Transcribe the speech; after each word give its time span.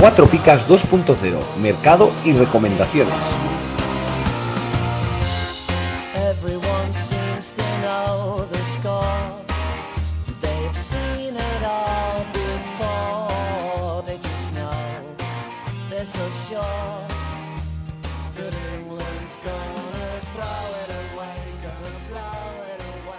Cuatro 0.00 0.30
Picas 0.30 0.66
2.0, 0.66 1.56
mercado 1.56 2.10
y 2.24 2.32
recomendaciones. 2.32 3.12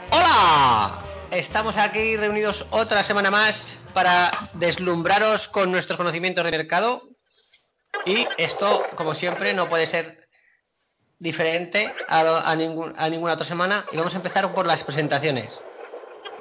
¡Hola! 0.09 1.03
Estamos 1.29 1.77
aquí 1.77 2.17
reunidos 2.17 2.65
otra 2.71 3.03
semana 3.03 3.29
más 3.29 3.63
para 3.93 4.31
deslumbraros 4.61 5.47
con 5.49 5.71
nuestros 5.71 5.97
conocimientos 5.97 6.45
de 6.45 6.51
mercado. 6.51 7.09
Y 8.05 8.27
esto, 8.37 8.89
como 8.95 9.15
siempre, 9.15 9.53
no 9.53 9.67
puede 9.69 9.87
ser 9.87 10.27
diferente 11.19 11.91
a, 12.07 12.49
a 12.51 12.55
ningún- 12.55 12.93
a 12.97 13.09
ninguna 13.09 13.33
otra 13.33 13.45
semana. 13.45 13.85
Y 13.91 13.97
vamos 13.97 14.13
a 14.13 14.17
empezar 14.17 14.53
por 14.53 14.65
las 14.67 14.83
presentaciones. 14.83 15.67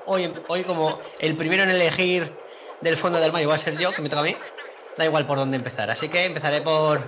Hoy, 0.04 0.44
hoy 0.48 0.64
como 0.64 1.00
el 1.18 1.36
primero 1.36 1.62
en 1.64 1.70
elegir 1.70 2.40
del 2.80 2.98
fondo 2.98 3.20
del 3.20 3.32
mayo 3.32 3.48
va 3.48 3.56
a 3.56 3.58
ser 3.58 3.76
yo, 3.78 3.94
que 3.94 4.02
me 4.02 4.08
toca 4.10 4.20
a 4.20 4.24
mí, 4.24 4.36
da 4.96 5.04
igual 5.06 5.26
por 5.26 5.38
dónde 5.38 5.56
empezar. 5.56 5.90
Así 5.90 6.08
que 6.10 6.26
empezaré 6.26 6.62
por, 6.62 7.02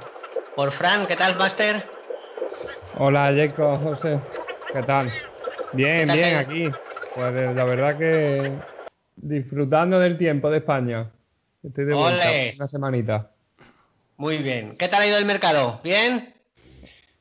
por 0.54 0.72
Fran. 0.72 1.06
¿Qué 1.06 1.16
tal, 1.16 1.36
Master? 1.36 1.84
Hola, 2.94 3.32
Jacob, 3.34 3.80
José. 3.82 4.22
¿Qué 4.72 4.82
tal? 4.82 5.10
Bien, 5.72 6.06
¿Qué 6.06 6.06
tal, 6.06 6.18
bien, 6.18 6.36
aquí. 6.36 6.70
Pues 7.14 7.32
la 7.54 7.64
verdad 7.64 7.98
que 7.98 8.60
disfrutando 9.16 9.98
del 9.98 10.18
tiempo 10.18 10.50
de 10.50 10.58
España. 10.58 11.10
Estoy 11.62 11.84
de 11.84 11.94
vuelta 11.94 12.28
¡Ole! 12.28 12.54
una 12.56 12.68
semanita. 12.68 13.30
Muy 14.16 14.38
bien. 14.38 14.76
¿Qué 14.76 14.88
tal 14.88 15.02
ha 15.02 15.06
ido 15.06 15.18
el 15.18 15.24
mercado? 15.24 15.80
¿Bien? 15.82 16.34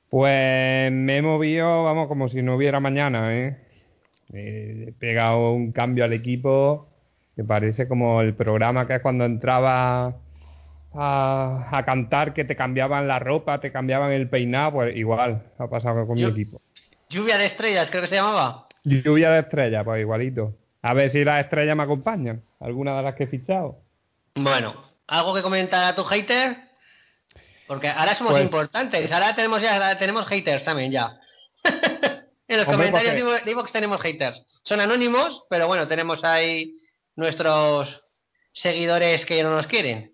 Pues 0.09 0.91
me 0.91 1.17
he 1.17 1.21
movido, 1.21 1.83
vamos, 1.83 2.07
como 2.07 2.27
si 2.27 2.41
no 2.41 2.55
hubiera 2.55 2.79
mañana, 2.79 3.33
¿eh? 3.35 3.57
Eh, 4.33 4.85
He 4.89 4.91
pegado 4.93 5.51
un 5.53 5.71
cambio 5.71 6.03
al 6.03 6.13
equipo 6.13 6.89
que 7.35 7.43
parece 7.43 7.87
como 7.87 8.21
el 8.21 8.33
programa 8.33 8.85
que 8.87 8.95
es 8.95 9.01
cuando 9.01 9.23
entraba 9.23 10.17
a, 10.93 11.69
a 11.71 11.85
cantar 11.85 12.33
que 12.33 12.43
te 12.43 12.55
cambiaban 12.57 13.07
la 13.07 13.19
ropa, 13.19 13.59
te 13.61 13.71
cambiaban 13.71 14.11
el 14.11 14.27
peinado, 14.27 14.73
pues 14.73 14.95
igual 14.97 15.43
ha 15.57 15.67
pasado 15.69 16.05
con 16.05 16.15
mi 16.15 16.25
equipo. 16.25 16.61
Lluvia 17.09 17.37
de 17.37 17.45
estrellas, 17.45 17.89
creo 17.89 18.03
que 18.03 18.09
se 18.09 18.15
llamaba. 18.15 18.67
Lluvia 18.83 19.31
de 19.31 19.39
estrellas, 19.41 19.83
pues 19.85 20.01
igualito. 20.01 20.53
A 20.81 20.93
ver 20.93 21.11
si 21.11 21.23
las 21.23 21.43
estrellas 21.43 21.75
me 21.75 21.83
acompañan. 21.83 22.43
Alguna 22.59 22.97
de 22.97 23.03
las 23.03 23.15
que 23.15 23.23
he 23.23 23.27
fichado. 23.27 23.79
Bueno, 24.35 24.75
¿algo 25.07 25.33
que 25.33 25.41
comentar 25.41 25.85
a 25.85 25.95
tu 25.95 26.03
hater? 26.03 26.55
Porque 27.67 27.87
ahora 27.89 28.13
somos 28.15 28.33
Pues- 28.33 28.43
importantes, 28.45 29.11
ahora 29.11 29.35
tenemos 29.35 29.61
ya 29.61 29.97
tenemos 29.99 30.25
haters 30.27 30.63
también 30.63 30.91
ya. 30.91 31.19
en 31.63 32.57
los 32.57 32.67
Hombre, 32.67 32.87
comentarios 32.91 33.13
porque- 33.13 33.15
digo, 33.15 33.31
digo 33.45 33.63
que 33.63 33.71
tenemos 33.71 34.01
haters. 34.01 34.61
Son 34.63 34.79
anónimos, 34.79 35.45
pero 35.49 35.67
bueno, 35.67 35.87
tenemos 35.87 36.23
ahí 36.23 36.75
nuestros 37.15 38.03
seguidores 38.53 39.25
que 39.25 39.43
no 39.43 39.55
nos 39.55 39.67
quieren. 39.67 40.13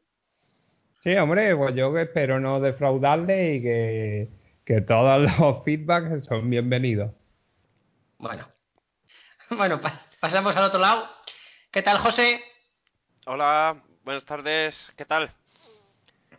Sí, 1.04 1.16
hombre, 1.16 1.56
pues 1.56 1.74
yo 1.76 1.98
espero 1.98 2.40
no 2.40 2.60
defraudarle 2.60 3.56
y 3.56 3.62
que, 3.62 4.30
que 4.66 4.82
todos 4.82 5.22
los 5.22 5.64
feedbacks 5.66 6.26
son 6.26 6.50
bienvenidos. 6.50 7.12
Bueno. 8.18 8.48
Bueno, 9.50 9.80
pa- 9.80 10.02
pasamos 10.20 10.56
al 10.56 10.64
otro 10.66 10.80
lado. 10.80 11.08
¿Qué 11.72 11.82
tal, 11.82 12.00
José? 12.00 12.42
Hola, 13.26 13.82
buenas 14.04 14.26
tardes, 14.26 14.76
¿qué 14.96 15.06
tal? 15.06 15.32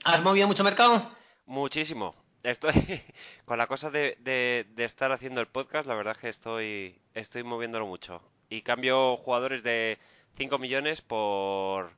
¿Has 0.04 0.22
movido 0.22 0.46
mucho 0.46 0.64
mercado? 0.64 1.10
Muchísimo. 1.46 2.14
Estoy 2.42 2.72
con 3.44 3.58
la 3.58 3.66
cosa 3.66 3.90
de, 3.90 4.16
de- 4.20 4.66
de 4.70 4.84
estar 4.84 5.12
haciendo 5.12 5.40
el 5.40 5.48
podcast, 5.48 5.86
la 5.86 5.94
verdad 5.94 6.14
es 6.16 6.20
que 6.20 6.28
estoy, 6.28 7.00
estoy 7.14 7.42
moviéndolo 7.42 7.86
mucho. 7.86 8.22
Y 8.48 8.62
cambio 8.62 9.16
jugadores 9.18 9.62
de 9.62 9.98
5 10.38 10.58
millones 10.58 11.02
por, 11.02 11.92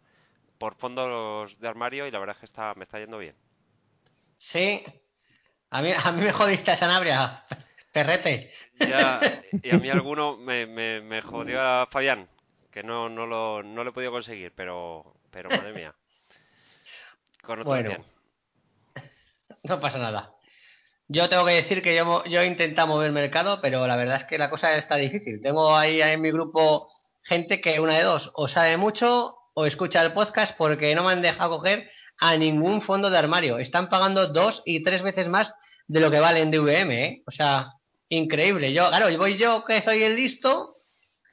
por 0.58 0.74
fondos 0.76 1.58
de 1.60 1.68
armario 1.68 2.06
y 2.06 2.10
la 2.10 2.18
verdad 2.18 2.34
es 2.36 2.40
que 2.40 2.46
está, 2.46 2.74
me 2.74 2.84
está 2.84 2.98
yendo 2.98 3.18
bien. 3.18 3.36
Sí. 4.36 4.82
A 5.70 5.82
mí, 5.82 5.92
a 5.96 6.10
mí 6.10 6.22
me 6.22 6.32
jodiste 6.32 6.70
a 6.72 6.78
Sanabria. 6.78 7.44
Perrete. 7.92 8.52
Ya, 8.78 9.42
y 9.62 9.70
a 9.70 9.78
mí 9.78 9.90
alguno 9.90 10.36
me, 10.36 10.66
me, 10.66 11.00
me 11.00 11.22
jodió 11.22 11.60
a 11.60 11.86
Fabián, 11.90 12.28
que 12.70 12.82
no, 12.82 13.08
no, 13.08 13.26
lo, 13.26 13.62
no 13.62 13.82
lo 13.84 13.90
he 13.90 13.92
podido 13.92 14.12
conseguir, 14.12 14.52
pero, 14.54 15.14
pero 15.30 15.50
madre 15.50 15.72
mía. 15.72 15.94
Con 17.42 17.60
otros 17.60 17.66
Bueno. 17.66 17.88
bien. 17.90 18.04
No 19.64 19.80
pasa 19.80 19.98
nada. 19.98 20.32
Yo 21.08 21.28
tengo 21.28 21.44
que 21.44 21.52
decir 21.52 21.82
que 21.82 21.94
yo, 21.96 22.24
yo 22.24 22.40
he 22.40 22.46
intentado 22.46 22.86
mover 22.86 23.10
mercado, 23.10 23.60
pero 23.60 23.86
la 23.86 23.96
verdad 23.96 24.16
es 24.16 24.24
que 24.24 24.38
la 24.38 24.48
cosa 24.48 24.76
está 24.76 24.96
difícil. 24.96 25.40
Tengo 25.42 25.76
ahí 25.76 26.00
en 26.00 26.20
mi 26.20 26.30
grupo 26.30 26.88
gente 27.22 27.60
que 27.60 27.80
una 27.80 27.94
de 27.94 28.04
dos, 28.04 28.30
o 28.34 28.48
sabe 28.48 28.76
mucho 28.76 29.36
o 29.54 29.66
escucha 29.66 30.02
el 30.02 30.12
podcast 30.12 30.56
porque 30.56 30.94
no 30.94 31.04
me 31.04 31.12
han 31.12 31.22
dejado 31.22 31.56
coger 31.58 31.90
a 32.18 32.36
ningún 32.36 32.82
fondo 32.82 33.10
de 33.10 33.18
armario. 33.18 33.58
Están 33.58 33.88
pagando 33.90 34.28
dos 34.28 34.62
y 34.64 34.82
tres 34.84 35.02
veces 35.02 35.26
más 35.28 35.52
de 35.88 36.00
lo 36.00 36.10
que 36.10 36.20
valen 36.20 36.52
DVM, 36.52 36.90
¿eh? 36.92 37.22
O 37.26 37.32
sea, 37.32 37.72
increíble. 38.10 38.72
Yo, 38.74 38.88
claro, 38.88 39.16
voy 39.16 39.38
yo 39.38 39.64
que 39.64 39.80
soy 39.80 40.02
el 40.02 40.16
listo, 40.16 40.76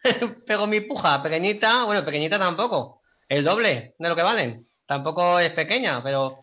pego 0.47 0.67
mi 0.67 0.81
puja 0.81 1.21
pequeñita, 1.21 1.83
bueno, 1.83 2.05
pequeñita 2.05 2.39
tampoco, 2.39 3.01
el 3.27 3.43
doble 3.43 3.95
de 3.99 4.09
lo 4.09 4.15
que 4.15 4.23
valen. 4.23 4.67
Tampoco 4.85 5.39
es 5.39 5.51
pequeña, 5.51 6.01
pero 6.01 6.39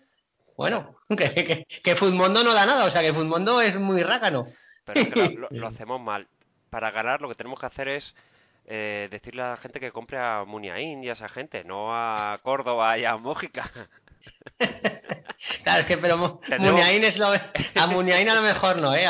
bueno, 0.56 0.97
que, 1.09 1.33
que, 1.33 1.67
que 1.83 1.97
Futmundo 1.97 2.45
no 2.45 2.53
da 2.53 2.67
nada, 2.67 2.84
o 2.84 2.91
sea 2.91 3.00
que 3.00 3.15
Futmundo 3.15 3.61
es 3.62 3.75
muy 3.77 4.03
rácano. 4.03 4.47
Pero 4.84 5.00
es 5.00 5.09
que 5.15 5.39
lo 5.50 5.67
hacemos 5.67 6.00
mal. 6.00 6.28
Para 6.69 6.91
ganar 6.91 7.22
lo 7.22 7.28
que 7.28 7.37
tenemos 7.37 7.59
que 7.59 7.66
hacer 7.66 7.89
es 7.89 8.15
eh, 8.66 9.09
decirle 9.11 9.43
a 9.43 9.51
la 9.51 9.56
gente 9.56 9.78
que 9.78 9.93
compre 9.93 10.19
a 10.19 10.45
Muniain 10.45 11.05
y 11.05 11.09
a 11.09 11.12
esa 11.12 11.28
gente, 11.28 11.65
no 11.65 11.95
a 11.95 12.39
Córdoba 12.43 12.99
y 12.99 13.05
a 13.05 13.16
Mójica. 13.16 13.71
Claro, 15.62 15.81
es 15.81 15.87
que 15.87 15.99
pero 15.99 16.17
Mu- 16.17 16.41
Tenemos- 16.41 16.72
Muniain 16.72 17.05
es 17.05 17.19
lo 17.19 17.27
a 17.28 17.87
Muniain 17.87 18.28
a 18.28 18.34
lo 18.34 18.43
mejor 18.43 18.77
no, 18.78 18.95
eh, 18.95 19.06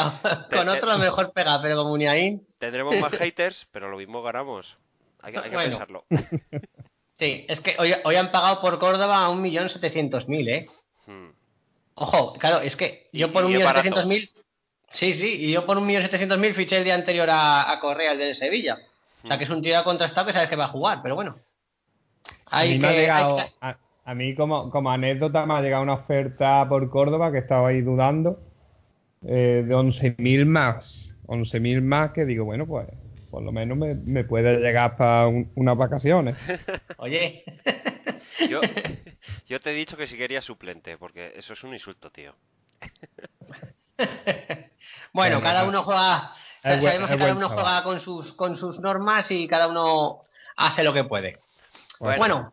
con 0.51 0.69
otro 0.69 0.91
a 0.91 0.95
lo 0.95 0.99
mejor 0.99 1.33
pega, 1.33 1.61
pero 1.63 1.77
con 1.77 1.89
Muniain 1.89 2.47
Tendremos 2.59 2.97
más 2.99 3.13
haters, 3.19 3.67
pero 3.71 3.89
lo 3.91 3.97
mismo 3.97 4.23
ganamos. 4.23 4.77
Hay 5.23 5.33
que, 5.33 5.39
hay 5.39 5.51
que 5.51 5.57
Bueno. 5.57 5.71
pensarlo. 5.71 6.05
sí, 7.19 7.47
es 7.49 7.61
que 7.61 7.77
hoy, 7.79 7.95
hoy 8.05 8.17
han 8.17 8.31
pagado 8.31 8.61
por 8.61 8.79
Córdoba 8.79 9.25
a 9.25 9.29
un 9.31 9.41
millón 9.43 9.69
setecientos 9.71 10.29
mil, 10.29 10.49
eh. 10.49 10.67
Hmm. 11.07 11.31
Ojo, 11.97 12.33
claro, 12.35 12.61
es 12.61 12.77
que 12.77 13.09
yo 13.13 13.33
por 13.33 13.45
un 13.45 13.51
y 13.51 13.55
es 13.55 13.59
millón 13.59 13.73
barato. 13.73 13.85
setecientos 13.89 14.07
mil 14.07 14.31
Sí, 14.93 15.13
sí, 15.15 15.47
y 15.47 15.53
yo 15.53 15.67
por 15.67 15.77
un 15.79 15.87
millón 15.87 16.03
setecientos 16.03 16.39
mil 16.39 16.55
fiché 16.55 16.77
el 16.79 16.85
día 16.85 16.95
anterior 16.95 17.29
a, 17.31 17.71
a 17.71 17.81
Correa, 17.81 18.13
el 18.13 18.19
del 18.19 18.35
Sevilla. 18.37 18.79
O 19.25 19.27
sea 19.27 19.39
que 19.39 19.45
es 19.45 19.51
un 19.51 19.61
tío 19.63 19.83
contrastado 19.83 20.27
que 20.27 20.33
sabes 20.33 20.49
que 20.49 20.55
va 20.57 20.65
a 20.67 20.69
jugar, 20.69 21.01
pero 21.03 21.15
bueno. 21.17 21.37
a 22.47 22.59
Hay 22.59 22.69
mí, 22.71 22.75
que, 22.75 22.81
me 22.81 22.89
ha 22.89 22.93
llegado, 22.93 23.39
a, 23.61 23.77
a 24.05 24.15
mí 24.15 24.35
como, 24.35 24.71
como 24.71 24.91
anécdota 24.91 25.47
me 25.47 25.55
ha 25.55 25.61
llegado 25.63 25.83
una 25.83 25.95
oferta 25.95 26.67
por 26.69 26.89
Córdoba 26.91 27.33
que 27.33 27.39
estaba 27.39 27.69
ahí 27.69 27.81
dudando 27.81 28.39
eh, 29.27 29.65
de 29.67 29.75
11.000 29.75 30.47
más. 30.47 31.09
11.000 31.27 31.81
más 31.81 32.11
que 32.13 32.25
digo, 32.25 32.45
bueno, 32.45 32.67
pues 32.67 32.87
por 33.31 33.43
lo 33.43 33.51
menos 33.51 33.77
me, 33.79 33.95
me 33.95 34.25
puede 34.25 34.59
llegar 34.59 34.97
para 34.97 35.27
un- 35.27 35.51
unas 35.57 35.77
vacaciones. 35.77 36.37
Oye, 36.99 37.45
Yo, 38.51 38.61
yo 39.47 39.61
te 39.61 39.71
he 39.71 39.75
dicho 39.75 39.97
que 39.97 40.07
si 40.09 40.17
quería 40.17 40.41
suplente, 40.43 40.99
porque 40.99 41.33
eso 41.37 41.53
es 41.53 41.63
un 41.63 41.73
insulto, 41.73 42.11
tío. 42.11 42.35
bueno, 43.99 44.09
Bueno, 45.13 45.41
cada 45.41 45.63
no. 45.63 45.69
uno 45.69 45.83
juega, 45.85 46.35
Es 46.63 46.81
buen- 46.81 46.83
sabemos 46.83 47.11
que 47.11 47.19
cada 47.19 47.33
uno 47.33 47.49
chaval. 47.49 47.65
juega 47.65 47.83
con 47.85 48.01
sus, 48.01 48.33
con 48.35 48.57
sus 48.57 48.81
normas 48.81 49.31
y 49.31 49.47
cada 49.47 49.69
uno 49.69 50.23
hace 50.57 50.83
lo 50.83 50.93
que 50.93 51.05
puede. 51.05 51.39
Bueno. 52.01 52.19
Bueno, 52.19 52.53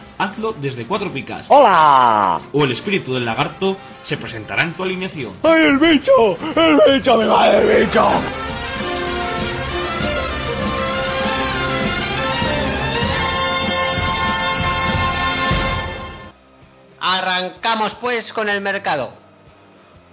hazlo 0.21 0.53
desde 0.53 0.85
cuatro 0.85 1.11
picas. 1.11 1.45
¡Hola! 1.49 2.41
O 2.53 2.63
el 2.63 2.71
espíritu 2.71 3.13
del 3.13 3.25
lagarto 3.25 3.77
se 4.03 4.17
presentará 4.17 4.63
en 4.63 4.73
tu 4.73 4.83
alineación. 4.83 5.33
¡Ay, 5.43 5.63
el 5.63 5.79
bicho! 5.79 6.37
¡El 6.55 6.79
bicho! 6.87 7.17
¡Me 7.17 7.25
va 7.25 7.49
el 7.49 7.85
bicho! 7.85 8.07
Arrancamos 16.99 17.95
pues 17.95 18.31
con 18.31 18.47
el 18.47 18.61
mercado. 18.61 19.13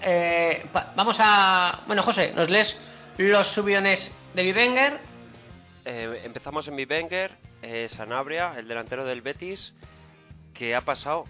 Eh, 0.01 0.65
vamos 0.97 1.19
a. 1.21 1.83
Bueno, 1.87 2.03
José, 2.03 2.33
¿nos 2.35 2.49
lees 2.49 2.79
los 3.19 3.47
subiones 3.49 4.11
de 4.33 4.43
Vivenger? 4.43 5.01
Eh, 5.85 6.23
empezamos 6.25 6.67
en 6.69 6.77
Bivenger, 6.77 7.37
eh, 7.61 7.89
Sanabria, 7.89 8.55
el 8.57 8.69
delantero 8.69 9.05
del 9.05 9.21
Betis, 9.21 9.75
que 10.59 10.75
ha 10.75 10.81
pasado, 10.81 11.25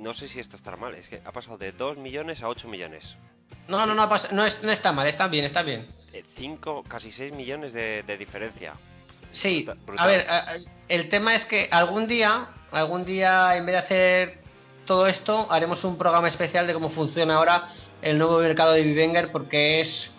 no 0.00 0.14
sé 0.14 0.28
si 0.28 0.40
esto 0.40 0.56
está 0.56 0.74
mal, 0.76 0.94
es 0.94 1.08
que 1.10 1.20
ha 1.22 1.30
pasado 1.30 1.58
de 1.58 1.72
2 1.72 1.98
millones 1.98 2.42
a 2.42 2.48
8 2.48 2.66
millones. 2.68 3.14
No, 3.68 3.84
no, 3.84 3.94
no, 3.94 4.08
pasa- 4.08 4.28
no, 4.32 4.46
es- 4.46 4.62
no 4.62 4.72
está 4.72 4.92
mal, 4.92 5.06
está 5.06 5.28
bien, 5.28 5.44
está 5.44 5.60
bien. 5.62 5.86
5, 6.38 6.82
casi 6.88 7.12
6 7.12 7.34
millones 7.34 7.74
de, 7.74 8.02
de 8.06 8.16
diferencia. 8.16 8.72
Sí, 9.32 9.68
Brutal, 9.84 9.98
a 9.98 10.06
ver, 10.06 10.26
a- 10.30 10.56
el 10.88 11.10
tema 11.10 11.34
es 11.34 11.44
que 11.44 11.68
algún 11.70 12.08
día, 12.08 12.46
algún 12.72 13.04
día 13.04 13.54
en 13.56 13.66
vez 13.66 13.74
de 13.74 13.78
hacer 13.78 14.38
todo 14.86 15.06
esto, 15.06 15.46
haremos 15.52 15.84
un 15.84 15.98
programa 15.98 16.28
especial 16.28 16.66
de 16.66 16.72
cómo 16.72 16.88
funciona 16.90 17.34
ahora 17.34 17.74
el 18.00 18.16
nuevo 18.16 18.38
mercado 18.38 18.72
de 18.72 18.82
Vivenger 18.82 19.30
porque 19.32 19.82
es. 19.82 20.10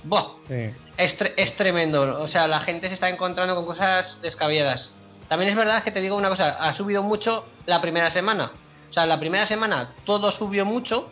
Sí. 0.47 0.69
Es, 0.97 1.17
tre- 1.17 1.33
es 1.37 1.55
tremendo, 1.55 2.21
o 2.21 2.27
sea, 2.27 2.47
la 2.47 2.59
gente 2.59 2.87
se 2.89 2.93
está 2.93 3.09
encontrando 3.09 3.55
con 3.55 3.65
cosas 3.65 4.21
descabelladas. 4.21 4.91
También 5.29 5.51
es 5.51 5.57
verdad 5.57 5.83
que 5.83 5.91
te 5.91 6.01
digo 6.01 6.15
una 6.15 6.29
cosa, 6.29 6.57
ha 6.59 6.73
subido 6.73 7.03
mucho 7.03 7.45
la 7.65 7.81
primera 7.81 8.09
semana. 8.11 8.51
O 8.89 8.93
sea, 8.93 9.05
la 9.05 9.19
primera 9.19 9.45
semana 9.45 9.93
todo 10.05 10.31
subió 10.31 10.65
mucho 10.65 11.11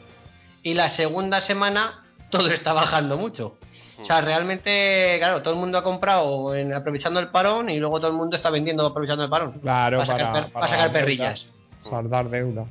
y 0.64 0.74
la 0.74 0.90
segunda 0.90 1.42
semana 1.42 2.04
todo 2.30 2.48
está 2.50 2.74
bajando 2.74 3.18
mucho. 3.18 3.58
O 4.02 4.06
sea, 4.06 4.20
realmente, 4.22 5.16
claro, 5.20 5.42
todo 5.42 5.54
el 5.54 5.60
mundo 5.60 5.78
ha 5.78 5.84
comprado 5.84 6.54
en- 6.56 6.74
aprovechando 6.74 7.20
el 7.20 7.28
parón 7.30 7.70
y 7.70 7.80
luego 7.80 8.00
todo 8.00 8.12
el 8.12 8.18
mundo 8.18 8.36
está 8.36 8.50
vendiendo 8.50 8.86
aprovechando 8.86 9.24
el 9.24 9.30
parón. 9.30 9.60
Claro, 9.62 10.00
para 10.00 10.06
sacar, 10.18 10.32
para, 10.34 10.48
para 10.50 10.68
sacar 10.68 10.92
perrillas. 10.92 11.46
Saldar 11.90 12.30
deuda. 12.30 12.66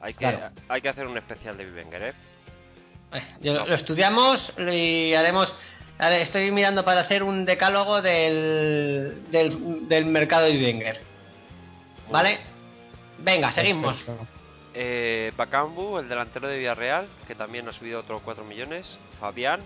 Hay 0.00 0.14
que, 0.14 0.18
Claro. 0.18 0.50
hay 0.68 0.80
que 0.80 0.88
hacer 0.88 1.06
un 1.06 1.16
especial 1.16 1.56
de 1.56 1.64
Bivenger, 1.64 2.02
¿eh? 2.02 2.14
Lo 3.42 3.74
estudiamos 3.74 4.52
y 4.58 5.12
haremos. 5.14 5.52
Ahora 5.98 6.18
Estoy 6.18 6.50
mirando 6.50 6.84
para 6.84 7.02
hacer 7.02 7.22
un 7.22 7.44
decálogo 7.44 8.02
del, 8.02 9.24
del, 9.30 10.06
mercado 10.06 10.46
de 10.46 10.56
Wenger. 10.56 11.00
¿Vale? 12.10 12.38
Venga, 13.18 13.52
seguimos. 13.52 14.02
Eh, 14.74 15.32
Bakambu, 15.36 15.98
el 15.98 16.08
delantero 16.08 16.48
de 16.48 16.58
Villarreal, 16.58 17.08
que 17.26 17.34
también 17.34 17.68
ha 17.68 17.72
subido 17.72 18.00
otros 18.00 18.22
4 18.24 18.44
millones. 18.44 18.98
Fabián, 19.20 19.60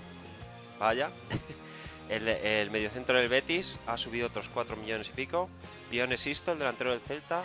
vaya. 0.78 1.10
El, 2.08 2.28
el 2.28 2.70
mediocentro 2.70 3.18
del 3.18 3.28
Betis 3.28 3.80
ha 3.84 3.96
subido 3.96 4.28
otros 4.28 4.46
4 4.54 4.76
millones 4.76 5.08
y 5.08 5.12
pico. 5.12 5.50
Pione 5.90 6.16
Sisto, 6.16 6.52
el 6.52 6.58
delantero 6.60 6.92
del 6.92 7.00
Celta, 7.00 7.42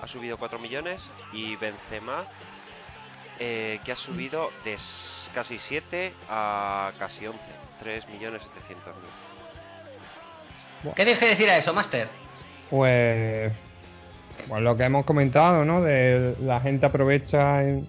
ha 0.00 0.06
subido 0.06 0.38
4 0.38 0.60
millones. 0.60 1.10
Y 1.32 1.56
Benzema, 1.56 2.24
eh, 3.38 3.80
que 3.84 3.92
ha 3.92 3.96
subido 3.96 4.50
de 4.64 4.78
casi 5.34 5.58
7 5.58 6.14
a 6.28 6.92
casi 6.98 7.26
11. 7.26 7.40
3 7.78 8.08
millones 8.08 8.42
700 8.54 8.94
mil. 8.96 10.94
¿Qué 10.94 11.04
tienes 11.04 11.18
que 11.18 11.26
decir 11.28 11.48
a 11.50 11.58
eso, 11.58 11.72
Master? 11.74 12.08
Pues, 12.70 13.52
pues 14.48 14.62
lo 14.62 14.76
que 14.76 14.84
hemos 14.84 15.04
comentado, 15.04 15.64
¿no? 15.64 15.82
De 15.82 16.34
la 16.42 16.60
gente 16.60 16.86
aprovecha 16.86 17.62
en- 17.62 17.86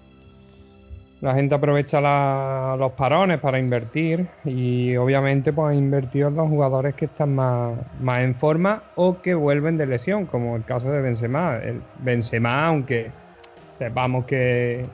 la 1.20 1.34
gente 1.34 1.54
aprovecha 1.54 2.00
la- 2.00 2.76
los 2.78 2.92
parones 2.92 3.40
para 3.40 3.58
invertir 3.58 4.28
y 4.44 4.94
obviamente 4.96 5.52
pues 5.52 5.72
ha 5.72 5.74
invertido 5.74 6.28
en 6.28 6.36
los 6.36 6.48
jugadores 6.48 6.94
que 6.94 7.06
están 7.06 7.34
más, 7.34 7.76
más 8.00 8.20
en 8.20 8.36
forma 8.36 8.84
o 8.94 9.20
que 9.20 9.34
vuelven 9.34 9.76
de 9.76 9.86
lesión, 9.86 10.26
como 10.26 10.54
el 10.56 10.64
caso 10.64 10.90
de 10.92 11.00
Benzema. 11.02 11.56
El 11.56 11.82
Benzema, 11.98 12.66
aunque 12.66 13.10
sepamos 13.78 14.26
que, 14.26 14.86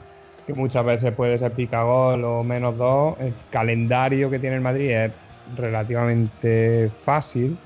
que 0.45 0.53
muchas 0.53 0.85
veces 0.85 1.13
puede 1.13 1.37
ser 1.37 1.51
picagol 1.53 2.23
o 2.23 2.43
menos 2.43 2.77
dos, 2.77 3.15
el 3.19 3.33
calendario 3.49 4.29
que 4.29 4.39
tiene 4.39 4.55
el 4.57 4.61
Madrid 4.61 4.91
es 4.91 5.11
relativamente 5.55 6.89
fácil, 7.03 7.57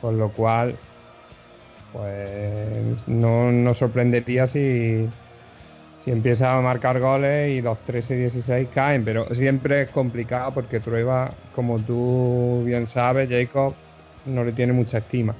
por 0.00 0.14
lo 0.14 0.30
cual 0.30 0.74
pues 1.92 3.08
no 3.08 3.50
nos 3.50 3.78
sorprendería 3.78 4.46
si, 4.46 5.08
si 6.04 6.10
empieza 6.10 6.56
a 6.56 6.60
marcar 6.60 7.00
goles 7.00 7.50
y 7.50 7.60
los 7.62 7.78
13-16 7.86 8.68
caen, 8.74 9.04
pero 9.04 9.32
siempre 9.34 9.82
es 9.82 9.90
complicado 9.90 10.52
porque 10.52 10.80
Trueba, 10.80 11.30
como 11.54 11.78
tú 11.78 12.62
bien 12.66 12.88
sabes, 12.88 13.28
Jacob, 13.30 13.74
no 14.26 14.44
le 14.44 14.52
tiene 14.52 14.72
mucha 14.72 14.98
estima. 14.98 15.34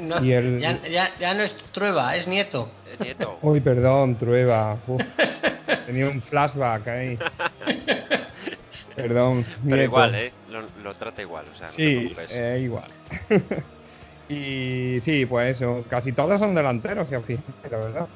No, 0.00 0.24
Y 0.24 0.32
el- 0.32 0.58
ya, 0.60 0.78
ya- 0.88 1.10
ya 1.20 1.34
no 1.34 1.42
es 1.42 1.54
Trueba, 1.72 2.16
es 2.16 2.26
Nieto. 2.26 2.68
Eh, 2.86 2.96
Nieto, 3.04 3.38
Uy, 3.42 3.60
perdón, 3.60 4.16
Trueba. 4.16 4.78
Tenía 5.86 6.08
un 6.08 6.20
flashback 6.22 6.88
ahí. 6.88 7.18
Perdón. 8.94 9.44
pero 9.44 9.62
Nieto. 9.62 9.82
igual, 9.84 10.14
¿eh? 10.14 10.32
Lo, 10.48 10.62
lo 10.82 10.94
trata 10.94 11.22
igual, 11.22 11.46
o 11.50 11.54
sea, 11.56 11.68
no 11.68 11.72
te 11.72 11.76
Sí, 11.82 11.96
preocupes. 11.96 12.30
eh, 12.34 12.60
igual. 12.62 12.90
y 14.28 15.00
sí, 15.00 15.26
pues 15.26 15.56
eso, 15.56 15.84
casi 15.88 16.12
todos 16.12 16.38
son 16.40 16.54
delanteros, 16.54 17.08
si 17.08 17.14
la 17.14 17.78
verdad. 17.78 18.08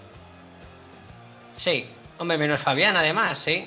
Sí, 1.56 1.88
hombre, 2.18 2.36
menos 2.38 2.60
Fabián, 2.62 2.96
además, 2.96 3.38
sí. 3.44 3.66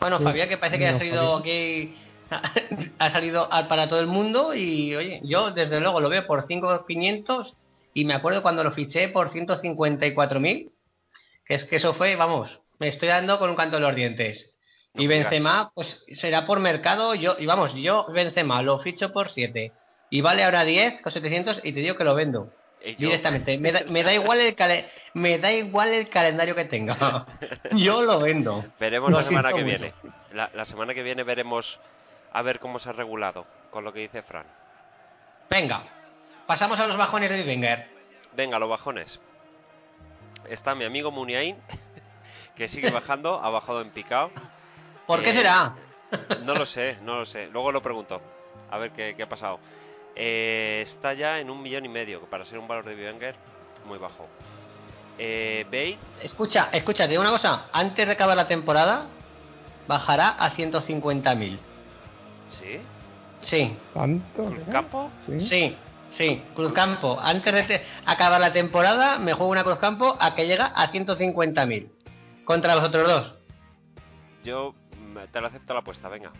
Bueno, 0.00 0.18
Sí, 0.18 0.24
Fabián 0.24 0.48
que 0.48 0.56
parece 0.58 0.78
que 0.78 0.86
ha 0.88 0.98
salido 0.98 1.36
aquí, 1.36 1.98
ha 2.98 3.10
salido 3.10 3.52
al- 3.52 3.68
para 3.68 3.88
todo 3.88 4.00
el 4.00 4.06
mundo 4.06 4.54
y, 4.54 4.94
oye, 4.94 5.20
yo 5.24 5.50
desde 5.50 5.80
luego 5.80 6.00
lo 6.00 6.08
veo 6.08 6.26
por 6.26 6.46
5.500 6.46 7.56
y 7.92 8.04
me 8.04 8.14
acuerdo 8.14 8.42
cuando 8.42 8.64
lo 8.64 8.72
fiché 8.72 9.08
por 9.08 9.28
154.000, 9.30 10.70
que 11.46 11.54
es 11.54 11.64
que 11.64 11.76
eso 11.76 11.94
fue, 11.94 12.16
vamos, 12.16 12.60
me 12.84 12.90
estoy 12.90 13.08
dando 13.08 13.38
con 13.38 13.48
un 13.48 13.56
canto 13.56 13.76
de 13.76 13.82
los 13.82 13.94
dientes. 13.94 14.52
No 14.92 15.02
y. 15.02 15.06
Benzema, 15.08 15.72
pues 15.74 16.04
será 16.14 16.44
por 16.46 16.60
mercado, 16.60 17.14
yo, 17.14 17.34
y 17.38 17.46
vamos, 17.46 17.72
yo 17.74 18.06
Benzema 18.12 18.62
lo 18.62 18.78
ficho 18.78 19.10
por 19.12 19.30
7 19.30 19.72
y 20.10 20.20
vale 20.20 20.44
ahora 20.44 20.64
10 20.64 21.00
con 21.00 21.10
700 21.12 21.60
y 21.64 21.72
te 21.72 21.80
digo 21.80 21.96
que 21.96 22.04
lo 22.04 22.14
vendo. 22.14 22.52
Yo- 22.98 23.08
Directamente, 23.08 23.56
me 23.56 23.72
da, 23.72 23.80
me 23.88 24.02
da 24.02 24.12
igual 24.20 24.40
el 24.40 24.54
cale- 24.54 24.90
me 25.14 25.38
da 25.38 25.50
igual 25.50 25.88
el 25.94 26.10
calendario 26.10 26.54
que 26.54 26.66
tenga. 26.66 27.26
Yo 27.72 28.02
lo 28.02 28.20
vendo. 28.20 28.64
Veremos 28.78 29.10
Lo 29.10 29.16
la 29.18 29.24
semana 29.24 29.52
que 29.54 29.62
viene. 29.62 29.94
La, 30.32 30.50
la 30.54 30.64
semana 30.66 30.92
que 30.92 31.02
viene 31.02 31.22
veremos 31.22 31.80
a 32.32 32.42
ver 32.42 32.58
cómo 32.60 32.78
se 32.78 32.90
ha 32.90 32.92
regulado 32.92 33.46
con 33.70 33.82
lo 33.84 33.92
que 33.94 34.00
dice 34.00 34.22
Fran. 34.22 34.44
Venga, 35.48 35.84
pasamos 36.46 36.78
a 36.78 36.86
los 36.86 36.98
bajones 36.98 37.30
de 37.30 37.42
Wenger. 37.44 37.86
Venga, 38.36 38.58
los 38.58 38.68
bajones. 38.68 39.18
Está 40.48 40.74
mi 40.74 40.84
amigo 40.84 41.10
Muniain, 41.10 41.56
que 42.56 42.68
sigue 42.68 42.90
bajando, 42.90 43.40
ha 43.42 43.50
bajado 43.50 43.80
en 43.80 43.90
picado. 43.90 44.30
¿Por 45.06 45.22
qué 45.22 45.30
Eh, 45.30 45.34
será? 45.34 45.74
No 46.44 46.54
lo 46.54 46.66
sé, 46.66 46.98
no 47.02 47.18
lo 47.18 47.26
sé. 47.26 47.48
Luego 47.48 47.72
lo 47.72 47.82
pregunto. 47.82 48.20
A 48.70 48.78
ver 48.78 48.92
qué, 48.92 49.14
qué 49.16 49.22
ha 49.24 49.28
pasado. 49.28 49.58
Eh, 50.16 50.80
está 50.82 51.12
ya 51.14 51.38
en 51.40 51.50
un 51.50 51.60
millón 51.60 51.84
y 51.84 51.88
medio, 51.88 52.20
que 52.20 52.26
para 52.26 52.44
ser 52.44 52.58
un 52.58 52.68
valor 52.68 52.84
de 52.84 52.94
Wenger, 52.94 53.34
muy 53.86 53.98
bajo. 53.98 54.28
Eh, 55.18 55.64
Bale, 55.70 55.98
Escucha, 56.22 56.68
escucha, 56.72 57.04
te 57.04 57.10
digo 57.10 57.22
una 57.22 57.30
cosa. 57.30 57.66
Antes 57.72 58.06
de 58.06 58.12
acabar 58.12 58.36
la 58.36 58.46
temporada, 58.48 59.06
bajará 59.86 60.28
a 60.30 60.52
150.000. 60.52 61.58
¿sí? 62.60 62.80
Sí, 63.42 63.76
¿Tanto? 63.92 64.44
¿Cruzcampo? 64.44 65.10
¿Sí? 65.26 65.40
sí, 65.40 65.76
sí. 66.10 66.42
Cruzcampo. 66.54 67.18
Antes 67.20 67.68
de 67.68 67.82
acabar 68.06 68.40
la 68.40 68.52
temporada, 68.52 69.18
me 69.18 69.34
juego 69.34 69.50
una 69.52 69.64
Cruzcampo 69.64 70.16
a 70.20 70.34
que 70.34 70.46
llega 70.46 70.66
a 70.66 70.90
150.000. 70.92 71.88
Contra 72.44 72.74
los 72.74 72.84
otros 72.84 73.08
dos. 73.08 73.34
Yo 74.44 74.74
mm, 74.98 75.18
te 75.32 75.40
lo 75.40 75.46
acepto 75.46 75.72
la 75.74 75.80
apuesta, 75.80 76.08
venga. 76.08 76.30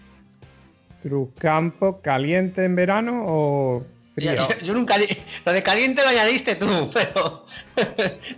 ¿Cruzcampo 1.03 2.01
caliente 2.01 2.65
en 2.65 2.75
verano 2.77 3.25
o 3.27 3.85
frío? 4.15 4.33
Ya, 4.35 4.49
yo, 4.49 4.67
yo 4.67 4.75
nunca 4.75 4.97
lo 5.45 5.53
de 5.53 5.63
caliente 5.63 6.03
lo 6.03 6.09
añadiste 6.09 6.57
tú, 6.57 6.91
pero 6.95 7.47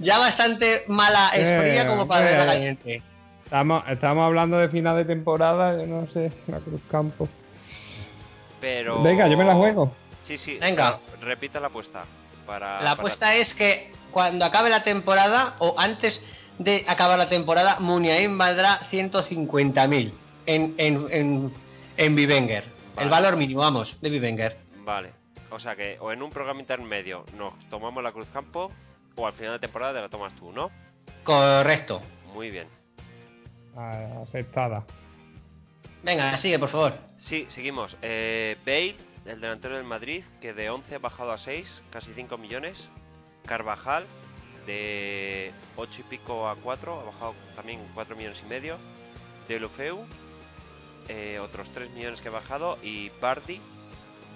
ya 0.01 0.19
bastante 0.19 0.83
mala 0.89 1.31
es 1.35 1.45
Eh, 1.47 1.59
fría 1.61 1.87
como 1.87 2.07
para 2.09 2.25
verla 2.25 2.45
eh. 2.45 2.47
caliente. 2.47 3.03
Estamos, 3.45 3.85
estamos 3.89 4.25
hablando 4.27 4.59
de 4.59 4.69
final 4.69 4.97
de 4.97 5.05
temporada, 5.05 5.79
yo 5.79 5.87
no 5.87 6.09
sé, 6.09 6.33
la 6.49 6.59
Cruzcampo. 6.59 7.29
Pero... 8.61 9.03
Venga, 9.03 9.29
yo 9.29 9.37
me 9.39 9.45
la 9.45 9.55
juego. 9.55 9.93
Sí, 10.25 10.37
sí. 10.37 10.59
Venga. 10.61 10.99
Repita 11.21 11.61
la 11.61 11.69
apuesta. 11.69 12.05
Para, 12.45 12.75
La 12.75 12.79
para- 12.81 12.93
apuesta 12.93 13.35
es 13.37 13.55
que 13.55 13.93
cuando 14.11 14.45
acabe 14.45 14.71
la 14.71 14.83
temporada 14.83 15.55
o 15.61 15.77
antes 15.79 16.21
de 16.59 16.85
acabar 16.89 17.19
la 17.19 17.29
temporada, 17.29 17.79
Muniain 17.81 18.37
valdrá 18.39 18.81
150.000 18.91 20.13
en, 20.47 20.75
en, 20.79 21.07
en, 21.11 21.53
en 21.97 22.17
Bivenger. 22.17 22.65
Vale. 22.95 23.05
El 23.05 23.11
valor 23.11 23.37
mínimo, 23.37 23.61
vamos, 23.61 23.97
de 24.01 24.11
Bivenger. 24.11 24.57
Vale. 24.85 25.11
O 25.51 25.59
sea 25.59 25.77
que 25.77 25.97
o 26.01 26.13
en 26.13 26.23
un 26.23 26.31
programa 26.31 26.61
intermedio 26.61 27.25
nos 27.37 27.55
tomamos 27.71 28.03
la 28.03 28.13
Cruz 28.13 28.29
Campo 28.33 28.71
o 29.15 29.27
al 29.27 29.33
final 29.33 29.53
de 29.53 29.59
temporada 29.61 29.95
te 29.95 30.01
la 30.01 30.09
tomas 30.09 30.35
tú, 30.35 30.53
¿no? 30.53 30.71
Correcto. 31.25 32.03
Muy 32.35 32.51
bien. 32.51 32.69
Ah, 33.77 34.23
aceptada. 34.23 34.85
Venga, 36.03 36.37
sigue, 36.39 36.59
por 36.59 36.69
favor. 36.69 36.95
Sí, 37.19 37.47
seguimos. 37.49 37.97
Eh, 38.03 38.57
Bale, 38.65 38.97
el 39.25 39.41
delantero 39.41 39.77
del 39.77 39.85
Madrid, 39.85 40.25
que 40.41 40.53
de 40.55 40.71
11 40.71 40.95
ha 40.95 40.99
bajado 40.99 41.33
a 41.33 41.39
6, 41.39 41.83
casi 41.91 42.13
5 42.15 42.39
millones. 42.39 42.89
Carvajal, 43.45 44.07
de 44.67 45.53
8 45.77 45.93
y 45.99 46.03
pico 46.05 46.49
a 46.49 46.57
4, 46.57 47.01
ha 47.01 47.05
bajado 47.05 47.35
también 47.55 47.81
4 47.95 48.17
millones 48.17 48.41
y 48.45 48.49
medio. 48.49 48.79
De 49.49 49.61
Lufeu, 49.61 50.05
eh, 51.09 51.39
otros 51.41 51.69
3 51.73 51.91
millones 51.91 52.21
que 52.21 52.29
ha 52.29 52.33
bajado. 52.33 52.79
Y 52.83 53.11
Bardi, 53.21 53.61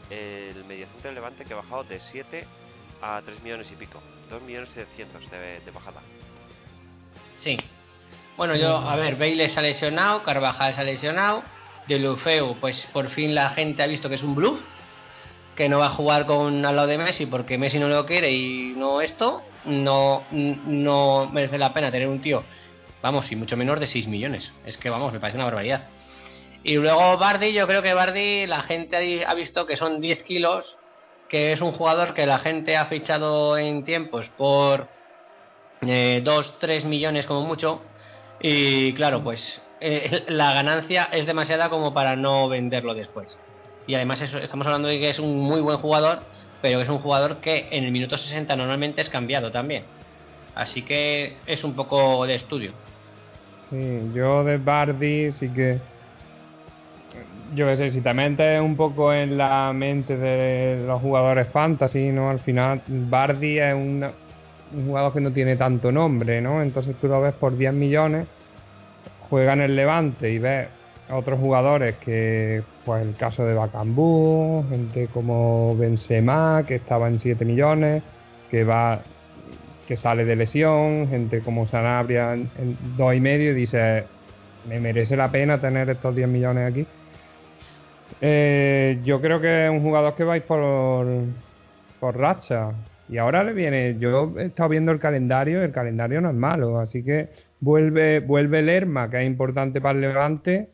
el 0.09 0.65
mediocentro 0.65 1.09
del 1.09 1.17
Levante, 1.17 1.45
que 1.45 1.53
ha 1.53 1.57
bajado 1.57 1.85
de 1.85 2.01
7 2.01 2.47
a 3.03 3.21
3 3.25 3.43
millones 3.43 3.69
y 3.73 3.77
pico. 3.77 4.01
2 4.31 4.43
millones 4.43 4.71
y 4.71 4.75
700 4.75 5.31
de, 5.31 5.61
de 5.61 5.71
bajada. 5.71 6.01
Sí. 7.43 7.59
Bueno, 8.37 8.57
yo, 8.57 8.77
a 8.77 8.97
ver, 8.97 9.17
Bale 9.17 9.53
se 9.53 9.59
ha 9.59 9.63
lesionado, 9.63 10.23
Carvajal 10.23 10.75
se 10.75 10.81
ha 10.81 10.85
lesionado, 10.85 11.43
de 11.87 11.99
Lufeu, 11.99 12.57
pues 12.61 12.89
por 12.93 13.11
fin 13.11 13.35
la 13.35 13.51
gente 13.51 13.83
ha 13.83 13.87
visto 13.87 14.09
que 14.09 14.15
es 14.15 14.23
un 14.23 14.35
bluff, 14.35 14.61
que 15.57 15.69
no 15.69 15.79
va 15.79 15.87
a 15.87 15.91
jugar 15.91 16.25
con 16.25 16.65
al 16.65 16.77
lado 16.77 16.89
de 16.89 16.97
Messi 16.97 17.27
porque 17.27 17.59
Messi 17.59 17.79
no 17.79 17.89
lo 17.89 18.07
quiere 18.07 18.31
y 18.31 18.73
no 18.77 19.01
esto, 19.03 19.43
no, 19.65 20.25
no 20.31 21.29
merece 21.33 21.59
la 21.59 21.73
pena 21.73 21.91
tener 21.91 22.09
un 22.09 22.21
tío, 22.21 22.45
vamos, 23.03 23.31
y 23.31 23.37
mucho 23.37 23.57
menos 23.57 23.81
de 23.81 23.87
6 23.87 24.07
millones. 24.09 24.53
Es 24.65 24.77
que, 24.77 24.91
vamos, 24.91 25.13
me 25.13 25.21
parece 25.21 25.37
una 25.37 25.45
barbaridad. 25.45 25.89
Y 26.63 26.75
luego 26.75 27.17
Bardi, 27.17 27.53
yo 27.53 27.67
creo 27.67 27.83
que 27.83 27.95
Bardi, 27.95 28.47
la 28.47 28.63
gente 28.63 29.25
ha 29.25 29.35
visto 29.35 29.67
que 29.67 29.77
son 29.77 30.01
10 30.01 30.23
kilos, 30.25 30.77
que 31.29 31.53
es 31.53 31.61
un 31.61 31.73
jugador 31.73 32.13
que 32.13 32.27
la 32.27 32.39
gente 32.39 32.77
ha 32.77 32.87
fichado 32.87 33.57
en 33.57 33.85
tiempos 33.85 34.29
por 34.37 34.89
eh, 35.81 36.21
2, 36.23 36.59
3 36.59 36.85
millones 36.85 37.27
como 37.27 37.43
mucho. 37.43 37.83
Y 38.41 38.93
claro, 38.95 39.23
pues 39.23 39.63
eh, 39.81 40.25
la 40.29 40.53
ganancia 40.53 41.05
es 41.13 41.27
demasiada 41.27 41.71
como 41.71 41.95
para 41.95 42.17
no 42.17 42.49
venderlo 42.49 42.95
después. 42.95 43.39
Y 43.87 43.95
además 43.95 44.21
estamos 44.21 44.67
hablando 44.67 44.89
de 44.89 45.01
que 45.01 45.11
es 45.11 45.19
un 45.19 45.39
muy 45.39 45.61
buen 45.61 45.79
jugador, 45.79 46.21
pero 46.63 46.81
es 46.81 46.89
un 46.89 46.99
jugador 46.99 47.37
que 47.37 47.69
en 47.71 47.85
el 47.85 47.93
minuto 47.93 48.19
60 48.19 48.55
normalmente 48.57 49.01
es 49.01 49.09
cambiado 49.09 49.51
también. 49.51 49.85
Así 50.55 50.83
que 50.83 51.37
es 51.47 51.65
un 51.65 51.75
poco 51.75 52.27
de 52.27 52.35
estudio. 52.35 52.73
Sí, 53.71 54.11
yo 54.15 54.45
de 54.45 54.59
Bardi 54.59 55.33
sí 55.33 55.49
que. 55.49 55.79
Yo 57.55 57.67
qué 57.67 57.77
sé, 57.77 57.91
si 57.91 58.01
te 58.01 58.15
metes 58.15 58.61
un 58.61 58.77
poco 58.77 59.13
en 59.13 59.37
la 59.37 59.73
mente 59.73 60.17
de 60.17 60.85
los 60.87 61.01
jugadores 61.01 61.49
fantasy, 61.49 62.11
¿no? 62.11 62.31
Al 62.31 62.39
final, 62.39 62.81
Bardi 62.87 63.59
es 63.59 63.75
un 63.75 64.13
jugador 64.87 65.13
que 65.13 65.21
no 65.21 65.33
tiene 65.33 65.57
tanto 65.57 65.91
nombre, 65.91 66.41
¿no? 66.41 66.63
Entonces 66.63 66.95
tú 67.01 67.09
lo 67.09 67.21
ves 67.21 67.35
por 67.35 67.57
10 67.57 67.73
millones, 67.73 68.29
juega 69.29 69.55
en 69.55 69.63
el 69.63 69.75
Levante 69.75 70.31
y 70.31 70.39
ves 70.39 70.69
otros 71.13 71.39
jugadores 71.41 71.97
que, 71.97 72.63
pues 72.85 73.03
el 73.03 73.17
caso 73.17 73.45
de 73.45 73.55
Bacambú, 73.55 74.65
gente 74.69 75.09
como 75.09 75.77
Benzema, 75.77 76.65
que 76.67 76.77
estaba 76.77 77.09
en 77.09 77.19
7 77.19 77.45
millones, 77.45 78.03
que 78.51 78.65
va 78.65 79.01
que 79.87 79.97
sale 79.97 80.25
de 80.25 80.37
lesión, 80.37 81.09
gente 81.09 81.41
como 81.41 81.67
Sanabria 81.67 82.35
en, 82.35 82.49
en 82.59 82.77
dos 82.97 83.13
y 83.13 83.21
medio 83.21 83.53
dice, 83.53 84.05
me 84.69 84.79
merece 84.79 85.17
la 85.17 85.33
pena 85.33 85.61
tener 85.61 85.91
estos 85.91 86.15
10 86.15 86.29
millones 86.29 86.71
aquí. 86.71 86.87
Eh, 88.21 89.01
yo 89.05 89.21
creo 89.21 89.41
que 89.41 89.67
es 89.67 89.71
un 89.71 89.83
jugador 89.83 90.15
que 90.15 90.25
vais 90.25 90.43
por, 90.43 91.07
por 91.99 92.17
racha. 92.17 92.73
Y 93.09 93.19
ahora 93.19 93.43
le 93.43 93.53
viene, 93.53 93.97
yo 93.99 94.35
he 94.39 94.47
estado 94.47 94.69
viendo 94.69 94.93
el 94.93 95.01
calendario, 95.01 95.63
el 95.63 95.73
calendario 95.73 96.21
no 96.21 96.31
es 96.31 96.37
malo, 96.37 96.79
así 96.79 97.03
que 97.03 97.29
vuelve, 97.59 98.21
vuelve 98.21 98.63
Lerma, 98.63 99.11
que 99.11 99.21
es 99.21 99.27
importante 99.27 99.81
para 99.81 99.97
el 99.97 100.03
Levante. 100.03 100.69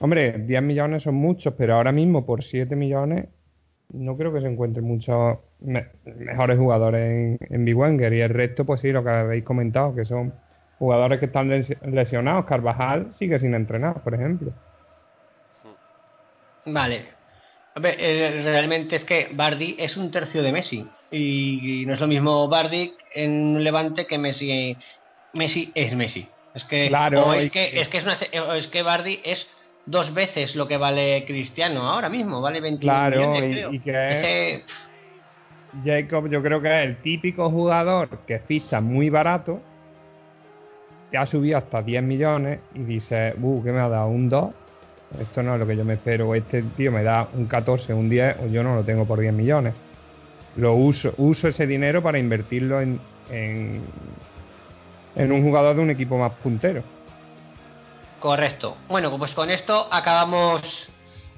Hombre, 0.00 0.38
10 0.38 0.62
millones 0.62 1.02
son 1.02 1.14
muchos, 1.14 1.54
pero 1.54 1.74
ahora 1.74 1.92
mismo 1.92 2.24
por 2.24 2.42
7 2.42 2.74
millones 2.74 3.26
no 3.92 4.16
creo 4.16 4.32
que 4.32 4.40
se 4.40 4.46
encuentren 4.46 4.84
muchos 4.84 5.38
me- 5.60 5.86
mejores 6.04 6.58
jugadores 6.58 7.00
en, 7.00 7.38
en. 7.40 7.68
Y 7.68 8.20
el 8.20 8.30
resto, 8.30 8.64
pues 8.64 8.80
sí, 8.80 8.92
lo 8.92 9.04
que 9.04 9.10
habéis 9.10 9.44
comentado, 9.44 9.94
que 9.94 10.04
son 10.04 10.32
jugadores 10.78 11.18
que 11.20 11.26
están 11.26 11.48
lesi- 11.50 11.78
lesionados. 11.82 12.46
Carvajal 12.46 13.12
sigue 13.14 13.38
sin 13.38 13.54
entrenar, 13.54 14.02
por 14.02 14.14
ejemplo. 14.14 14.52
Vale. 16.64 17.04
A 17.74 17.80
ver, 17.80 17.96
eh, 17.98 18.42
realmente 18.42 18.96
es 18.96 19.04
que 19.04 19.28
Bardi 19.32 19.76
es 19.78 19.96
un 19.96 20.10
tercio 20.10 20.42
de 20.42 20.52
Messi. 20.52 20.84
Y 21.10 21.84
no 21.86 21.94
es 21.94 22.00
lo 22.00 22.06
mismo 22.06 22.48
Bardi 22.48 22.92
en 23.14 23.62
Levante 23.62 24.06
que 24.06 24.18
Messi. 24.18 24.78
Messi 25.34 25.72
es 25.74 25.94
Messi. 25.94 26.28
Es 26.54 26.64
que, 26.64 26.88
Claro, 26.88 27.32
es 27.34 27.50
que, 27.52 27.80
es 27.80 27.88
que 27.88 27.98
una 27.98 28.14
es 28.56 28.66
que 28.68 28.82
Bardi 28.82 29.20
es 29.24 29.46
dos 29.86 30.12
veces 30.14 30.54
lo 30.56 30.68
que 30.68 30.76
vale 30.76 31.24
Cristiano 31.26 31.82
ahora 31.88 32.08
mismo, 32.08 32.40
vale 32.40 32.60
21 32.60 32.80
Claro, 32.92 33.16
millones, 33.16 33.42
y- 33.50 33.52
creo. 33.52 33.72
y 33.72 33.78
que 33.80 33.90
Es 34.10 34.26
que, 34.26 34.64
Jacob, 35.84 36.28
yo 36.28 36.42
creo 36.42 36.60
que 36.60 36.68
es 36.68 36.86
el 36.86 36.96
típico 37.02 37.50
jugador 37.50 38.08
que 38.26 38.38
ficha 38.40 38.80
muy 38.80 39.08
barato, 39.10 39.60
que 41.10 41.18
ha 41.18 41.26
subido 41.26 41.58
hasta 41.58 41.82
10 41.82 42.02
millones 42.02 42.60
y 42.74 42.80
dice, 42.80 43.34
uh, 43.40 43.62
¿qué 43.64 43.72
me 43.72 43.80
ha 43.80 43.88
dado? 43.88 44.08
¿Un 44.08 44.28
2? 44.28 44.50
Esto 45.20 45.42
no 45.42 45.54
es 45.54 45.60
lo 45.60 45.66
que 45.66 45.76
yo 45.76 45.84
me 45.84 45.94
espero. 45.94 46.34
Este 46.36 46.62
tío 46.62 46.92
me 46.92 47.02
da 47.02 47.28
un 47.34 47.46
14, 47.46 47.92
un 47.92 48.08
10, 48.08 48.36
o 48.44 48.46
yo 48.46 48.62
no 48.62 48.76
lo 48.76 48.84
tengo 48.84 49.04
por 49.06 49.18
10 49.18 49.32
millones. 49.32 49.74
Lo 50.56 50.74
uso, 50.74 51.12
uso 51.16 51.48
ese 51.48 51.66
dinero 51.66 52.00
para 52.02 52.18
invertirlo 52.18 52.80
en, 52.80 53.00
en, 53.28 53.82
en 55.16 55.32
un 55.32 55.42
jugador 55.42 55.74
de 55.76 55.82
un 55.82 55.90
equipo 55.90 56.16
más 56.16 56.32
puntero. 56.34 56.82
Correcto. 58.20 58.76
Bueno, 58.88 59.16
pues 59.18 59.32
con 59.32 59.50
esto 59.50 59.88
acabamos 59.90 60.60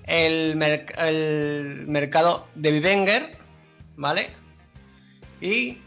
el, 0.04 0.56
merc- 0.56 0.92
el 0.98 1.84
mercado 1.86 2.48
de 2.56 2.80
Wenger, 2.80 3.38
¿vale? 3.96 4.30
Y 5.40 5.78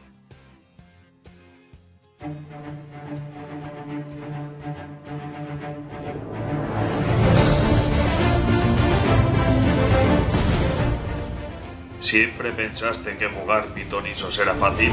¿Siempre 11.99 12.51
pensaste 12.51 13.17
que 13.17 13.27
jugar 13.29 13.67
pitonisos 13.73 14.37
era 14.37 14.53
fácil? 14.55 14.91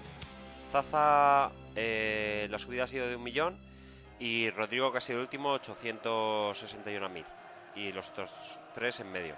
Zaza, 0.71 1.51
eh, 1.75 2.47
la 2.49 2.57
subida 2.57 2.85
ha 2.85 2.87
sido 2.87 3.07
de 3.07 3.15
un 3.15 3.23
millón 3.23 3.59
y 4.19 4.49
Rodrigo, 4.49 4.91
que 4.91 4.97
ha 4.97 5.01
sido 5.01 5.19
el 5.19 5.25
último, 5.25 5.55
861.000. 5.59 7.25
Y 7.75 7.91
los 7.91 8.09
otros 8.09 8.31
tres 8.73 8.99
en 9.01 9.11
medio. 9.11 9.35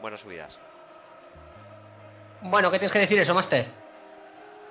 Buenas 0.00 0.18
subidas. 0.18 0.58
Bueno, 2.40 2.72
¿qué 2.72 2.78
tienes 2.80 2.92
que 2.92 3.00
decir 3.00 3.20
eso, 3.20 3.34
Master? 3.34 3.87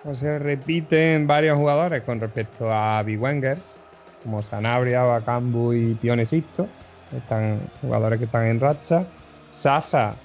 Pues 0.07 0.19
se 0.19 0.39
repiten 0.39 1.27
varios 1.27 1.57
jugadores 1.57 2.01
con 2.03 2.21
respecto 2.21 2.71
a 2.71 3.03
Big 3.03 3.21
Wenger. 3.21 3.57
como 4.23 4.41
Sanabria, 4.41 5.03
Bacambu 5.03 5.73
y 5.73 5.95
Pionesisto, 5.95 6.65
están 7.15 7.59
jugadores 7.81 8.17
que 8.19 8.23
están 8.25 8.45
en 8.47 8.59
racha. 8.61 9.03
Sasa, 9.61 10.15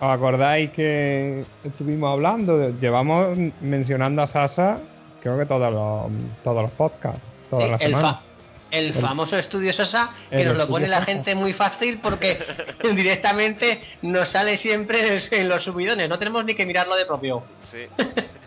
¿os 0.00 0.10
acordáis 0.10 0.70
que 0.72 1.44
estuvimos 1.64 2.12
hablando? 2.12 2.70
Llevamos 2.78 3.38
mencionando 3.62 4.20
a 4.20 4.26
Sasa, 4.26 4.80
creo 5.22 5.38
que 5.38 5.46
todos 5.46 5.72
los, 5.72 6.12
todos 6.44 6.62
los 6.62 6.70
podcasts, 6.72 7.20
todas 7.48 7.64
Sí, 7.64 7.70
las 7.70 7.80
semanas. 7.80 8.16
fa- 8.16 8.22
el 8.70 8.92
famoso 8.94 9.36
estudio 9.38 9.72
Sosa, 9.72 10.10
que 10.28 10.42
El 10.42 10.48
nos 10.48 10.56
lo 10.58 10.68
pone 10.68 10.88
la 10.88 11.02
gente 11.02 11.34
muy 11.34 11.54
fácil 11.54 12.00
porque 12.02 12.38
directamente 12.94 13.80
nos 14.02 14.28
sale 14.28 14.58
siempre 14.58 15.18
en 15.30 15.48
los 15.48 15.64
subidones. 15.64 16.06
No 16.08 16.18
tenemos 16.18 16.44
ni 16.44 16.54
que 16.54 16.66
mirarlo 16.66 16.96
de 16.96 17.06
propio. 17.06 17.42
Sí. 17.72 17.86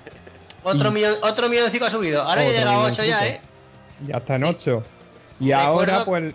Otro, 0.63 0.89
Y- 0.89 0.93
millón, 0.93 1.15
otro 1.21 1.47
ha 1.47 1.91
subido. 1.91 2.21
Ahora 2.23 2.43
ya 2.43 2.51
llega 2.51 2.71
a 2.71 2.79
8 2.83 3.03
ya. 3.03 3.27
¿eh? 3.27 3.41
Ya 4.01 4.17
está 4.17 4.35
en 4.35 4.43
8. 4.45 4.83
Y 5.39 5.51
ahora, 5.51 6.05
pues, 6.05 6.33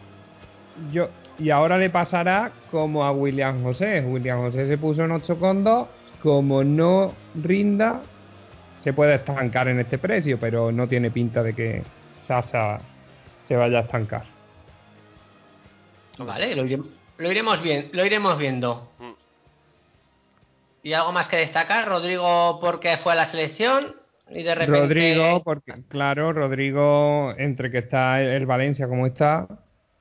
yo. 0.92 1.08
Y 1.38 1.50
ahora 1.50 1.78
le 1.78 1.88
pasará 1.90 2.50
como 2.70 3.04
a 3.04 3.12
William 3.12 3.62
José. 3.62 4.00
William 4.00 4.40
José 4.40 4.66
se 4.66 4.76
puso 4.78 5.04
en 5.04 5.12
8,2. 5.12 5.86
Como 6.22 6.64
no 6.64 7.14
rinda, 7.36 8.00
se 8.76 8.92
puede 8.92 9.14
estancar 9.14 9.68
en 9.68 9.78
este 9.78 9.98
precio, 9.98 10.38
pero 10.40 10.72
no 10.72 10.88
tiene 10.88 11.10
pinta 11.10 11.42
de 11.42 11.54
que 11.54 11.82
Sasa 12.26 12.80
se 13.46 13.56
vaya 13.56 13.78
a 13.78 13.82
estancar. 13.82 14.24
Vale, 16.18 16.54
lo, 16.56 16.64
irem- 16.64 16.86
lo 17.18 17.30
iremos 17.30 17.62
bien, 17.62 17.88
lo 17.92 18.04
iremos 18.04 18.36
viendo. 18.36 18.90
Mm. 18.98 19.12
¿Y 20.82 20.92
algo 20.92 21.12
más 21.12 21.28
que 21.28 21.36
destacar? 21.36 21.86
Rodrigo 21.88 22.58
porque 22.60 22.96
fue 22.98 23.12
a 23.12 23.16
la 23.16 23.26
selección 23.26 23.94
Rodrigo, 24.66 25.42
porque 25.44 25.72
claro, 25.88 26.32
Rodrigo, 26.32 27.34
entre 27.38 27.70
que 27.70 27.78
está 27.78 28.20
el 28.22 28.46
Valencia 28.46 28.86
como 28.88 29.06
está, 29.06 29.46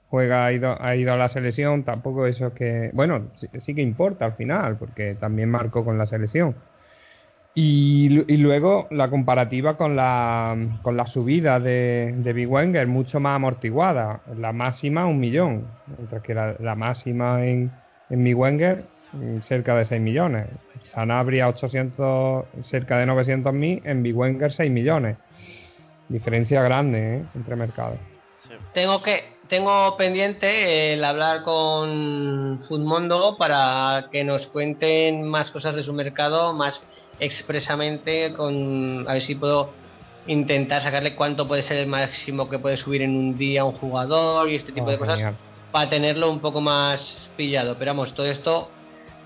juega, 0.10 0.46
ha 0.46 0.52
ido, 0.54 0.82
ha 0.82 0.96
ido 0.96 1.14
a 1.14 1.18
la 1.18 1.30
selección, 1.30 1.84
tampoco 1.84 2.26
eso 2.28 2.48
es 2.48 2.54
que, 2.54 2.90
bueno, 2.94 3.28
sí, 3.60 3.74
que 3.76 3.82
importa 3.82 4.26
al 4.26 4.34
final, 4.34 4.78
porque 4.78 5.16
también 5.20 5.50
marcó 5.50 5.84
con 5.86 5.98
la 5.98 6.06
selección. 6.08 6.56
Y, 7.56 8.10
lu- 8.10 8.26
y 8.28 8.38
luego 8.38 8.88
la 8.92 9.10
comparativa 9.10 9.78
con 9.78 9.96
la, 9.96 10.56
con 10.84 10.96
la 10.96 11.08
subida 11.08 11.60
de, 11.60 12.14
de 12.18 12.46
Wenger, 12.46 12.86
mucho 12.86 13.20
más 13.20 13.36
amortiguada. 13.36 14.22
La 14.38 14.54
máxima, 14.54 15.08
un 15.08 15.20
millón, 15.20 15.64
mientras 15.98 16.22
que 16.22 16.36
la, 16.36 16.56
máxima 16.76 17.46
en, 17.48 17.72
en 18.12 18.24
Wenger, 18.36 18.84
cerca 19.44 19.76
de 19.76 19.86
6 19.86 20.02
millones. 20.02 20.48
Sanabria, 20.94 21.48
800, 21.50 22.46
cerca 22.64 22.98
de 22.98 23.06
900 23.06 23.54
mil, 23.54 23.82
en 23.84 24.04
Big 24.04 24.16
Wenger, 24.16 24.52
6 24.52 24.72
millones. 24.72 25.18
Diferencia 26.10 26.62
grande 26.62 27.18
¿eh? 27.18 27.24
entre 27.36 27.56
mercados. 27.56 27.98
Sí. 28.48 28.54
Tengo 28.74 29.02
que 29.02 29.36
tengo 29.50 29.96
pendiente 29.98 30.94
el 30.94 31.04
hablar 31.06 31.44
con 31.44 32.62
Foodmondo 32.68 33.38
para 33.38 34.08
que 34.12 34.24
nos 34.26 34.48
cuenten 34.48 35.28
más 35.28 35.52
cosas 35.52 35.74
de 35.76 35.84
su 35.84 35.94
mercado, 35.94 36.54
más 36.54 36.86
expresamente, 37.20 38.34
con 38.34 39.06
a 39.08 39.14
ver 39.14 39.22
si 39.22 39.36
puedo 39.36 39.72
intentar 40.28 40.82
sacarle 40.84 41.16
cuánto 41.16 41.48
puede 41.48 41.62
ser 41.62 41.78
el 41.78 41.88
máximo 41.88 42.50
que 42.50 42.60
puede 42.60 42.76
subir 42.78 43.02
en 43.02 43.16
un 43.16 43.38
día 43.38 43.64
un 43.64 43.72
jugador 43.74 44.50
y 44.50 44.56
este 44.56 44.74
tipo 44.74 44.88
Oh, 44.88 44.92
de 44.92 44.98
cosas 44.98 45.16
genial. 45.16 45.36
para 45.72 45.90
tenerlo 45.90 46.30
un 46.30 46.40
poco 46.40 46.60
más 46.60 47.30
pillado. 47.38 47.76
Pero 47.80 47.92
vamos, 47.92 48.14
todo 48.14 48.26
esto 48.26 48.70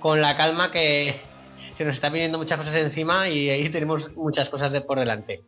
con 0.02 0.20
la 0.22 0.36
calma 0.36 0.72
que 0.72 1.22
se 1.78 1.86
nos 1.86 1.96
está 1.96 2.10
viniendo 2.10 2.38
muchas 2.38 2.58
cosas 2.58 2.76
encima 2.76 3.30
y 3.30 3.50
ahí 3.50 3.70
tenemos 3.70 4.14
muchas 4.18 4.50
cosas 4.50 4.72
de 4.74 4.82
por 4.82 5.00
delante. 5.00 5.42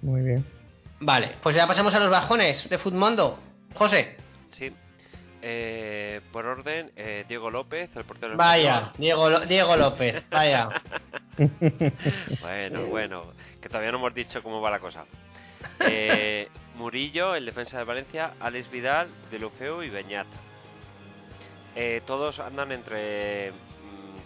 Muy 0.00 0.22
bien. 0.22 0.46
Vale, 1.00 1.32
pues 1.42 1.54
ya 1.56 1.66
pasamos 1.66 1.92
a 1.94 1.98
los 1.98 2.10
bajones 2.10 2.68
de 2.70 2.78
Foodmondo. 2.78 3.38
José, 3.74 4.16
Sí. 4.50 4.72
Eh, 5.42 6.20
por 6.32 6.44
orden, 6.44 6.90
eh, 6.96 7.24
Diego 7.26 7.50
López, 7.50 7.88
el 7.96 8.04
portero 8.04 8.36
vaya, 8.36 8.92
Diego, 8.98 9.30
Lo- 9.30 9.46
Diego 9.46 9.74
López, 9.76 10.22
vaya. 10.30 10.68
Bueno, 12.40 12.84
bueno, 12.90 13.32
que 13.62 13.68
todavía 13.68 13.90
no 13.92 13.98
hemos 13.98 14.14
dicho 14.14 14.42
cómo 14.42 14.60
va 14.60 14.70
la 14.70 14.78
cosa. 14.80 15.04
Eh, 15.80 16.48
Murillo, 16.76 17.34
el 17.34 17.46
defensa 17.46 17.78
de 17.78 17.84
Valencia, 17.84 18.32
Alex 18.40 18.70
Vidal, 18.70 19.08
Delufeu 19.30 19.82
y 19.82 19.88
Beñat. 19.88 20.26
Eh, 21.76 22.02
todos 22.06 22.38
andan 22.40 22.72
entre 22.72 23.52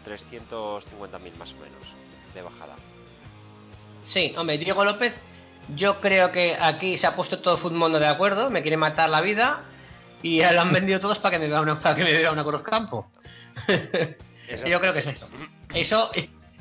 350.000 0.04 1.36
más 1.36 1.52
o 1.52 1.56
menos 1.56 1.82
de 2.34 2.42
bajada. 2.42 2.74
Sí, 4.04 4.34
hombre, 4.36 4.58
Diego 4.58 4.84
López, 4.84 5.14
yo 5.74 6.00
creo 6.00 6.30
que 6.30 6.56
aquí 6.60 6.98
se 6.98 7.06
ha 7.06 7.16
puesto 7.16 7.40
todo 7.40 7.58
Foodmondo 7.58 7.98
de 7.98 8.06
acuerdo, 8.06 8.50
me 8.50 8.62
quiere 8.62 8.76
matar 8.76 9.08
la 9.08 9.20
vida 9.20 9.62
y 10.22 10.38
ya 10.38 10.52
lo 10.52 10.60
han 10.60 10.72
vendido 10.72 11.00
todos 11.00 11.18
para 11.18 11.36
que 11.36 11.44
me 11.44 11.48
vea 11.48 11.60
una, 11.60 11.80
para 11.80 11.94
que 11.96 12.04
me 12.04 12.12
vea 12.12 12.32
una 12.32 12.44
Cruz 12.44 12.62
Campo. 12.62 13.10
Yo 14.66 14.80
creo 14.80 14.92
que 14.92 14.98
es 14.98 15.06
eso. 15.06 15.28
Eso, 15.72 16.10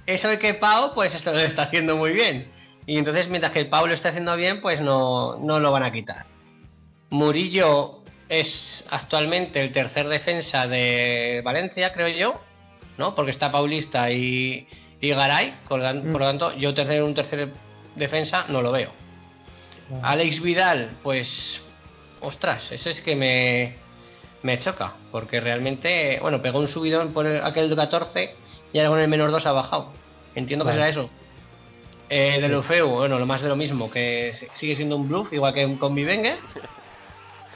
eso 0.06 0.28
de 0.30 0.40
que 0.40 0.54
Pau, 0.54 0.94
pues 0.94 1.14
esto 1.14 1.34
lo 1.34 1.40
está 1.40 1.64
haciendo 1.64 1.98
muy 1.98 2.12
bien. 2.12 2.52
Y 2.86 2.98
entonces, 2.98 3.30
mientras 3.30 3.54
que 3.54 3.60
el 3.60 3.70
Pau 3.70 3.88
lo 3.88 3.94
está 3.94 4.10
haciendo 4.10 4.36
bien, 4.36 4.62
pues 4.62 4.82
no, 4.82 5.38
no 5.38 5.60
lo 5.60 5.72
van 5.72 5.84
a 5.84 5.92
quitar. 5.92 6.26
Murillo 7.10 8.04
es 8.30 8.84
actualmente 8.90 9.62
el 9.62 9.72
tercer 9.72 10.08
defensa 10.08 10.68
de 10.68 11.42
Valencia, 11.44 11.94
creo 11.94 12.08
yo, 12.08 12.42
¿no? 12.98 13.16
Porque 13.16 13.32
está 13.32 13.52
Paulista 13.52 14.10
y, 14.12 14.68
y 15.02 15.10
Garay, 15.10 15.54
por 15.68 15.80
lo 15.80 15.86
tan- 15.86 16.12
por 16.12 16.22
lo 16.22 16.28
tanto, 16.28 16.54
yo 16.56 16.74
tercer, 16.74 17.02
un 17.04 17.14
tercer 17.14 17.50
defensa 17.96 18.46
no 18.50 18.62
lo 18.62 18.72
veo. 18.72 18.92
Alex 20.02 20.42
Vidal, 20.42 20.92
pues, 21.04 21.62
ostras, 22.22 22.72
ese 22.72 22.92
es 22.92 23.02
que 23.02 23.16
me, 23.16 23.76
me 24.42 24.58
choca, 24.60 24.94
porque 25.12 25.40
realmente, 25.40 26.20
bueno, 26.22 26.42
pegó 26.42 26.60
un 26.60 26.68
subidón 26.68 27.14
por 27.14 27.26
el- 27.28 27.44
aquel 27.44 27.70
de 27.70 27.76
14 27.76 28.36
y 28.72 28.78
ahora 28.80 28.90
con 28.90 29.00
el 29.00 29.08
menos 29.08 29.32
2 29.32 29.46
ha 29.46 29.52
bajado. 29.52 29.92
Entiendo 30.36 30.66
que 30.66 30.72
será 30.72 30.90
eso. 30.90 31.10
Eh, 32.10 32.40
de 32.42 32.48
Lufeu, 32.48 32.88
bueno, 32.90 33.18
lo 33.20 33.26
más 33.26 33.42
de 33.42 33.50
lo 33.50 33.56
mismo, 33.56 33.90
que 33.90 34.34
si- 34.40 34.48
sigue 34.56 34.76
siendo 34.76 34.96
un 34.96 35.08
bluff, 35.10 35.32
igual 35.34 35.54
que 35.54 35.78
con 35.78 35.96
Bivenger. 35.96 36.38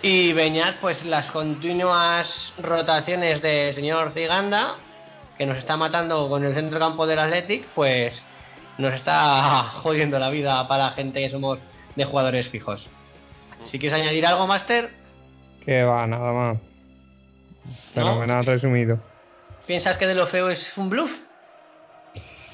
Y 0.02 0.34
Beñat, 0.34 0.76
pues 0.80 1.04
las 1.06 1.26
continuas 1.32 2.54
rotaciones 2.62 3.42
del 3.42 3.74
señor 3.74 4.12
Ziganda, 4.14 4.76
que 5.38 5.46
nos 5.46 5.58
está 5.58 5.78
matando 5.78 6.30
con 6.30 6.44
el 6.44 6.54
centro 6.54 6.80
campo 6.80 7.06
del 7.06 7.20
Athletic, 7.20 7.66
pues 7.76 8.22
nos 8.78 8.94
está 8.94 9.64
jodiendo 9.84 10.20
la 10.20 10.30
vida 10.30 10.68
para 10.68 10.86
la 10.86 10.92
gente 10.92 11.22
que 11.22 11.30
somos 11.30 11.60
de 11.96 12.06
jugadores 12.06 12.50
fijos. 12.50 12.88
Si 13.66 13.80
quieres 13.80 14.00
añadir 14.00 14.26
algo, 14.26 14.48
Master, 14.48 14.90
Que 15.66 15.84
va, 15.84 16.08
nada 16.08 16.32
más. 16.32 16.58
¿No? 16.58 17.94
Fenomenal 17.94 18.46
resumido. 18.46 19.00
¿piensas 19.66 19.98
que 19.98 20.08
de 20.08 20.16
lo 20.16 20.28
feo 20.28 20.50
es 20.50 20.72
un 20.78 20.90
bluff? 20.90 21.12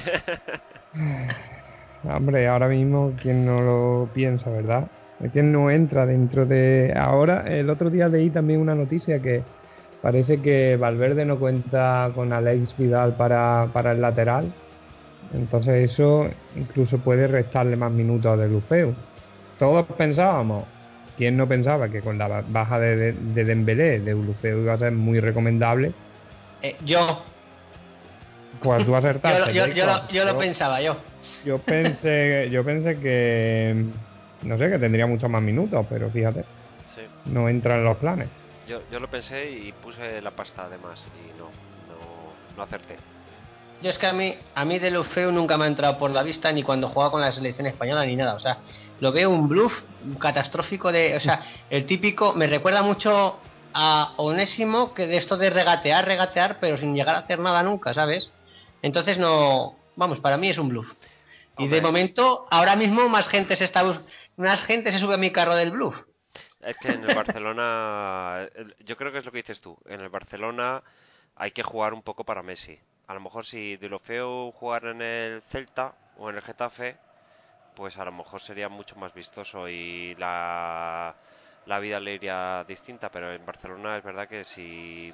Hombre, 2.03 2.47
ahora 2.47 2.69
mismo, 2.69 3.13
¿quién 3.21 3.45
no 3.45 3.61
lo 3.61 4.09
piensa, 4.13 4.49
verdad? 4.49 4.87
¿Quién 5.33 5.51
no 5.51 5.69
entra 5.69 6.05
dentro 6.05 6.45
de... 6.45 6.93
Ahora, 6.95 7.43
el 7.47 7.69
otro 7.69 7.89
día 7.89 8.07
leí 8.07 8.29
también 8.29 8.61
una 8.61 8.75
noticia 8.75 9.21
que 9.21 9.43
parece 10.05 10.39
que 10.39 10.77
Valverde 10.77 11.25
no 11.25 11.39
cuenta 11.39 12.11
con 12.13 12.31
Alex 12.31 12.77
Vidal 12.77 13.15
para, 13.17 13.67
para 13.73 13.91
el 13.93 14.01
lateral. 14.01 14.53
Entonces 15.33 15.91
eso 15.91 16.27
incluso 16.55 16.99
puede 16.99 17.25
restarle 17.25 17.75
más 17.75 17.91
minutos 17.91 18.31
a 18.31 18.37
Delufeu. 18.37 18.93
Todos 19.57 19.87
pensábamos, 19.97 20.65
¿quién 21.17 21.35
no 21.37 21.47
pensaba 21.47 21.89
que 21.89 22.01
con 22.01 22.19
la 22.19 22.27
ba- 22.27 22.43
baja 22.47 22.79
de, 22.79 22.95
de, 22.95 23.11
de 23.13 23.45
Dembélé, 23.45 23.99
Deulofeu 24.01 24.61
iba 24.61 24.73
a 24.73 24.77
ser 24.77 24.91
muy 24.91 25.19
recomendable? 25.19 25.93
Eh, 26.61 26.77
yo, 26.85 27.25
Pues 28.61 28.85
tú 28.85 28.95
acertaste. 29.01 29.53
yo, 29.55 29.65
yo, 29.65 29.85
lo, 29.87 30.07
yo 30.09 30.37
pensaba, 30.37 30.81
yo. 30.81 30.97
yo 31.43 31.57
pensé, 31.57 32.47
yo 32.51 32.63
pensé 32.63 32.99
que 32.99 33.85
no 34.43 34.57
sé, 34.59 34.69
que 34.69 34.77
tendría 34.77 35.07
muchos 35.07 35.31
más 35.31 35.41
minutos, 35.41 35.83
pero 35.89 36.11
fíjate, 36.11 36.43
Sí. 36.93 37.01
no 37.25 37.49
entra 37.49 37.75
en 37.77 37.85
los 37.85 37.97
planes. 37.97 38.29
Yo, 38.67 38.81
yo 38.91 38.99
lo 38.99 39.09
pensé 39.09 39.49
y 39.51 39.71
puse 39.71 40.21
la 40.21 40.31
pasta 40.31 40.65
además 40.65 41.03
y 41.23 41.37
no, 41.37 41.45
no, 41.45 42.55
no 42.57 42.63
acerté. 42.63 42.97
Yo 43.81 43.89
es 43.89 43.97
que 43.97 44.07
a 44.07 44.13
mí, 44.13 44.33
a 44.55 44.65
mí 44.65 44.79
de 44.79 44.91
lo 44.91 45.03
feo 45.03 45.31
nunca 45.31 45.57
me 45.57 45.65
ha 45.65 45.67
entrado 45.67 45.97
por 45.97 46.11
la 46.11 46.23
vista 46.23 46.51
ni 46.51 46.63
cuando 46.63 46.89
jugaba 46.89 47.11
con 47.11 47.21
la 47.21 47.31
selección 47.31 47.67
española 47.67 48.05
ni 48.05 48.15
nada. 48.15 48.33
O 48.33 48.39
sea, 48.39 48.57
lo 48.99 49.11
veo 49.11 49.29
un 49.29 49.47
bluff 49.47 49.73
catastrófico 50.19 50.91
de, 50.91 51.17
o 51.17 51.19
sea, 51.19 51.45
el 51.69 51.85
típico, 51.85 52.33
me 52.33 52.47
recuerda 52.47 52.81
mucho 52.81 53.39
a 53.73 54.13
Onésimo 54.17 54.93
que 54.93 55.05
de 55.05 55.17
esto 55.17 55.37
de 55.37 55.49
regatear, 55.49 56.05
regatear, 56.05 56.57
pero 56.59 56.77
sin 56.77 56.95
llegar 56.95 57.15
a 57.15 57.19
hacer 57.19 57.39
nada 57.39 57.61
nunca, 57.61 57.93
¿sabes? 57.93 58.31
Entonces 58.81 59.17
no, 59.17 59.75
vamos, 59.95 60.19
para 60.19 60.37
mí 60.37 60.49
es 60.49 60.57
un 60.57 60.69
bluff. 60.69 60.93
Y 61.57 61.67
de 61.67 61.81
momento, 61.81 62.47
ahora 62.51 62.75
mismo 62.75 63.07
más 63.07 63.27
gente 63.27 63.55
se 63.55 63.63
está, 63.63 64.01
más 64.35 64.61
gente 64.63 64.91
se 64.91 64.99
sube 64.99 65.13
a 65.13 65.17
mi 65.17 65.31
carro 65.31 65.55
del 65.55 65.71
bluff. 65.71 65.95
Es 66.65 66.77
que 66.77 66.89
en 66.89 67.03
el 67.03 67.15
Barcelona, 67.15 68.47
el- 68.55 68.75
yo 68.79 68.97
creo 68.97 69.11
que 69.11 69.19
es 69.19 69.25
lo 69.25 69.31
que 69.31 69.37
dices 69.39 69.61
tú. 69.61 69.77
En 69.85 70.01
el 70.01 70.09
Barcelona 70.09 70.81
hay 71.35 71.51
que 71.51 71.63
jugar 71.63 71.93
un 71.93 72.01
poco 72.01 72.23
para 72.23 72.43
Messi. 72.43 72.77
A 73.07 73.13
lo 73.13 73.19
mejor 73.19 73.45
si 73.45 73.77
Deulofeu 73.77 74.51
jugara 74.51 74.91
en 74.91 75.01
el 75.01 75.41
Celta 75.43 75.93
o 76.15 76.29
en 76.29 76.37
el 76.37 76.41
Getafe, 76.41 76.97
pues 77.75 77.97
a 77.97 78.05
lo 78.05 78.11
mejor 78.11 78.41
sería 78.41 78.69
mucho 78.69 78.95
más 78.95 79.13
vistoso 79.13 79.67
y 79.69 80.15
la 80.15 81.15
la 81.65 81.79
vida 81.79 81.99
le 81.99 82.13
iría 82.15 82.63
distinta, 82.67 83.09
pero 83.09 83.33
en 83.33 83.45
Barcelona 83.45 83.97
es 83.97 84.03
verdad 84.03 84.27
que 84.27 84.43
si 84.43 85.13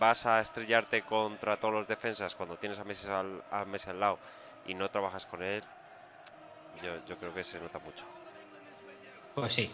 vas 0.00 0.24
a 0.26 0.40
estrellarte 0.40 1.02
contra 1.02 1.56
todos 1.58 1.74
los 1.74 1.86
defensas 1.88 2.34
cuando 2.34 2.56
tienes 2.56 2.78
a 2.78 2.84
Messi 2.84 3.06
al, 3.08 3.42
Messi 3.66 3.90
al 3.90 4.00
lado 4.00 4.18
y 4.64 4.74
no 4.74 4.88
trabajas 4.90 5.26
con 5.26 5.42
él, 5.42 5.62
yo, 6.82 6.98
yo 7.06 7.16
creo 7.18 7.34
que 7.34 7.44
se 7.44 7.60
nota 7.60 7.78
mucho. 7.78 8.04
Pues 9.34 9.54
sí. 9.54 9.70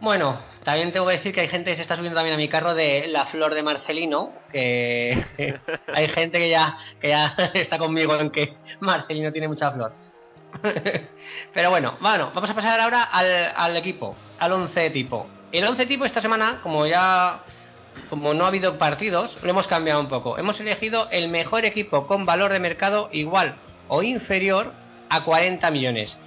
Bueno, 0.00 0.38
también 0.62 0.92
tengo 0.92 1.06
que 1.06 1.14
decir 1.14 1.32
que 1.32 1.40
hay 1.40 1.48
gente 1.48 1.70
que 1.70 1.76
se 1.76 1.82
está 1.82 1.96
subiendo 1.96 2.16
también 2.16 2.34
a 2.34 2.38
mi 2.38 2.48
carro 2.48 2.74
de 2.74 3.06
la 3.08 3.26
flor 3.26 3.54
de 3.54 3.62
Marcelino, 3.62 4.32
que 4.52 5.24
hay 5.94 6.08
gente 6.08 6.38
que 6.38 6.50
ya, 6.50 6.78
que 7.00 7.08
ya 7.08 7.34
está 7.54 7.78
conmigo 7.78 8.14
en 8.16 8.30
que 8.30 8.56
Marcelino 8.80 9.32
tiene 9.32 9.48
mucha 9.48 9.70
flor. 9.72 9.92
Pero 11.54 11.70
bueno, 11.70 11.96
bueno, 12.00 12.30
vamos 12.34 12.50
a 12.50 12.54
pasar 12.54 12.80
ahora 12.80 13.04
al, 13.04 13.52
al 13.56 13.76
equipo, 13.76 14.16
al 14.38 14.52
11 14.52 14.90
tipo. 14.90 15.26
El 15.52 15.64
11 15.66 15.86
tipo 15.86 16.04
esta 16.04 16.20
semana, 16.20 16.60
como 16.62 16.86
ya 16.86 17.42
como 18.10 18.34
no 18.34 18.44
ha 18.44 18.48
habido 18.48 18.78
partidos, 18.78 19.36
lo 19.42 19.50
hemos 19.50 19.66
cambiado 19.66 20.00
un 20.00 20.08
poco. 20.08 20.38
Hemos 20.38 20.60
elegido 20.60 21.08
el 21.10 21.28
mejor 21.28 21.64
equipo 21.64 22.06
con 22.06 22.26
valor 22.26 22.52
de 22.52 22.60
mercado 22.60 23.08
igual 23.12 23.56
o 23.88 24.02
inferior 24.02 24.72
a 25.08 25.24
40 25.24 25.70
millones, 25.70 26.18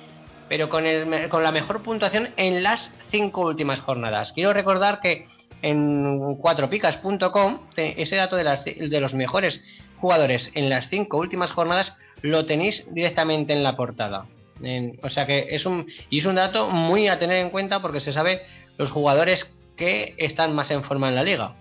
pero 0.48 0.70
con, 0.70 0.86
el, 0.86 1.30
con 1.30 1.44
la 1.44 1.52
mejor 1.52 1.84
puntuación 1.84 2.30
en 2.38 2.64
las 2.64 2.92
cinco 3.10 3.42
últimas 3.42 3.80
jornadas. 3.80 4.32
Quiero 4.34 4.54
recordar 4.54 5.02
que 5.02 5.28
en 5.62 6.16
4picas.com 6.38 7.60
ese 7.76 8.16
dato 8.16 8.36
de, 8.36 8.44
las, 8.44 8.64
de 8.64 9.00
los 9.02 9.14
mejores 9.14 9.62
jugadores 10.00 10.52
en 10.56 10.70
las 10.70 10.88
cinco 10.90 11.18
últimas 11.18 11.52
jornadas 11.52 11.96
lo 12.22 12.46
tenéis 12.46 12.86
directamente 12.94 13.54
en 13.54 13.64
la 13.64 13.76
portada. 13.76 14.26
En, 14.62 14.98
o 15.04 15.10
sea 15.10 15.26
que 15.26 15.48
es 15.52 15.66
un 15.66 15.88
y 16.10 16.20
es 16.20 16.26
un 16.26 16.36
dato 16.36 16.70
muy 16.70 17.08
a 17.08 17.18
tener 17.20 17.38
en 17.38 17.50
cuenta 17.50 17.82
porque 17.82 18.02
se 18.02 18.12
sabe 18.14 18.42
los 18.78 18.92
jugadores 18.92 19.56
que 19.78 20.16
están 20.18 20.54
más 20.54 20.70
en 20.72 20.84
forma 20.84 21.08
en 21.10 21.16
la 21.16 21.24
liga, 21.24 21.56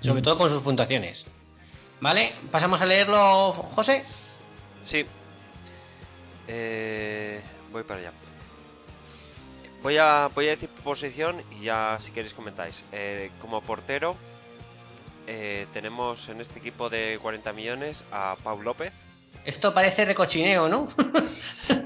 sobre 0.00 0.20
Mm. 0.20 0.24
todo 0.24 0.38
con 0.38 0.50
sus 0.50 0.62
puntuaciones. 0.62 1.24
¿Vale? 2.00 2.32
Pasamos 2.50 2.80
a 2.80 2.86
leerlo, 2.86 3.52
José. 3.74 4.04
Sí. 4.82 5.04
Eh, 6.48 7.40
voy 7.72 7.82
para 7.84 8.00
allá. 8.00 8.12
Voy 9.82 9.98
a, 9.98 10.28
voy 10.34 10.48
a 10.48 10.50
decir 10.50 10.68
posición 10.82 11.42
y 11.60 11.64
ya 11.64 11.96
si 12.00 12.10
queréis 12.12 12.34
comentáis. 12.34 12.82
Eh, 12.92 13.30
como 13.40 13.60
portero 13.62 14.16
eh, 15.26 15.66
tenemos 15.72 16.28
en 16.28 16.40
este 16.40 16.58
equipo 16.58 16.88
de 16.88 17.18
40 17.22 17.52
millones 17.52 18.04
a 18.10 18.36
Pau 18.42 18.60
López. 18.62 18.92
Esto 19.44 19.72
parece 19.72 20.04
recochineo, 20.04 20.68
¿no? 20.68 20.88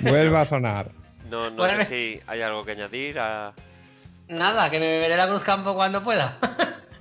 Vuelva 0.00 0.42
a 0.42 0.46
sonar. 0.46 0.90
No, 1.28 1.50
no 1.50 1.56
Bueno, 1.56 1.84
sé 1.84 1.86
si 1.86 2.20
hay 2.26 2.42
algo 2.42 2.64
que 2.64 2.72
añadir. 2.72 3.18
a- 3.18 3.52
Nada, 4.28 4.70
que 4.70 4.78
me 4.78 4.86
beberé 4.86 5.16
la 5.16 5.28
Cruz 5.28 5.42
Campo 5.42 5.74
cuando 5.74 6.02
pueda. 6.04 6.38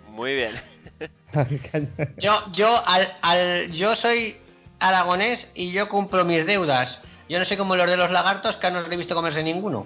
Muy 0.09 0.33
bien. 0.35 0.55
yo, 2.17 2.33
yo, 2.53 2.87
al, 2.87 3.13
al, 3.21 3.71
yo 3.71 3.95
soy 3.95 4.35
aragonés 4.79 5.51
y 5.55 5.71
yo 5.71 5.89
cumplo 5.89 6.25
mis 6.25 6.45
deudas. 6.45 7.01
Yo 7.29 7.39
no 7.39 7.45
sé 7.45 7.57
como 7.57 7.75
los 7.75 7.89
de 7.89 7.97
los 7.97 8.11
lagartos 8.11 8.55
que 8.57 8.69
no 8.71 8.81
los 8.81 8.91
he 8.91 8.97
visto 8.97 9.15
comerse 9.15 9.41
ninguno. 9.43 9.85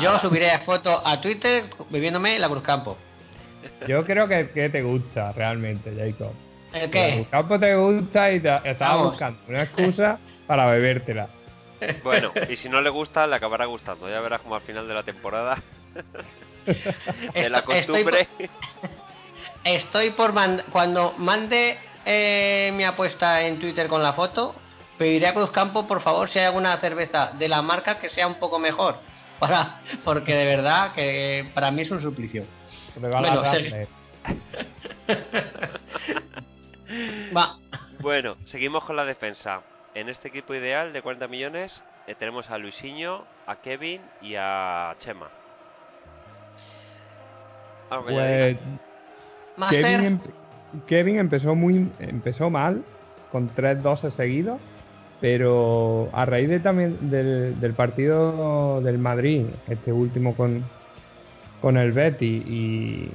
Yo 0.00 0.18
subiré 0.18 0.56
foto 0.60 1.00
a 1.04 1.20
Twitter 1.20 1.64
bebiéndome 1.90 2.38
la 2.38 2.48
Cruz 2.48 2.62
Campo. 2.62 2.96
Yo 3.86 4.04
creo 4.04 4.28
que, 4.28 4.50
que 4.50 4.68
te 4.68 4.82
gusta 4.82 5.32
realmente, 5.32 5.92
Jacob. 5.96 6.32
¿El 6.72 6.90
qué? 6.90 7.18
El 7.20 7.28
campo 7.28 7.58
te 7.58 7.74
gusta 7.74 8.30
y 8.32 8.40
te, 8.40 8.48
estabas 8.64 8.78
Vamos. 8.96 9.10
buscando 9.12 9.40
una 9.48 9.62
excusa 9.62 10.18
para 10.46 10.66
bebértela. 10.66 11.28
Bueno, 12.02 12.32
y 12.48 12.56
si 12.56 12.68
no 12.68 12.80
le 12.80 12.90
gusta, 12.90 13.26
le 13.26 13.36
acabará 13.36 13.66
gustando. 13.66 14.08
Ya 14.08 14.20
verás 14.20 14.40
como 14.40 14.54
al 14.56 14.62
final 14.62 14.86
de 14.88 14.94
la 14.94 15.02
temporada. 15.02 15.62
de 17.34 17.50
la 17.50 17.58
estoy 17.58 17.74
costumbre. 17.86 18.28
Estoy 19.64 20.10
por 20.10 20.32
mand- 20.32 20.64
cuando 20.70 21.14
mande 21.18 21.76
eh, 22.04 22.72
mi 22.74 22.84
apuesta 22.84 23.42
en 23.42 23.58
Twitter 23.58 23.88
con 23.88 24.02
la 24.02 24.12
foto, 24.12 24.54
pediré 24.98 25.28
a 25.28 25.34
Cruzcampo 25.34 25.86
por 25.86 26.00
favor 26.02 26.28
si 26.28 26.38
hay 26.38 26.46
alguna 26.46 26.76
cerveza 26.78 27.32
de 27.38 27.48
la 27.48 27.62
marca 27.62 27.98
que 28.00 28.08
sea 28.08 28.26
un 28.26 28.36
poco 28.36 28.58
mejor. 28.58 28.98
Para, 29.38 29.80
porque 30.02 30.34
de 30.34 30.46
verdad 30.46 30.94
que 30.94 31.50
para 31.52 31.70
mí 31.70 31.82
es 31.82 31.90
un 31.90 32.00
suplicio. 32.00 32.44
Regala 32.98 33.28
Bueno, 33.28 33.42
Rattler. 33.42 33.88
Va, 37.36 37.58
Bueno, 38.00 38.36
seguimos 38.44 38.84
con 38.84 38.96
la 38.96 39.04
defensa. 39.04 39.60
En 39.94 40.08
este 40.08 40.28
equipo 40.28 40.54
ideal 40.54 40.92
de 40.94 41.02
40 41.02 41.28
millones 41.28 41.82
eh, 42.06 42.14
tenemos 42.14 42.50
a 42.50 42.56
Luisinho, 42.56 43.24
a 43.46 43.56
Kevin 43.56 44.00
y 44.22 44.36
a 44.36 44.94
Chema. 45.00 45.28
¿Algo 47.90 48.06
que 48.06 48.14
añadir? 48.14 48.58
Pues 49.56 49.70
Kevin, 49.70 50.04
em- 50.04 50.20
Kevin 50.86 51.18
empezó 51.18 51.54
muy 51.54 51.90
empezó 51.98 52.50
mal 52.50 52.82
con 53.32 53.48
tres 53.48 53.82
12 53.82 54.10
seguidos, 54.12 54.60
pero 55.20 56.08
a 56.12 56.24
raíz 56.24 56.48
de 56.48 56.60
también 56.60 57.10
del, 57.10 57.58
del 57.60 57.72
partido 57.72 58.80
del 58.82 58.98
Madrid, 58.98 59.46
este 59.68 59.92
último 59.92 60.34
con, 60.34 60.64
con 61.60 61.76
el 61.76 61.92
Betty 61.92 62.42
y 62.46 63.10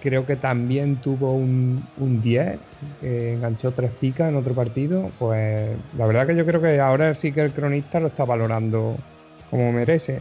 creo 0.00 0.26
que 0.26 0.36
también 0.36 0.96
tuvo 0.96 1.34
un, 1.34 1.84
un 1.98 2.22
10, 2.22 2.58
que 3.00 3.34
enganchó 3.34 3.72
tres 3.72 3.90
picas 4.00 4.28
en 4.28 4.36
otro 4.36 4.54
partido, 4.54 5.10
pues 5.18 5.76
la 5.96 6.06
verdad 6.06 6.26
que 6.26 6.36
yo 6.36 6.46
creo 6.46 6.60
que 6.60 6.80
ahora 6.80 7.14
sí 7.14 7.32
que 7.32 7.42
el 7.42 7.52
cronista 7.52 8.00
lo 8.00 8.08
está 8.08 8.24
valorando 8.24 8.96
como 9.50 9.72
merece. 9.72 10.20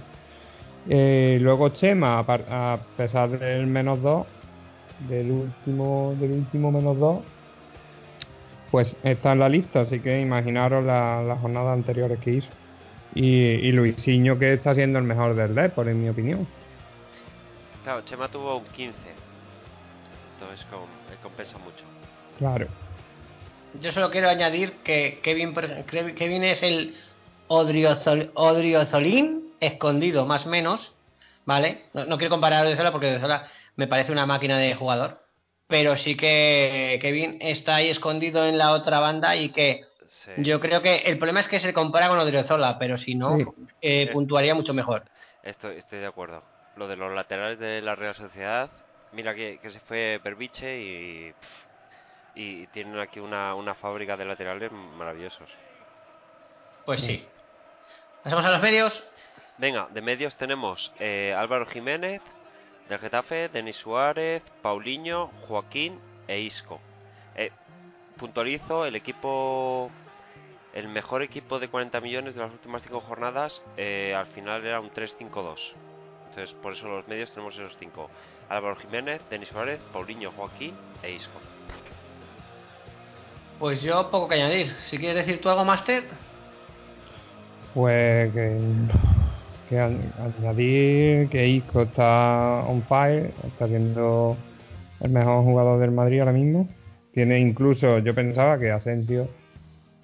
Eh, 0.88 1.38
luego 1.42 1.70
Chema, 1.70 2.20
a, 2.20 2.80
pesar 2.98 3.30
del 3.38 3.68
menos 3.68 4.02
2, 4.02 4.26
del 5.08 5.32
último, 5.32 6.16
del 6.20 6.32
último 6.32 6.72
menos 6.72 6.98
2, 6.98 7.20
pues 8.72 8.96
está 9.04 9.32
en 9.34 9.40
la 9.40 9.50
lista, 9.50 9.82
así 9.82 10.00
que 10.00 10.20
imaginaros 10.22 10.84
la- 10.86 11.22
las 11.24 11.40
jornadas 11.40 11.74
anteriores 11.74 12.20
que 12.20 12.32
hizo. 12.32 12.50
Y, 13.16 13.26
y 13.26 13.72
Luisinho 13.72 14.38
que 14.38 14.54
está 14.54 14.76
siendo 14.76 15.00
el 15.00 15.06
mejor 15.06 15.36
del 15.36 15.56
Depor, 15.56 15.88
en 15.90 16.02
mi 16.02 16.10
opinión. 16.10 16.48
Claro, 17.84 18.02
Chema 18.02 18.28
tuvo 18.30 18.58
un 18.58 18.66
15. 18.66 18.98
Entonces 20.40 20.66
eh, 20.72 21.16
compensa 21.22 21.58
mucho. 21.58 21.84
Claro. 22.38 22.68
yo 23.82 23.92
solo 23.92 24.10
quiero 24.12 24.30
añadir 24.30 24.74
que 24.84 25.20
Kevin, 25.24 25.54
Kevin 26.16 26.44
es 26.44 26.64
el 26.64 26.96
odriozol- 27.48 28.32
odriozolín 28.36 29.50
escondido, 29.60 30.26
más 30.26 30.46
o 30.46 30.50
menos, 30.50 30.94
¿vale? 31.46 31.86
No, 31.94 32.06
no 32.06 32.18
quiero 32.18 32.30
comparar 32.32 32.60
a 32.60 32.62
Odriozola 32.68 32.92
porque 32.92 33.08
Odriozola 33.08 33.48
me 33.76 33.88
parece 33.88 34.12
una 34.12 34.26
máquina 34.26 34.58
de 34.58 34.76
jugador, 34.76 35.22
pero 35.70 35.96
sí 35.96 36.18
que 36.18 36.98
Kevin 37.00 37.38
está 37.42 37.76
ahí 37.76 37.90
escondido 37.90 38.46
en 38.46 38.58
la 38.58 38.72
otra 38.72 39.00
banda 39.00 39.36
y 39.36 39.50
que 39.50 39.86
Sí. 40.08 40.32
yo 40.40 40.60
creo 40.60 40.82
que 40.82 40.96
el 41.06 41.20
problema 41.20 41.40
es 41.42 41.48
que 41.48 41.60
se 41.60 41.72
compara 41.72 42.10
con 42.10 42.18
Odriozola, 42.18 42.80
pero 42.80 42.98
si 42.98 43.14
no, 43.14 43.38
Sí. 43.38 43.46
eh, 43.82 44.10
puntuaría 44.12 44.56
mucho 44.56 44.74
mejor. 44.74 45.04
Estoy, 45.44 45.78
estoy 45.78 46.00
de 46.00 46.08
acuerdo. 46.08 46.42
Lo 46.76 46.88
de 46.88 46.96
los 46.96 47.14
laterales 47.14 47.60
de 47.60 47.82
la 47.82 47.94
Real 47.96 48.16
Sociedad, 48.16 48.70
mira 49.14 49.36
que, 49.36 49.60
que 49.62 49.70
se 49.70 49.80
fue 49.82 50.20
Berbiche 50.24 50.80
y, 50.82 51.34
y 52.34 52.66
tienen 52.68 52.98
aquí 53.00 53.20
una, 53.20 53.54
una 53.54 53.76
fábrica 53.76 54.18
de 54.18 54.26
laterales 54.26 54.72
maravillosos. 54.72 55.50
Pues 56.86 57.02
sí. 57.02 57.24
Pasamos 58.24 58.44
a 58.46 58.50
los 58.52 58.62
medios. 58.64 59.04
Venga, 59.60 59.88
de 59.92 60.02
medios 60.02 60.36
tenemos 60.38 60.92
eh, 61.00 61.36
Álvaro 61.38 61.68
Jiménez, 61.68 62.22
del 62.90 63.00
Getafe, 63.00 63.50
Denis 63.50 63.78
Suárez, 63.78 64.42
Paulinho, 64.64 65.28
Joaquín 65.48 66.00
e 66.28 66.40
Isco. 66.40 66.80
Eh, 67.36 67.52
puntualizo, 68.18 68.86
el 68.86 68.96
equipo, 68.96 69.92
el 70.74 70.88
mejor 70.90 71.22
equipo 71.22 71.60
de 71.60 71.70
40 71.70 72.02
millones 72.02 72.34
de 72.34 72.42
las 72.42 72.52
últimas 72.52 72.82
5 72.82 73.00
jornadas, 73.02 73.62
eh, 73.78 74.16
al 74.18 74.26
final 74.28 74.66
era 74.66 74.80
un 74.80 74.90
3-5-2. 74.90 75.74
Entonces, 76.30 76.56
por 76.62 76.74
eso 76.74 76.88
los 76.88 77.08
medios 77.08 77.32
tenemos 77.32 77.54
esos 77.56 77.78
5. 77.78 78.10
Álvaro 78.50 78.76
Jiménez, 78.78 79.22
Denis 79.30 79.50
Suárez, 79.50 79.80
Paulinho, 79.94 80.32
Joaquín 80.32 80.76
e 81.04 81.12
Isco. 81.12 81.40
Pues 83.60 83.82
yo 83.82 84.10
poco 84.10 84.30
que 84.30 84.36
añadir. 84.36 84.76
Si 84.90 84.98
quieres 84.98 85.26
decir 85.26 85.42
tú 85.42 85.50
algo, 85.50 85.66
Master. 85.66 86.06
Pues 87.74 88.34
que, 88.34 88.58
que 89.70 89.80
añadir 89.80 91.30
que 91.30 91.48
Isco 91.48 91.84
está 91.84 92.64
on 92.68 92.82
fire, 92.84 93.32
está 93.48 93.68
siendo 93.68 94.36
el 95.02 95.12
mejor 95.12 95.44
jugador 95.44 95.80
del 95.80 95.92
Madrid 95.92 96.20
ahora 96.20 96.32
mismo. 96.34 96.68
Tiene 97.14 97.40
incluso, 97.40 98.00
yo 98.00 98.14
pensaba 98.16 98.58
que 98.60 98.72
Asensio, 98.72 99.28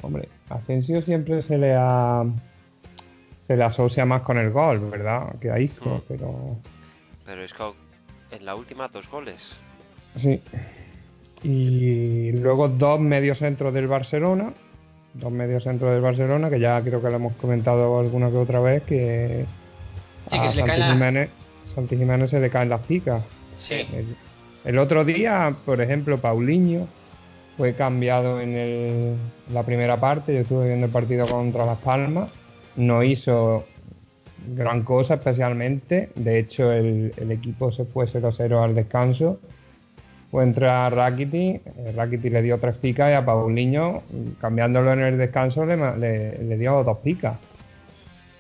hombre, 0.02 0.30
Asensio 0.50 1.02
siempre 1.02 1.42
se 1.42 1.58
le 1.58 1.74
ha 1.76 2.24
se 3.48 3.56
le 3.56 3.64
asocia 3.64 4.06
más 4.06 4.22
con 4.24 4.38
el 4.40 4.50
gol, 4.52 4.90
¿verdad? 4.90 5.36
Que 5.40 5.52
a 5.52 5.60
Isco, 5.60 5.98
Mm. 5.98 6.02
pero 6.08 6.56
Pero 7.26 7.44
Isco, 7.44 7.76
en 8.32 8.46
la 8.46 8.56
última, 8.56 8.88
dos 8.88 9.10
goles. 9.10 9.40
sí. 10.18 10.42
Y 11.44 12.32
luego 12.32 12.68
dos 12.70 13.00
mediocentros 13.00 13.72
del 13.74 13.86
Barcelona, 13.88 14.54
dos 15.16 15.32
mediocentros 15.32 15.92
del 15.92 16.02
Barcelona, 16.02 16.50
que 16.50 16.60
ya 16.60 16.82
creo 16.82 17.02
que 17.02 17.10
lo 17.10 17.16
hemos 17.16 17.34
comentado 17.36 18.00
alguna 18.00 18.30
que 18.30 18.38
otra 18.38 18.60
vez, 18.60 18.84
que 18.84 19.46
Sí, 20.30 20.40
que 20.40 20.46
a 20.46 20.50
se 20.52 20.56
le 20.58 20.62
Santi 20.68 20.80
la- 20.80 20.92
Jiménez, 20.94 21.30
Santi 21.74 21.98
Jiménez 21.98 22.30
se 22.30 22.40
le 22.40 22.50
caen 22.50 22.70
las 22.70 22.82
picas. 22.82 23.24
Sí. 23.58 23.76
El, 23.94 24.16
el 24.66 24.78
otro 24.80 25.06
día, 25.06 25.56
por 25.66 25.82
ejemplo, 25.82 26.18
Paulinho 26.20 26.88
fue 27.58 27.74
cambiado 27.76 28.42
en 28.42 28.56
el- 28.56 29.16
la 29.54 29.64
primera 29.64 29.98
parte. 30.00 30.34
Yo 30.34 30.40
estuve 30.42 30.68
viendo 30.68 30.88
el 30.88 30.92
partido 30.92 31.28
contra 31.28 31.66
Las 31.66 31.78
Palmas. 31.80 32.30
No 32.76 33.04
hizo 33.04 33.66
gran 34.56 34.84
cosa 34.84 35.14
especialmente. 35.16 36.10
De 36.16 36.40
hecho, 36.40 36.72
el, 36.72 37.14
el 37.16 37.32
equipo 37.32 37.72
se 37.72 37.86
fue 37.86 38.08
0-0 38.08 38.62
al 38.64 38.76
descanso. 38.76 39.40
Fue 40.36 40.44
entrar 40.44 40.94
Rakiti. 40.94 41.62
eh, 41.78 41.94
Rakiti 41.96 42.30
le 42.30 42.42
dio 42.42 42.58
tres 42.60 42.76
picas 42.76 43.10
y 43.10 43.14
a 43.14 43.24
Paulinho, 43.24 44.04
cambiándolo 44.42 44.92
en 44.92 45.00
el 45.00 45.18
descanso, 45.18 45.66
le, 45.66 45.78
le- 45.98 46.38
le 46.44 46.58
dio 46.58 46.84
dos 46.84 46.98
picas. 46.98 47.38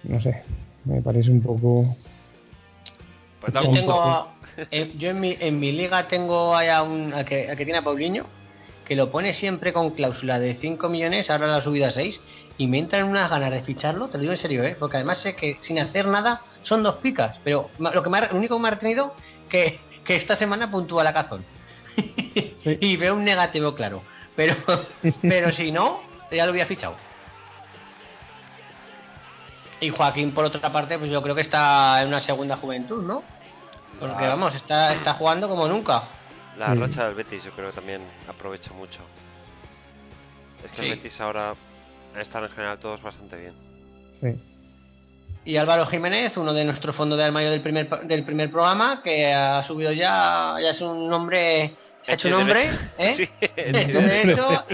No 0.03 0.19
sé, 0.19 0.43
me 0.83 1.01
parece 1.01 1.31
un 1.31 1.41
poco. 1.41 1.95
Pues 3.39 3.53
Yo 3.53 3.71
tengo, 3.71 4.27
eh, 4.71 4.93
yo 4.97 5.09
en 5.11 5.21
mi, 5.21 5.37
en 5.39 5.57
mi 5.57 5.71
liga 5.71 6.09
tengo 6.09 6.53
ahí 6.57 6.67
a 6.67 6.83
un 6.83 7.13
que, 7.25 7.47
que 7.55 7.63
tiene 7.63 7.77
a 7.77 7.81
Paulinho, 7.81 8.25
que 8.83 8.97
lo 8.97 9.09
pone 9.09 9.33
siempre 9.33 9.71
con 9.71 9.91
cláusula 9.91 10.37
de 10.37 10.55
5 10.55 10.89
millones, 10.89 11.29
ahora 11.29 11.47
la 11.47 11.55
ha 11.55 11.61
subido 11.61 11.87
a 11.87 11.91
6, 11.91 12.21
y 12.57 12.67
me 12.67 12.77
entran 12.77 13.05
unas 13.07 13.29
ganas 13.29 13.51
de 13.51 13.61
ficharlo, 13.61 14.09
te 14.09 14.17
lo 14.17 14.23
digo 14.23 14.33
en 14.33 14.39
serio, 14.39 14.65
¿eh? 14.65 14.75
porque 14.77 14.97
además 14.97 15.19
sé 15.19 15.33
que 15.37 15.55
sin 15.61 15.79
hacer 15.79 16.07
nada 16.07 16.41
son 16.61 16.83
dos 16.83 16.95
picas, 16.95 17.39
pero 17.45 17.69
lo, 17.79 18.03
que 18.03 18.09
me 18.09 18.17
ha- 18.17 18.27
lo 18.29 18.37
único 18.37 18.57
que 18.57 18.61
me 18.63 18.67
ha 18.67 18.71
retenido 18.71 19.13
que, 19.47 19.79
que 20.03 20.17
esta 20.17 20.35
semana 20.35 20.69
puntúa 20.69 21.01
la 21.01 21.13
cazón. 21.13 21.45
y 22.81 22.97
veo 22.97 23.15
un 23.15 23.23
negativo 23.23 23.73
claro, 23.75 24.01
pero, 24.35 24.55
pero 25.21 25.51
si 25.51 25.71
no, 25.71 26.01
ya 26.31 26.45
lo 26.45 26.51
había 26.51 26.65
fichado. 26.65 26.95
Y 29.81 29.89
Joaquín, 29.89 30.33
por 30.33 30.45
otra 30.45 30.71
parte, 30.71 30.97
pues 30.97 31.11
yo 31.11 31.21
creo 31.21 31.35
que 31.35 31.41
está 31.41 32.01
en 32.01 32.07
una 32.07 32.21
segunda 32.21 32.55
juventud, 32.57 33.03
¿no? 33.05 33.23
Porque 33.99 34.25
Ah. 34.25 34.29
vamos, 34.29 34.55
está, 34.55 34.93
está 34.93 35.13
jugando 35.15 35.47
como 35.49 35.67
nunca. 35.67 36.03
La 36.57 36.69
Mm. 36.73 36.79
racha 36.81 37.05
del 37.05 37.15
Betis 37.15 37.43
yo 37.43 37.51
creo 37.51 37.69
que 37.69 37.75
también 37.75 38.01
aprovecha 38.29 38.71
mucho. 38.73 38.99
Es 40.63 40.71
que 40.71 40.77
Sí. 40.77 40.83
el 40.89 40.95
Betis 40.95 41.19
ahora 41.21 41.53
están 42.19 42.43
en 42.45 42.49
general 42.51 42.79
todos 42.79 43.01
bastante 43.01 43.35
bien. 43.35 43.53
Sí. 44.21 44.41
Y 45.43 45.57
Álvaro 45.57 45.85
Jiménez, 45.85 46.35
uno 46.37 46.53
de 46.53 46.63
nuestros 46.65 46.95
fondos 46.95 47.17
de 47.17 47.25
armario 47.25 47.51
del 47.51 47.61
primer, 47.61 47.87
del 47.89 48.23
primer 48.23 48.49
programa, 48.49 49.01
que 49.03 49.31
ha 49.33 49.63
subido 49.67 49.91
ya, 49.91 50.55
ya 50.59 50.69
es 50.71 50.81
un 50.81 51.07
nombre, 51.09 51.75
se 52.05 52.11
ha 52.11 52.13
hecho 52.15 52.27
un 52.29 52.33
hombre. 52.35 52.69
¿eh? 52.97 53.15
Sí, 53.17 53.29
Hecho 53.55 53.99
y 53.99 54.03
derecho. 54.03 54.65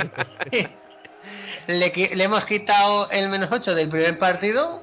le, 1.68 2.24
hemos 2.24 2.46
quitado 2.46 3.10
el 3.12 3.30
menos 3.30 3.50
8 3.52 3.76
del 3.76 3.90
primer 3.90 4.18
partido, 4.18 4.82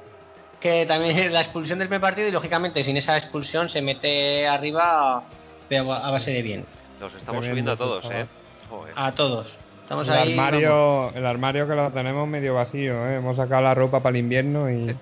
que 0.59 0.85
también 0.85 1.17
es 1.17 1.31
la 1.31 1.41
expulsión 1.41 1.79
del 1.79 1.87
primer 1.87 2.01
partido, 2.01 2.27
y 2.27 2.31
lógicamente 2.31 2.83
sin 2.83 2.97
esa 2.97 3.17
expulsión 3.17 3.69
se 3.69 3.81
mete 3.81 4.47
arriba 4.47 5.23
pero 5.67 5.93
a 5.93 6.09
base 6.11 6.31
de 6.31 6.41
bien. 6.41 6.65
Nos 6.99 7.13
estamos 7.13 7.43
Tremendo, 7.45 7.49
subiendo 7.49 7.71
a 7.71 7.77
todos, 7.77 8.05
¿eh? 8.11 8.25
Joder. 8.69 8.93
A 8.97 9.11
todos. 9.13 9.47
Estamos 9.83 10.07
El 10.07 10.13
ahí. 10.13 10.35
vamos. 10.35 10.47
armario, 10.53 11.11
el 11.15 11.25
armario 11.25 11.67
que 11.67 11.75
lo 11.75 11.91
tenemos 11.91 12.27
medio 12.27 12.55
vacío, 12.55 13.07
¿eh? 13.07 13.15
hemos 13.17 13.37
sacado 13.37 13.61
la 13.61 13.73
ropa 13.75 13.99
para 14.01 14.11
el 14.11 14.17
invierno 14.23 14.69
y, 14.69 14.95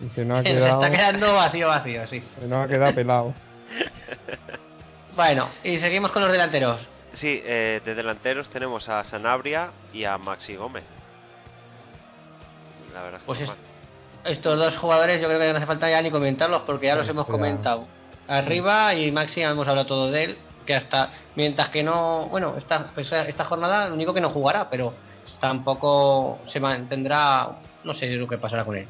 y 0.00 0.08
se 0.14 0.24
nos 0.24 0.40
ha 0.40 0.42
Se 0.44 0.52
nos 0.54 0.62
quedado, 0.64 0.84
está 0.84 0.96
quedando 0.96 1.34
vacío, 1.34 1.68
vacío, 1.68 2.06
sí. 2.08 2.22
se 2.40 2.46
nos 2.48 2.64
ha 2.64 2.68
quedado 2.68 2.94
pelado. 2.94 3.34
Bueno, 5.16 5.48
y 5.62 5.78
seguimos 5.78 6.10
con 6.10 6.22
los 6.22 6.32
delanteros. 6.32 6.80
Sí, 7.12 7.40
eh, 7.44 7.80
de 7.84 7.94
delanteros 7.94 8.48
tenemos 8.50 8.88
a 8.88 9.04
Sanabria 9.04 9.70
y 9.92 10.04
a 10.04 10.18
Maxi 10.18 10.56
Gómez. 10.56 10.82
La 12.92 13.02
verdad 13.02 13.16
es 13.20 13.22
que 13.22 13.26
Pues 13.26 13.38
no 13.40 13.44
es- 13.44 13.50
mal. 13.50 13.58
Estos 14.32 14.58
dos 14.58 14.76
jugadores 14.78 15.20
yo 15.20 15.28
creo 15.28 15.38
que 15.38 15.50
no 15.52 15.58
hace 15.58 15.66
falta 15.66 15.90
ya 15.90 16.00
ni 16.00 16.10
comentarlos 16.10 16.62
porque 16.62 16.86
ya 16.86 16.96
los 16.96 17.08
hemos 17.08 17.26
comentado. 17.26 17.86
Arriba 18.26 18.94
y 18.94 19.12
Maxi 19.12 19.40
ya 19.40 19.50
hemos 19.50 19.68
hablado 19.68 19.86
todo 19.86 20.10
de 20.10 20.24
él, 20.24 20.38
que 20.64 20.74
hasta 20.74 21.10
mientras 21.36 21.68
que 21.68 21.82
no, 21.82 22.26
bueno, 22.30 22.54
esta, 22.56 22.90
pues, 22.94 23.12
esta 23.12 23.44
jornada 23.44 23.88
lo 23.88 23.94
único 23.94 24.14
que 24.14 24.22
no 24.22 24.30
jugará, 24.30 24.70
pero 24.70 24.94
tampoco 25.40 26.38
se 26.46 26.58
mantendrá, 26.58 27.50
no 27.84 27.92
sé 27.92 28.06
lo 28.12 28.26
que 28.26 28.38
pasará 28.38 28.64
con 28.64 28.78
él. 28.78 28.86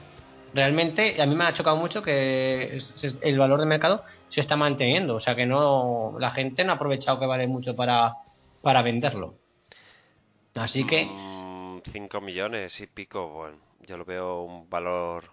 Realmente, 0.55 1.21
a 1.21 1.27
mí 1.27 1.35
me 1.35 1.45
ha 1.45 1.53
chocado 1.55 1.77
mucho 1.77 2.01
que 2.03 2.79
el 3.23 3.39
valor 3.39 3.59
de 3.61 3.67
mercado 3.67 4.05
se 4.29 4.41
está 4.41 4.57
manteniendo, 4.57 5.17
o 5.17 5.21
sea 5.21 5.35
que 5.35 5.47
no, 5.47 6.15
la 6.21 6.31
gente 6.31 6.65
no 6.65 6.73
ha 6.73 6.77
aprovechado 6.77 7.19
que 7.19 7.27
vale 7.27 7.47
mucho 7.49 7.75
para, 7.75 8.15
para 8.63 8.83
venderlo. 8.83 9.35
Así 10.55 10.87
que, 10.87 11.09
5 11.91 12.21
millones 12.21 12.79
y 12.81 12.87
pico, 12.87 13.29
bueno, 13.29 13.59
yo 13.87 13.97
lo 13.97 14.05
veo 14.05 14.43
un 14.43 14.71
valor... 14.71 15.25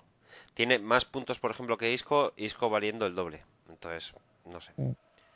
Tiene 0.54 0.80
más 0.80 1.06
puntos, 1.06 1.40
por 1.40 1.52
ejemplo, 1.52 1.78
que 1.78 1.94
Isco, 1.94 2.34
Isco 2.36 2.70
valiendo 2.70 3.06
el 3.06 3.16
doble. 3.16 3.44
Entonces, 3.70 4.12
no 4.46 4.60
sé. 4.60 4.72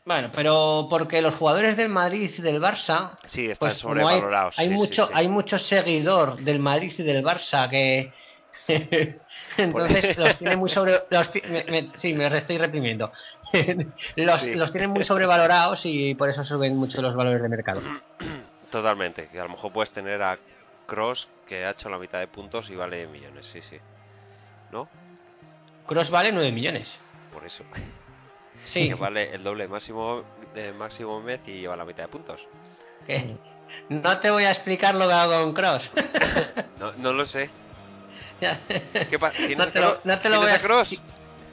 bueno, 0.04 0.30
pero 0.36 0.88
porque 0.90 1.22
los 1.22 1.36
jugadores 1.36 1.78
del 1.78 1.90
Madrid 1.90 2.32
y 2.38 2.42
del 2.42 2.62
Barça 2.62 3.18
Sí, 3.26 3.46
están 3.46 3.70
Pues 3.70 3.78
hay, 3.78 3.82
sobrevalorados. 3.82 4.60
hay 4.60 4.68
sí, 4.68 4.74
sí, 4.74 4.78
mucho, 4.78 5.06
sí. 5.08 5.14
hay 5.16 5.28
mucho 5.30 5.58
seguidor 5.60 6.38
del 6.38 6.60
Madrid 6.60 6.94
y 6.98 7.04
del 7.04 7.24
Barça 7.24 7.70
que 7.70 8.12
entonces 9.58 10.18
los 10.18 10.38
tiene 10.38 10.56
muy 10.58 10.70
sobre, 10.70 11.00
los 11.10 11.32
ti- 11.32 11.42
me- 11.48 11.64
me- 11.66 11.92
sí, 11.98 12.14
me 12.14 12.28
estoy 12.38 12.58
reprimiendo. 12.58 13.12
los, 14.16 14.40
Sí. 14.42 14.56
los 14.56 14.72
tienen 14.72 14.90
muy 14.92 15.04
sobrevalorados 15.04 15.82
y 15.86 16.16
por 16.16 16.30
eso 16.30 16.44
suben 16.44 16.76
mucho 16.76 17.02
los 17.02 17.16
valores 17.16 17.42
de 17.42 17.50
mercado. 17.50 17.82
Totalmente, 18.72 19.28
que 19.30 19.40
a 19.40 19.44
lo 19.44 19.50
mejor 19.50 19.72
puedes 19.72 19.92
tener 19.92 20.22
a 20.22 20.38
Cross 20.88 21.28
que 21.48 21.66
ha 21.66 21.72
hecho 21.72 21.90
la 21.90 21.98
mitad 21.98 22.20
de 22.20 22.28
puntos 22.28 22.70
y 22.70 22.76
vale 22.76 23.08
millones, 23.08 23.46
sí, 23.48 23.62
sí. 23.62 23.78
¿No? 24.72 24.90
Cross 25.88 26.10
vale 26.10 26.32
9 26.32 26.52
millones. 26.52 26.98
Por 27.34 27.46
eso. 27.46 27.64
Sí, 28.64 28.88
Que 28.88 28.96
vale 28.96 29.32
el 29.36 29.44
doble 29.44 29.68
máximo 29.68 30.24
de 30.56 30.72
máximo 30.74 31.22
mes 31.22 31.40
y 31.46 31.60
lleva 31.60 31.76
la 31.76 31.86
mitad 31.86 32.04
de 32.06 32.08
puntos. 32.10 32.42
no 33.90 34.20
te 34.20 34.32
voy 34.32 34.46
a 34.46 34.52
explicar 34.52 34.96
lo 34.96 35.08
que 35.08 35.14
hago 35.14 35.34
con 35.44 35.54
Cross. 35.54 35.92
No, 36.80 36.92
no 36.94 37.14
lo 37.14 37.26
sé. 37.26 37.52
¿Qué 39.10 39.20
pa- 39.20 39.32
¿Tienes 39.32 39.58
no 39.58 39.68
te 39.72 39.80
lo, 39.80 40.00
no 40.04 40.20
te 40.20 40.30
lo 40.30 40.40
¿Tienes 40.40 40.40
voy 40.40 40.50
a 40.52 40.56
a 40.56 40.60
Cross? 40.60 40.88
Sí, 40.90 41.00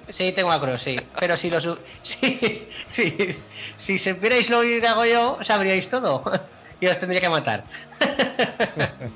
sí, 0.09 0.33
tengo 0.33 0.51
a 0.53 0.61
Cross, 0.61 0.83
sí. 0.83 0.97
Pero 1.21 1.37
si 1.37 1.51
lo 1.51 1.61
su- 1.61 1.79
si, 2.03 2.69
si, 2.91 3.37
si 3.77 3.99
supierais 3.99 4.51
lo 4.51 4.61
que 4.63 4.87
hago 4.87 5.05
yo, 5.05 5.39
sabríais 5.43 5.89
todo. 5.89 6.23
y 6.81 6.87
os 6.87 6.99
tendría 6.99 7.21
que 7.21 7.29
matar. 7.29 7.65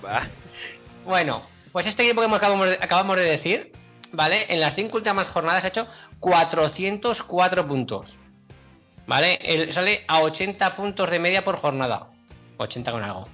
Va. 0.04 0.26
bueno, 1.04 1.42
pues 1.72 1.86
este 1.86 2.04
equipo 2.04 2.20
que 2.26 2.34
acabamos 2.34 2.68
de, 2.68 2.78
acabamos 2.80 3.16
de 3.16 3.24
decir, 3.24 3.72
¿vale? 4.12 4.46
En 4.48 4.60
las 4.60 4.74
cinco 4.76 4.98
últimas 4.98 5.26
jornadas 5.28 5.64
ha 5.64 5.68
hecho 5.68 5.86
404 6.20 7.66
puntos. 7.66 8.06
¿Vale? 9.06 9.38
El- 9.42 9.72
sale 9.74 10.04
a 10.08 10.20
80 10.20 10.74
puntos 10.76 11.10
de 11.10 11.18
media 11.18 11.44
por 11.44 11.56
jornada. 11.58 12.08
80 12.58 12.90
con 12.92 13.04
algo. 13.04 13.28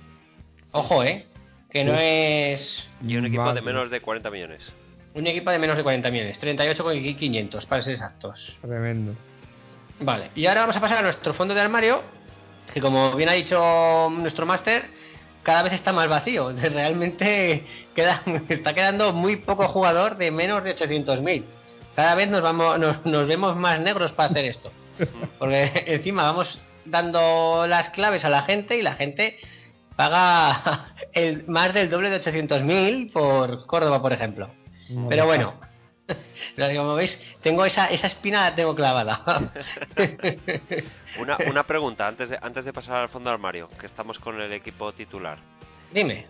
Ojo, 0.72 1.02
¿eh? 1.04 1.26
Que 1.72 1.84
no 1.84 1.94
es 1.98 2.84
Y 3.06 3.16
un 3.16 3.24
equipo 3.24 3.52
de 3.54 3.62
menos 3.62 3.90
de 3.90 4.00
40 4.00 4.30
millones. 4.30 4.72
un 5.14 5.26
equipo 5.26 5.50
de 5.50 5.58
menos 5.58 5.76
de 5.76 5.82
40 5.82 6.10
millones. 6.10 6.38
38 6.38 6.84
con 6.84 7.02
500, 7.02 7.66
para 7.66 7.82
ser 7.82 7.94
exactos. 7.94 8.56
Tremendo. 8.60 9.14
Vale, 10.00 10.30
y 10.34 10.46
ahora 10.46 10.62
vamos 10.62 10.76
a 10.76 10.80
pasar 10.80 10.98
a 10.98 11.02
nuestro 11.02 11.32
fondo 11.32 11.54
de 11.54 11.60
armario, 11.60 12.02
que 12.74 12.80
como 12.80 13.14
bien 13.16 13.28
ha 13.30 13.32
dicho 13.32 14.10
nuestro 14.10 14.44
máster, 14.44 14.84
cada 15.42 15.62
vez 15.62 15.72
está 15.72 15.92
más 15.92 16.08
vacío. 16.08 16.52
Realmente 16.60 17.64
queda, 17.94 18.22
está 18.48 18.74
quedando 18.74 19.12
muy 19.12 19.36
poco 19.36 19.68
jugador 19.68 20.16
de 20.18 20.30
menos 20.30 20.62
de 20.64 20.76
800.000. 20.76 21.44
Cada 21.96 22.14
vez 22.14 22.28
nos, 22.28 22.42
vamos, 22.42 22.78
nos, 22.78 23.04
nos 23.06 23.26
vemos 23.26 23.56
más 23.56 23.80
negros 23.80 24.12
para 24.12 24.30
hacer 24.30 24.44
esto. 24.44 24.70
Porque 25.38 25.84
encima 25.86 26.24
vamos 26.24 26.60
dando 26.84 27.66
las 27.66 27.90
claves 27.90 28.24
a 28.24 28.28
la 28.28 28.42
gente 28.42 28.76
y 28.76 28.82
la 28.82 28.94
gente 28.94 29.38
paga 29.96 30.94
el, 31.12 31.46
más 31.46 31.72
del 31.74 31.90
doble 31.90 32.10
de 32.10 32.22
800.000 32.22 33.12
por 33.12 33.66
Córdoba, 33.66 34.00
por 34.00 34.12
ejemplo. 34.12 34.50
Pero 35.08 35.26
bueno, 35.26 35.54
como 36.56 36.94
veis, 36.94 37.24
tengo 37.40 37.64
esa, 37.64 37.86
esa 37.86 38.06
espina 38.06 38.50
la 38.50 38.54
tengo 38.54 38.74
clavada. 38.74 39.52
Una, 41.18 41.38
una 41.50 41.62
pregunta 41.62 42.06
antes 42.06 42.30
de, 42.30 42.38
antes 42.42 42.64
de 42.64 42.72
pasar 42.72 42.96
al 42.96 43.08
fondo 43.08 43.30
del 43.30 43.34
armario, 43.34 43.68
que 43.80 43.86
estamos 43.86 44.18
con 44.18 44.40
el 44.40 44.52
equipo 44.52 44.92
titular. 44.92 45.38
Dime, 45.92 46.26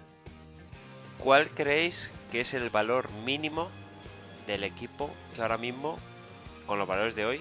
¿Cuál 1.22 1.50
creéis 1.50 2.10
que 2.32 2.40
es 2.40 2.52
el 2.52 2.68
valor 2.70 3.08
mínimo 3.24 3.68
del 4.48 4.64
equipo 4.64 5.08
que 5.34 5.42
ahora 5.42 5.56
mismo, 5.56 5.96
con 6.66 6.80
los 6.80 6.88
valores 6.88 7.14
de 7.14 7.24
hoy, 7.24 7.40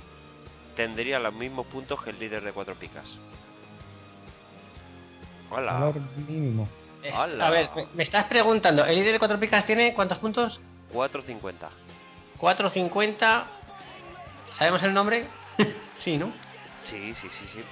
tendría 0.75 1.17
los 1.17 1.33
mismos 1.33 1.65
puntos 1.65 2.03
que 2.03 2.11
el 2.11 2.19
líder 2.19 2.43
de 2.43 2.53
cuatro 2.53 2.75
picas? 2.75 3.17
Hola. 5.51 5.73
Valor 5.73 5.95
mínimo. 6.27 6.67
es- 7.03 7.13
Hola. 7.13 7.47
a 7.47 7.49
ver, 7.49 7.69
me, 7.93 8.03
estás 8.03 8.25
preguntando, 8.25 8.85
¿el 8.85 8.95
líder 8.95 9.13
de 9.13 9.19
cuatro 9.19 9.39
picas 9.39 9.65
tiene 9.65 9.93
cuántos 9.93 10.17
puntos? 10.19 10.59
4.50. 10.93 11.69
450. 12.37 13.47
¿Sabemos 14.53 14.83
el 14.83 14.93
nombre? 14.93 15.27
sí, 16.03 16.17
¿no? 16.17 16.31
Sí, 16.83 17.13
sí, 17.13 17.27
sí, 17.29 17.45
sí. 17.53 17.63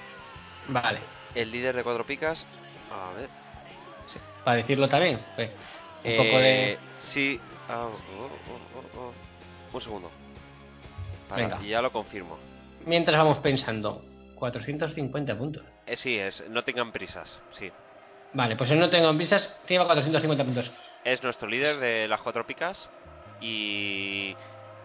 Vale, 0.68 1.00
El 1.34 1.50
líder 1.50 1.74
de 1.76 1.82
cuatro 1.82 2.04
picas. 2.04 2.46
A 2.92 3.12
ver. 3.16 3.28
para 4.44 4.56
decirlo 4.56 4.88
también. 4.88 5.20
pues, 5.36 5.50
un 5.50 6.10
Eh, 6.10 6.16
poco 6.16 6.38
de. 6.38 6.78
Sí. 7.04 7.40
ah, 7.68 7.86
oh, 7.86 8.22
oh, 8.22 8.98
oh, 8.98 9.00
oh. 9.00 9.12
Un 9.76 9.80
segundo. 9.80 10.10
Para- 11.28 11.42
Venga. 11.42 11.58
Y 11.62 11.68
ya 11.68 11.82
lo 11.82 11.92
confirmo. 11.92 12.36
Mientras 12.86 13.16
vamos 13.18 13.38
pensando, 13.38 14.02
450 14.36 15.36
puntos. 15.36 15.62
Eh, 15.90 15.96
sí, 15.96 16.16
es, 16.16 16.48
no 16.48 16.62
tengan 16.62 16.92
prisas, 16.92 17.40
sí. 17.50 17.72
Vale, 18.32 18.54
pues 18.54 18.70
no 18.70 18.88
tengo 18.88 19.12
visas, 19.14 19.60
lleva 19.68 19.86
450 19.86 20.44
puntos. 20.44 20.70
Es 21.02 21.20
nuestro 21.24 21.48
líder 21.48 21.78
de 21.80 22.06
las 22.06 22.20
cuatro 22.20 22.46
picas. 22.46 22.88
¿Y 23.40 24.36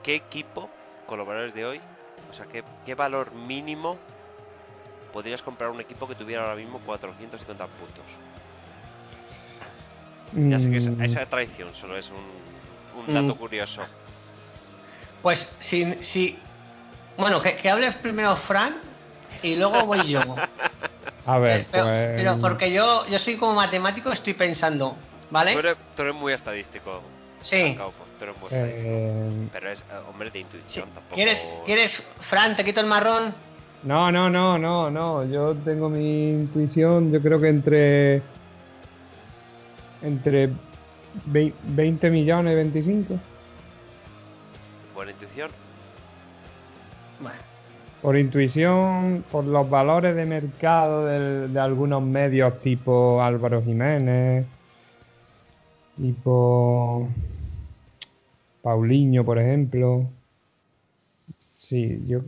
qué 0.02 0.16
equipo, 0.16 0.72
con 1.06 1.20
los 1.20 1.28
valores 1.28 1.54
de 1.54 1.64
hoy, 1.64 1.82
o 2.28 2.34
sea, 2.34 2.48
qué, 2.48 2.64
qué 2.84 2.96
valor 2.96 3.34
mínimo 3.34 4.00
podrías 5.14 5.44
comprar 5.44 5.70
un 5.70 5.80
equipo 5.80 6.08
que 6.08 6.16
tuviera 6.16 6.42
ahora 6.42 6.56
mismo 6.56 6.80
450 6.80 7.68
puntos? 7.68 8.06
Ya 10.50 10.58
sé 10.58 10.72
que 10.72 10.78
es- 10.78 10.90
Mm, 10.90 11.02
esa 11.04 11.26
traición 11.28 11.76
solo 11.76 11.98
es 11.98 12.10
un, 12.10 12.32
un 13.00 13.14
dato 13.14 13.36
Mm. 13.36 13.38
curioso. 13.38 13.84
Pues 15.22 15.56
si, 15.60 16.04
si 16.04 16.40
bueno, 17.16 17.44
que, 17.44 17.58
que 17.58 17.70
hables 17.70 17.94
primero 17.98 18.36
Fran 18.38 18.82
y 19.44 19.56
luego 19.56 19.86
voy 19.86 20.10
yo. 20.10 20.22
A 21.26 21.40
ver, 21.40 21.62
Eh, 21.62 21.68
pero, 21.72 21.84
pues. 21.86 22.12
pero 22.16 22.38
porque 22.42 22.72
yo, 22.72 23.06
yo 23.08 23.20
soy 23.20 23.38
como 23.38 23.54
matemático, 23.56 24.12
estoy 24.12 24.34
pensando, 24.34 24.96
¿vale? 25.32 25.54
Tú 25.54 25.60
eres, 25.60 25.78
tú 25.96 26.02
eres 26.04 26.16
muy 26.16 26.34
estadístico. 26.34 27.02
Sí. 27.42 27.76
Tú 28.18 28.24
eres 28.24 28.38
muy 28.40 28.46
estadístico. 28.48 28.90
eh, 28.90 29.48
Pero 29.52 29.70
es 29.72 29.80
eh, 29.80 29.84
hombre 30.10 30.30
de 30.32 30.40
intuición 30.40 30.86
tampoco. 30.92 31.16
¿Quieres, 31.16 31.42
¿Quieres, 31.66 32.04
Fran, 32.30 32.56
te 32.56 32.64
quito 32.64 32.80
el 32.80 32.86
marrón? 32.88 33.34
No, 33.84 34.12
no, 34.12 34.30
no, 34.30 34.58
no, 34.58 34.90
no. 34.90 35.26
Yo 35.26 35.54
tengo 35.64 35.90
mi 35.90 36.30
intuición, 36.32 37.12
yo 37.12 37.22
creo 37.22 37.40
que 37.40 37.50
entre. 37.50 38.22
Entre 40.02 40.50
vei- 41.32 41.54
20 41.64 42.10
millones 42.10 42.54
y 42.54 42.56
25. 42.56 43.20
Buena 44.94 45.12
intuición. 45.12 45.52
Bueno, 47.20 47.38
Por 48.02 48.18
intuición, 48.18 49.24
por 49.32 49.46
los 49.46 49.70
valores 49.70 50.16
de 50.16 50.26
mercado 50.26 51.06
de, 51.06 51.60
algunos 51.60 52.04
medios 52.04 52.62
tipo 52.62 53.22
Álvaro 53.22 53.64
Jiménez, 53.64 54.46
tipo 55.98 57.10
Paulinho, 58.62 59.26
por 59.26 59.40
ejemplo. 59.40 60.08
Sí, 61.58 62.04
yo. 62.08 62.22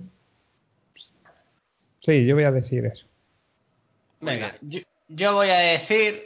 Sí, 2.02 2.26
yo 2.26 2.36
voy 2.36 2.46
a 2.46 2.52
decir 2.52 2.86
eso. 2.86 3.06
Venga, 4.22 4.56
yo, 4.62 4.80
yo 5.10 5.34
voy 5.34 5.50
a 5.50 5.58
decir... 5.58 6.24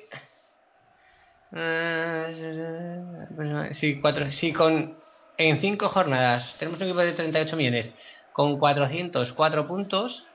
eh, 1.53 3.71
si, 3.73 3.99
cuatro, 3.99 4.31
si 4.31 4.53
con, 4.53 4.95
en 5.37 5.59
5 5.59 5.89
jornadas 5.89 6.55
tenemos 6.57 6.79
un 6.79 6.87
equipo 6.87 7.01
de 7.01 7.13
38 7.13 7.57
millones 7.57 7.89
con 8.31 8.59
404 8.59 9.67
puntos, 9.67 10.27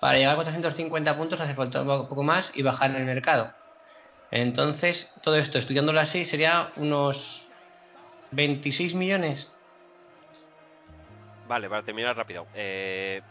para 0.00 0.18
llegar 0.18 0.32
a 0.32 0.36
450 0.36 1.16
puntos 1.16 1.40
hace 1.40 1.54
falta 1.54 1.82
un 1.82 2.08
poco 2.08 2.22
más 2.22 2.50
y 2.54 2.62
bajar 2.62 2.90
en 2.90 2.96
el 2.96 3.04
mercado. 3.04 3.52
Entonces, 4.30 5.12
todo 5.22 5.36
esto, 5.36 5.58
estudiándolo 5.58 6.00
así, 6.00 6.24
sería 6.24 6.72
unos 6.76 7.46
26 8.32 8.94
millones. 8.94 9.50
Vale, 11.46 11.68
para 11.68 11.82
terminar 11.82 12.16
rápido. 12.16 12.46
Eh, 12.54 13.22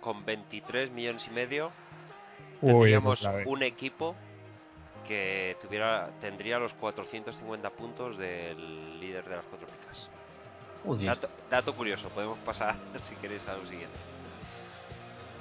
con 0.00 0.24
23 0.24 0.90
millones 0.90 1.26
y 1.26 1.30
medio 1.30 1.72
Uy, 2.60 2.72
tendríamos 2.72 3.20
pues 3.20 3.34
ve- 3.34 3.44
un 3.46 3.62
equipo 3.62 4.16
que 5.06 5.56
tuviera 5.62 6.10
tendría 6.20 6.58
los 6.58 6.72
450 6.74 7.70
puntos 7.70 8.18
del 8.18 9.00
líder 9.00 9.24
de 9.24 9.36
las 9.36 9.44
cuatro 9.46 9.66
picas. 9.66 10.10
Uy, 10.84 11.04
Dato, 11.04 11.28
dato 11.50 11.74
curioso, 11.74 12.08
podemos 12.10 12.38
pasar 12.38 12.74
si 13.08 13.14
queréis 13.16 13.46
a 13.48 13.54
lo 13.54 13.62
siguiente. 13.66 13.96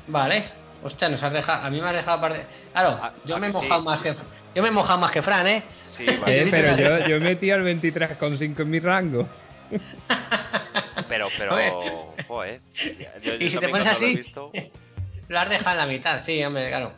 Vale. 0.08 0.50
Hostia, 0.82 1.10
nos 1.10 1.22
has 1.22 1.34
dejado. 1.34 1.66
A 1.66 1.70
mí 1.70 1.82
me 1.82 1.88
has 1.88 1.94
dejado 1.96 2.22
parte. 2.22 2.46
Claro, 2.72 3.00
Ah, 3.02 3.12
yo 3.26 3.36
ah, 3.36 3.40
me 3.40 3.48
he 3.48 3.52
sí. 3.52 3.58
mojado 3.58 3.82
más 3.84 4.02
que. 4.02 4.16
Yo 4.56 4.62
me 4.64 4.70
he 4.70 4.72
mojado 4.72 4.98
más 5.00 5.12
que 5.12 5.22
Fran, 5.22 5.46
¿eh? 5.48 5.64
Sí, 5.92 6.06
Eh, 6.10 6.18
vale. 6.18 6.48
pero 6.50 6.78
yo, 6.78 7.08
yo 7.08 7.20
metí 7.20 7.52
al 7.52 7.62
23,5 7.64 8.60
en 8.62 8.70
mi 8.70 8.80
rango. 8.80 9.28
pero, 11.10 11.28
pero, 11.38 12.16
joder. 12.28 12.62
yo- 12.98 13.20
yo 13.22 13.34
Y 13.36 13.52
si 13.52 13.58
te 13.58 13.70
pones 13.70 13.86
cuando 13.86 14.00
lo 14.02 14.08
he 14.08 14.10
así, 14.10 14.16
visto, 14.18 14.52
lo 15.28 15.40
has 15.40 15.50
dejado 15.50 15.72
en 15.72 15.78
la 15.78 15.86
mitad, 15.86 16.26
sí, 16.26 16.44
hombre, 16.44 16.70
claro. 16.70 16.94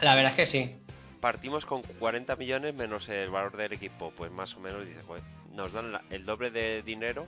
La 0.00 0.14
verdad 0.14 0.30
es 0.32 0.36
que 0.36 0.46
sí. 0.46 0.76
partimos 1.20 1.64
con 1.66 1.82
40 1.82 2.34
millones 2.36 2.74
menos 2.74 3.08
el 3.08 3.30
valor 3.30 3.56
del 3.56 3.72
equipo, 3.74 4.12
pues 4.16 4.32
más 4.32 4.54
o 4.56 4.60
menos 4.60 4.84
dices, 4.86 5.04
joder, 5.06 5.22
nos 5.52 5.72
dan 5.72 5.92
la- 5.92 6.02
el 6.10 6.24
doble 6.24 6.50
de 6.50 6.82
dinero, 6.82 7.26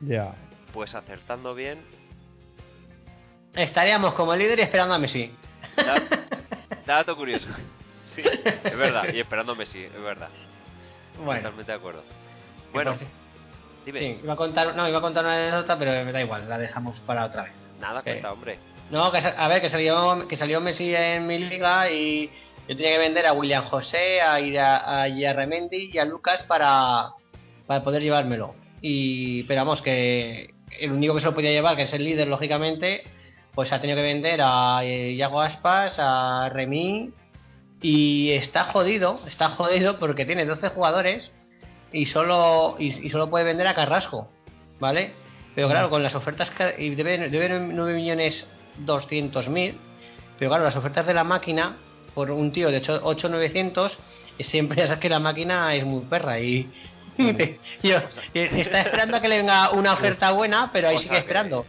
Ya. 0.00 0.34
pues 0.72 0.94
acertando 0.94 1.54
bien, 1.54 1.78
Estaríamos 3.54 4.14
como 4.14 4.34
líder 4.36 4.58
y 4.60 4.62
esperando 4.62 4.94
a 4.94 4.98
Messi. 4.98 5.34
Da- 5.76 6.02
dato 6.86 7.16
curioso. 7.16 7.48
Sí, 8.14 8.22
es 8.24 8.76
verdad. 8.78 9.12
Y 9.12 9.18
esperando 9.20 9.52
a 9.52 9.54
Messi, 9.56 9.82
es 9.84 10.00
verdad. 10.02 10.28
Bueno, 11.18 11.40
Totalmente 11.42 11.72
de 11.72 11.78
acuerdo. 11.78 12.04
Bueno, 12.72 12.96
dime. 13.84 13.98
sí, 14.00 14.20
iba 14.22 14.34
a 14.34 14.36
contar, 14.36 14.76
no, 14.76 14.88
iba 14.88 14.98
a 14.98 15.00
contar 15.00 15.24
una 15.24 15.34
anécdota, 15.34 15.76
pero 15.78 15.90
me 16.04 16.12
da 16.12 16.20
igual, 16.22 16.48
la 16.48 16.58
dejamos 16.58 17.00
para 17.00 17.24
otra 17.26 17.42
vez. 17.42 17.52
Nada, 17.80 18.02
cuenta, 18.02 18.32
hombre. 18.32 18.58
No, 18.90 19.10
que, 19.10 19.18
a 19.18 19.48
ver, 19.48 19.60
que 19.60 19.68
salió, 19.68 20.26
que 20.28 20.36
salió 20.36 20.60
Messi 20.60 20.94
en 20.94 21.26
mi 21.26 21.38
liga 21.38 21.90
y 21.90 22.30
yo 22.68 22.76
tenía 22.76 22.92
que 22.92 22.98
vender 22.98 23.26
a 23.26 23.32
William 23.32 23.64
José, 23.64 24.20
a, 24.20 24.38
Ira- 24.40 25.02
a 25.02 25.08
Yarremendi 25.08 25.90
y 25.92 25.98
a 25.98 26.04
Lucas 26.04 26.44
para, 26.44 27.10
para 27.66 27.82
poder 27.82 28.02
llevármelo. 28.02 28.54
Y, 28.80 29.42
pero 29.44 29.62
vamos, 29.62 29.82
que 29.82 30.54
el 30.78 30.92
único 30.92 31.14
que 31.14 31.20
se 31.20 31.26
lo 31.26 31.34
podía 31.34 31.50
llevar, 31.50 31.76
que 31.76 31.82
es 31.82 31.92
el 31.92 32.04
líder, 32.04 32.28
lógicamente, 32.28 33.02
pues 33.54 33.72
ha 33.72 33.80
tenido 33.80 33.96
que 33.96 34.02
vender 34.02 34.40
a 34.42 34.84
eh, 34.84 35.12
Iago 35.12 35.40
Aspas, 35.40 35.96
a 35.98 36.48
Remy 36.48 37.10
y 37.82 38.30
está 38.30 38.64
jodido, 38.64 39.20
está 39.26 39.50
jodido 39.50 39.98
porque 39.98 40.24
tiene 40.24 40.44
12 40.44 40.68
jugadores 40.68 41.30
y 41.92 42.06
solo, 42.06 42.76
y, 42.78 42.88
y 43.06 43.10
solo 43.10 43.30
puede 43.30 43.44
vender 43.44 43.66
a 43.66 43.74
Carrasco, 43.74 44.28
¿vale? 44.78 45.12
Pero 45.54 45.68
claro, 45.68 45.90
con 45.90 46.02
las 46.02 46.14
ofertas 46.14 46.50
que 46.50 46.74
y 46.78 46.94
debe, 46.94 47.28
debe 47.28 47.58
9 47.58 47.94
millones 47.94 48.48
200 48.78 49.48
mil, 49.48 49.76
pero 50.38 50.50
claro, 50.50 50.64
las 50.64 50.76
ofertas 50.76 51.06
de 51.06 51.14
la 51.14 51.24
máquina 51.24 51.76
por 52.14 52.30
un 52.30 52.52
tío 52.52 52.70
de 52.70 52.82
8-900, 52.82 53.92
siempre 54.40 54.76
ya 54.78 54.86
sabes 54.86 55.00
que 55.00 55.08
la 55.08 55.18
máquina 55.18 55.74
es 55.74 55.84
muy 55.84 56.02
perra 56.02 56.40
y 56.40 56.70
yo, 57.82 58.00
y 58.34 58.38
está 58.60 58.80
esperando 58.80 59.16
a 59.16 59.20
que 59.20 59.28
le 59.28 59.36
venga 59.38 59.70
una 59.70 59.94
oferta 59.94 60.30
buena, 60.32 60.70
pero 60.72 60.88
ahí 60.88 60.98
sigue 60.98 61.18
esperando. 61.18 61.66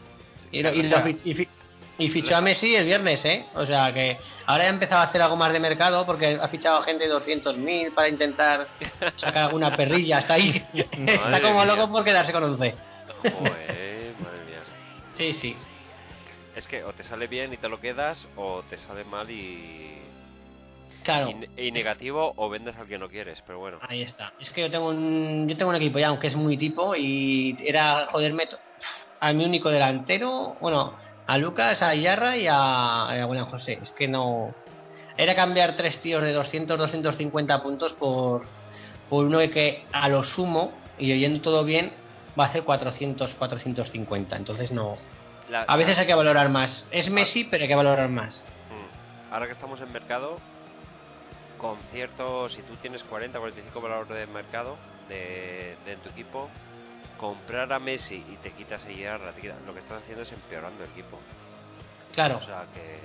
Y, 0.52 2.10
fichó 2.10 2.36
a 2.36 2.42
Messi 2.42 2.76
el 2.76 2.86
viernes, 2.86 3.24
¿eh? 3.26 3.46
O 3.54 3.66
sea 3.66 3.94
que 3.94 4.18
ahora 4.48 4.64
ya 4.64 4.70
ha 4.70 4.74
empezado 4.74 5.02
a 5.02 5.04
hacer 5.06 5.22
algo 5.22 5.36
más 5.36 5.54
de 5.54 5.60
mercado 5.60 6.06
porque 6.06 6.40
ha 6.42 6.48
fichado 6.48 6.80
a 6.80 6.84
gente 6.84 7.08
de 7.08 7.14
200.000 7.14 7.94
para 7.94 8.08
intentar 8.08 8.68
sacar 9.18 9.46
alguna 9.46 9.76
perrilla. 9.76 10.20
Está 10.20 10.36
ahí. 10.36 10.66
Está 10.74 11.42
como 11.42 11.64
mía. 11.64 11.76
loco 11.76 11.92
por 11.92 12.04
quedarse 12.04 12.32
con 12.32 12.44
11. 12.44 12.76
Joder, 13.22 14.14
madre 14.20 14.46
mía. 14.48 14.62
Sí, 15.16 15.34
sí. 15.34 15.56
Es 16.56 16.68
que 16.68 16.84
o 16.84 16.92
te 16.94 17.04
sale 17.04 17.28
bien 17.28 17.54
y 17.54 17.58
te 17.58 17.70
lo 17.70 17.80
quedas, 17.80 18.28
o 18.36 18.64
te 18.70 18.78
sale 18.78 19.04
mal 19.04 19.30
y. 19.30 19.98
Claro. 21.04 21.32
Y, 21.58 21.68
y 21.68 21.72
negativo, 21.72 22.34
o 22.36 22.50
vendes 22.50 22.76
al 22.78 22.88
que 22.88 22.98
no 22.98 23.08
quieres, 23.10 23.42
pero 23.46 23.60
bueno. 23.60 23.80
Ahí 23.88 24.02
está. 24.02 24.34
Es 24.40 24.52
que 24.52 24.62
yo 24.62 24.72
tengo 24.72 24.90
un, 24.90 25.48
yo 25.48 25.58
tengo 25.58 25.70
un 25.70 25.76
equipo 25.76 25.98
ya, 26.00 26.08
aunque 26.10 26.28
es 26.28 26.36
muy 26.36 26.58
tipo, 26.58 26.96
y 26.96 27.58
era 27.66 28.08
joderme 28.12 28.48
a 29.20 29.34
mi 29.34 29.46
único 29.46 29.70
delantero, 29.70 30.56
bueno, 30.62 30.94
a 31.28 31.38
Lucas, 31.38 31.82
a 31.82 31.94
Yarra 31.96 32.38
y 32.38 32.48
a, 32.48 33.10
a 33.10 33.44
José. 33.46 33.80
Es 33.82 33.92
que 33.92 34.08
no. 34.08 34.54
Era 35.18 35.36
cambiar 35.36 35.76
tres 35.76 35.98
tíos 36.02 36.24
de 36.24 36.34
200, 36.34 36.78
250 36.78 37.62
puntos 37.64 37.94
por, 37.94 38.44
por 39.10 39.26
uno 39.26 39.40
que 39.40 39.84
a 39.92 40.08
lo 40.10 40.24
sumo, 40.24 40.72
y 40.98 41.12
oyendo 41.12 41.42
todo 41.42 41.64
bien, 41.64 41.92
va 42.40 42.46
a 42.46 42.48
hacer 42.48 42.64
400, 42.64 43.34
450. 43.36 44.36
Entonces 44.36 44.72
no. 44.72 44.98
La- 45.50 45.64
A 45.64 45.76
veces 45.76 45.98
hay 46.00 46.08
que 46.08 46.16
valorar 46.16 46.50
más. 46.50 46.88
Es 46.92 47.10
Messi, 47.10 47.44
pero 47.44 47.64
hay 47.64 47.68
que 47.68 47.76
valorar 47.76 48.08
más. 48.10 48.44
Mm. 48.70 49.34
Ahora 49.34 49.46
que 49.48 49.52
estamos 49.52 49.82
en 49.82 49.92
mercado, 49.92 50.38
con 51.62 51.78
cierto, 51.92 52.50
si 52.50 52.64
tú 52.64 52.76
tienes 52.78 53.04
40, 53.04 53.38
45 53.38 53.80
valores 53.82 54.10
de 54.10 54.26
mercado 54.26 54.78
de, 55.08 55.76
de 55.86 55.96
tu 55.98 56.10
equipo, 56.10 56.50
comprar 57.20 57.72
a 57.72 57.78
Messi 57.80 58.16
y 58.16 58.38
te 58.42 58.50
quitas 58.52 58.84
a 59.22 59.32
quitas- 59.34 59.54
lo 59.68 59.74
que 59.74 59.80
estás 59.80 60.02
haciendo 60.02 60.24
es 60.24 60.32
empeorando 60.32 60.84
el 60.84 60.90
equipo. 60.90 61.20
Claro. 62.14 62.38
O 62.38 62.46
sea 62.46 62.66
que 62.74 63.00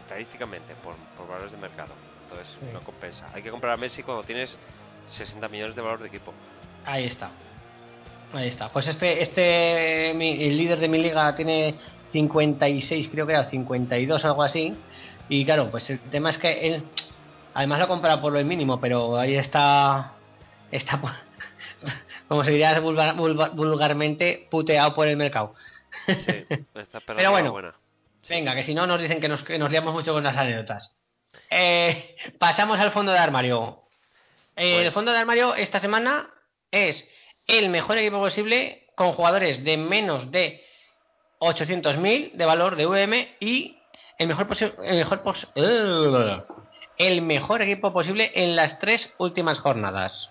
estadísticamente, 0.00 0.74
por, 0.84 0.94
por 1.16 1.28
valores 1.28 1.52
de 1.52 1.58
mercado, 1.58 1.92
entonces 2.24 2.54
Sí. 2.60 2.66
no 2.72 2.80
compensa. 2.80 3.26
Hay 3.32 3.42
que 3.42 3.50
comprar 3.50 3.72
a 3.72 3.76
Messi 3.76 4.02
cuando 4.02 4.22
tienes 4.24 4.56
60 5.16 5.48
millones 5.48 5.74
de 5.74 5.82
valor 5.82 6.00
de 6.00 6.08
equipo. 6.08 6.32
Ahí 6.84 7.06
está. 7.06 7.30
Ahí 8.34 8.48
está. 8.48 8.68
Pues 8.68 8.86
este, 8.86 9.22
este, 9.22 10.12
mi- 10.14 10.44
el 10.44 10.56
líder 10.58 10.78
de 10.78 10.88
mi 10.88 10.98
liga 10.98 11.34
tiene 11.34 11.74
56, 12.12 13.08
creo 13.10 13.26
que 13.26 13.32
era 13.32 13.44
52, 13.48 14.24
algo 14.24 14.42
así. 14.42 14.76
Y 15.28 15.44
claro, 15.44 15.70
pues 15.70 15.88
el 15.90 16.00
tema 16.00 16.30
es 16.30 16.38
que 16.38 16.66
él, 16.66 16.84
además 17.60 17.78
lo 17.78 17.88
compra 17.88 18.20
por 18.20 18.32
lo 18.32 18.44
mínimo, 18.44 18.80
pero 18.80 19.16
ahí 19.18 19.36
está, 19.36 20.12
está, 20.72 21.00
como 22.28 22.42
se 22.44 22.50
diría 22.50 22.78
vulgar- 22.80 23.14
vulgar- 23.16 23.52
vulgarmente, 23.54 24.48
puteado 24.50 24.94
por 24.94 25.06
el 25.06 25.16
mercado. 25.16 25.54
Sí, 26.06 26.14
pelota 26.72 27.00
Pero 27.06 27.30
bueno. 27.30 27.52
buena. 27.52 27.74
Venga, 28.28 28.54
que 28.54 28.62
si 28.62 28.74
no 28.74 28.86
nos 28.86 29.00
dicen 29.00 29.20
que 29.20 29.28
nos, 29.28 29.42
que 29.42 29.58
nos 29.58 29.70
liamos 29.70 29.92
mucho 29.92 30.12
con 30.12 30.22
las 30.22 30.36
anécdotas. 30.36 30.96
Eh, 31.50 32.16
pasamos 32.38 32.78
al 32.78 32.92
fondo 32.92 33.12
de 33.12 33.18
armario. 33.18 33.82
Eh, 34.56 34.74
Pues- 34.74 34.86
El 34.86 34.92
fondo 34.92 35.12
de 35.12 35.18
armario 35.18 35.54
esta 35.54 35.78
semana 35.80 36.28
es 36.70 37.08
el 37.46 37.68
mejor 37.70 37.98
equipo 37.98 38.18
posible 38.20 38.86
con 38.94 39.12
jugadores 39.12 39.64
de 39.64 39.76
menos 39.76 40.30
de 40.30 40.64
800.000 41.40 42.32
de 42.32 42.44
valor 42.44 42.76
de 42.76 42.86
VM 42.86 43.36
y 43.40 43.78
el 44.18 44.28
mejor, 44.28 44.46
posi- 44.46 44.72
el, 44.84 44.96
mejor 44.98 45.22
pos- 45.22 45.48
eh, 45.54 46.42
el 47.00 47.22
mejor 47.22 47.62
equipo 47.62 47.92
posible 47.94 48.30
en 48.34 48.54
las 48.56 48.78
tres 48.78 49.14
últimas 49.18 49.58
jornadas. 49.58 50.30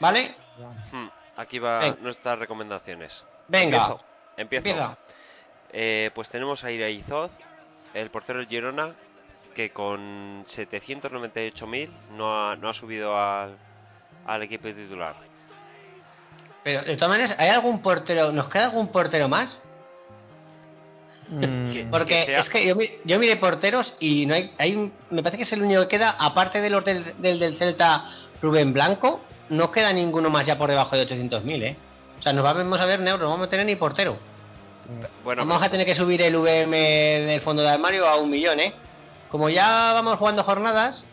¿Vale? 0.00 0.34
Hmm, 0.90 1.06
Aquí 1.36 1.60
va 1.60 1.78
Venga. 1.78 1.96
nuestras 2.00 2.38
recomendaciones. 2.38 3.24
Venga. 3.46 3.96
Empiezo. 4.36 4.96
Eh, 5.72 6.10
pues 6.14 6.28
tenemos 6.28 6.64
a 6.64 6.70
Iraizoz, 6.72 7.30
el 7.94 8.10
portero 8.10 8.40
del 8.40 8.48
Girona, 8.48 8.92
que 9.54 9.70
con 9.70 10.44
798.000 10.46 11.90
no 12.10 12.50
ha, 12.50 12.56
no 12.56 12.68
ha 12.68 12.74
subido 12.74 13.16
al, 13.16 13.56
al 14.26 14.42
equipo 14.42 14.66
titular. 14.68 15.14
Pero 16.64 16.82
de 16.82 16.96
todas 16.96 17.10
maneras, 17.10 17.36
¿hay 17.38 17.50
algún 17.50 17.80
portero? 17.82 18.32
¿Nos 18.32 18.48
queda 18.48 18.64
algún 18.64 18.90
portero 18.90 19.28
más? 19.28 19.60
Mm, 21.28 21.90
Porque 21.90 22.24
que 22.26 22.38
es 22.38 22.48
que 22.50 22.66
yo, 22.66 22.76
yo 23.04 23.18
miré 23.18 23.36
porteros 23.36 23.94
y 23.98 24.26
no 24.26 24.34
hay, 24.34 24.52
hay 24.58 24.74
un- 24.76 24.92
me 25.10 25.22
parece 25.22 25.38
que 25.38 25.42
es 25.44 25.52
el 25.52 25.62
único 25.62 25.80
que 25.82 25.88
queda, 25.88 26.16
aparte 26.18 26.60
de 26.60 26.70
los 26.70 26.84
del, 26.84 27.14
del, 27.20 27.38
del 27.38 27.56
Celta 27.58 28.10
Rubén 28.42 28.72
Blanco, 28.72 29.20
no 29.48 29.70
queda 29.72 29.92
ninguno 29.92 30.28
más 30.30 30.46
ya 30.46 30.58
por 30.58 30.68
debajo 30.70 30.96
de 30.96 31.06
800.000, 31.08 31.62
¿eh? 31.62 31.76
O 32.18 32.22
sea, 32.22 32.32
nos 32.32 32.44
vamos 32.44 32.78
a 32.80 32.84
ver 32.86 33.00
neutro, 33.00 33.24
no 33.26 33.32
vamos 33.32 33.46
a 33.46 33.50
tener 33.50 33.64
ni 33.66 33.76
portero. 33.76 34.16
Bueno, 35.24 35.46
vamos 35.46 35.62
a 35.62 35.70
tener 35.70 35.86
que 35.86 35.94
subir 35.94 36.20
el 36.20 36.36
VM 36.36 36.76
del 36.76 37.40
fondo 37.40 37.62
de 37.62 37.70
armario 37.70 38.06
a 38.06 38.16
un 38.18 38.28
millón, 38.30 38.60
¿eh? 38.60 38.74
Como 39.30 39.48
ya 39.48 39.92
vamos 39.94 40.18
jugando 40.18 40.42
jornadas, 40.44 41.04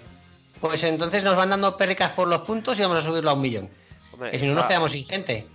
pues 0.60 0.84
entonces 0.84 1.24
nos 1.24 1.36
van 1.38 1.50
dando 1.52 1.78
pérricas 1.78 2.12
por 2.12 2.28
los 2.28 2.42
puntos 2.42 2.78
y 2.78 2.82
vamos 2.82 2.98
a 2.98 3.02
subirlo 3.08 3.30
a 3.30 3.34
un 3.34 3.42
millón. 3.42 3.70
hombre, 4.14 4.32
Que 4.32 4.40
si 4.40 4.48
no 4.48 4.56
nos 4.56 4.66
quedamos 4.66 4.92
sin 4.92 5.06
gente. 5.08 5.48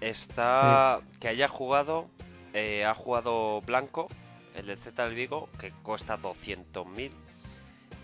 Está 0.00 1.00
que 1.20 1.28
haya 1.28 1.48
jugado, 1.48 2.06
eh, 2.54 2.84
ha 2.84 2.94
jugado 2.94 3.60
Blanco, 3.62 4.08
el 4.54 4.66
del 4.66 4.78
Z 4.78 5.04
del 5.04 5.14
Vigo, 5.14 5.48
que 5.58 5.70
cuesta 5.82 6.18
200.000. 6.18 7.10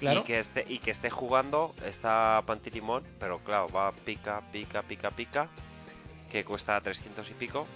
Claro. 0.00 0.20
Y 0.20 0.24
que, 0.24 0.38
esté, 0.38 0.64
y 0.68 0.78
que 0.78 0.92
esté 0.92 1.10
jugando 1.10 1.74
está 1.84 2.40
Pantilimón, 2.46 3.02
pero 3.18 3.38
claro, 3.40 3.68
va 3.68 3.90
pica, 3.92 4.42
pica, 4.52 4.82
pica, 4.82 5.10
pica, 5.10 5.48
que 6.30 6.44
cuesta 6.44 6.80
300 6.80 7.28
y 7.30 7.34
pico. 7.34 7.66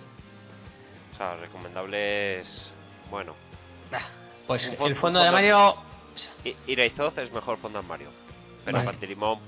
O 1.12 1.16
sea, 1.16 1.36
recomendable 1.36 2.40
es. 2.40 2.70
Bueno, 3.10 3.34
Pues 4.46 4.64
el 4.66 4.96
fondo 4.96 5.20
de 5.20 5.28
I- 6.44 6.56
Iraizoz 6.66 7.18
es 7.18 7.32
mejor 7.32 7.58
fondo 7.58 7.78
armario. 7.80 8.08
Pero 8.64 8.78
Vale. 8.78 8.90
Pantilimón 8.90 9.38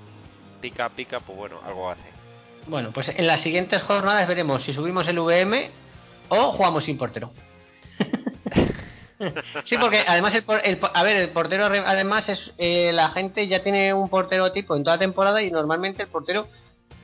pica, 0.60 0.88
pica, 0.88 1.20
pues 1.20 1.38
bueno, 1.38 1.60
algo 1.64 1.90
hace. 1.90 2.02
Bueno, 2.66 2.90
pues 2.92 3.08
en 3.10 3.26
las 3.26 3.40
siguientes 3.42 3.82
jornadas 3.82 4.26
veremos 4.26 4.62
si 4.64 4.72
subimos 4.72 5.06
el 5.06 5.18
VM 5.18 5.70
o 6.28 6.52
jugamos 6.52 6.84
sin 6.84 6.96
portero. 6.98 7.30
sí, 9.64 9.76
porque 9.78 10.02
además, 10.06 10.34
el, 10.34 10.42
por- 10.44 10.60
el 10.64 10.76
por- 10.78 10.90
a 10.92 11.02
ver, 11.02 11.16
el 11.16 11.28
portero 11.30 11.68
re- 11.68 11.78
además 11.84 12.28
es 12.28 12.52
eh, 12.58 12.92
la 12.92 13.10
gente 13.10 13.46
ya 13.48 13.62
tiene 13.62 13.94
un 13.94 14.08
portero 14.08 14.52
tipo 14.52 14.76
en 14.76 14.84
toda 14.84 14.98
temporada 14.98 15.42
y 15.42 15.50
normalmente 15.50 16.02
el 16.02 16.08
portero, 16.08 16.48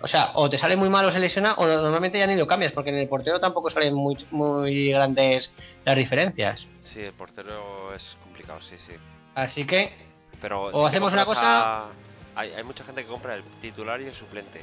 o 0.02 0.08
sea, 0.08 0.30
o 0.34 0.50
te 0.50 0.58
sale 0.58 0.76
muy 0.76 0.88
mal 0.88 1.06
o 1.06 1.12
se 1.12 1.18
lesiona 1.20 1.54
o 1.54 1.66
normalmente 1.66 2.18
ya 2.18 2.26
ni 2.26 2.36
lo 2.36 2.46
cambias 2.46 2.72
porque 2.72 2.90
en 2.90 2.96
el 2.96 3.08
portero 3.08 3.38
tampoco 3.40 3.70
salen 3.70 3.94
muy, 3.94 4.16
muy 4.30 4.90
grandes 4.90 5.52
las 5.84 5.96
diferencias. 5.96 6.66
Sí, 6.82 7.00
el 7.00 7.12
portero 7.12 7.94
es 7.94 8.16
complicado, 8.24 8.60
sí, 8.62 8.76
sí. 8.86 8.92
Así 9.34 9.64
que, 9.64 9.92
Pero 10.40 10.64
O 10.64 10.86
hacemos 10.86 11.12
una 11.12 11.24
cosa- 11.24 11.84
a- 11.84 11.88
Hay, 12.34 12.52
hay 12.52 12.62
mucha 12.64 12.84
gente 12.84 13.02
que 13.02 13.08
compra 13.08 13.34
el 13.34 13.42
titular 13.60 14.00
y 14.00 14.06
el 14.06 14.14
suplente. 14.14 14.62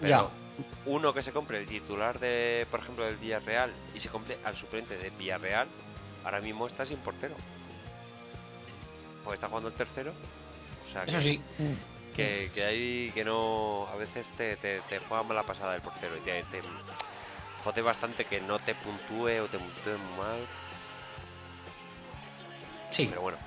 Pero 0.00 0.08
ya. 0.10 0.47
Uno 0.86 1.12
que 1.12 1.22
se 1.22 1.32
compre 1.32 1.58
el 1.58 1.66
titular 1.66 2.18
de, 2.18 2.66
por 2.70 2.80
ejemplo, 2.80 3.04
del 3.04 3.16
Villarreal 3.16 3.72
y 3.94 4.00
se 4.00 4.08
compre 4.08 4.38
al 4.44 4.56
suplente 4.56 4.96
de 4.96 5.10
Villarreal, 5.10 5.68
ahora 6.24 6.40
mismo 6.40 6.66
está 6.66 6.86
sin 6.86 6.98
portero. 6.98 7.34
Porque 9.24 9.34
está 9.36 9.48
jugando 9.48 9.68
el 9.68 9.74
tercero. 9.74 10.12
O 10.88 10.92
sea, 10.92 11.02
Eso 11.04 11.18
que, 11.18 11.22
sí. 11.22 11.40
que, 12.16 12.50
que 12.54 12.64
hay 12.64 13.10
que 13.12 13.24
no. 13.24 13.86
A 13.92 13.96
veces 13.96 14.26
te, 14.36 14.56
te, 14.56 14.80
te 14.88 14.98
juega 15.00 15.22
mala 15.22 15.42
pasada 15.42 15.74
el 15.76 15.82
portero 15.82 16.16
y 16.16 16.20
te, 16.20 16.42
te 16.44 16.62
jode 17.62 17.82
bastante 17.82 18.24
que 18.24 18.40
no 18.40 18.58
te 18.58 18.74
puntúe 18.74 19.42
o 19.42 19.46
te 19.48 19.58
puntúe 19.58 19.98
mal. 20.16 20.46
Sí. 22.92 23.06
Pero 23.08 23.20
bueno. 23.22 23.38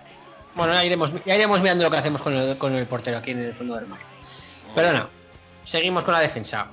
Bueno, 0.54 0.74
ya 0.74 0.84
iremos, 0.84 1.12
ya 1.26 1.36
iremos 1.36 1.62
mirando 1.62 1.86
lo 1.86 1.92
que 1.92 1.98
hacemos 1.98 2.22
con 2.22 2.34
el, 2.34 2.58
con 2.58 2.76
el 2.76 2.86
portero 2.86 3.18
aquí 3.18 3.32
en 3.32 3.40
el 3.40 3.54
fondo 3.54 3.76
del 3.76 3.88
mar. 3.88 4.00
muy 4.66 4.76
Perdona, 4.76 5.08
seguimos 5.66 6.04
con 6.04 6.14
la 6.14 6.20
defensa. 6.20 6.68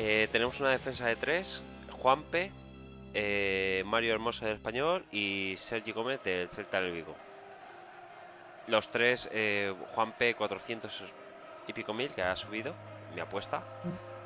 Eh, 0.00 0.28
tenemos 0.30 0.60
una 0.60 0.70
defensa 0.70 1.06
de 1.06 1.16
tres: 1.16 1.60
Juanpe, 1.90 2.52
eh, 3.14 3.82
Mario 3.84 4.12
Hermoso 4.14 4.44
del 4.44 4.54
Español 4.54 5.04
y 5.10 5.56
Sergi 5.56 5.90
Gómez 5.90 6.22
del 6.22 6.48
Celta 6.50 6.80
del 6.80 6.92
Vigo. 6.92 7.16
Los 8.68 8.88
tres, 8.92 9.28
eh, 9.32 9.74
Juanpe 9.96 10.34
400 10.34 10.92
y 11.66 11.72
pico 11.72 11.92
mil, 11.94 12.10
que 12.10 12.22
ha 12.22 12.36
subido, 12.36 12.74
mi 13.12 13.20
apuesta. 13.20 13.64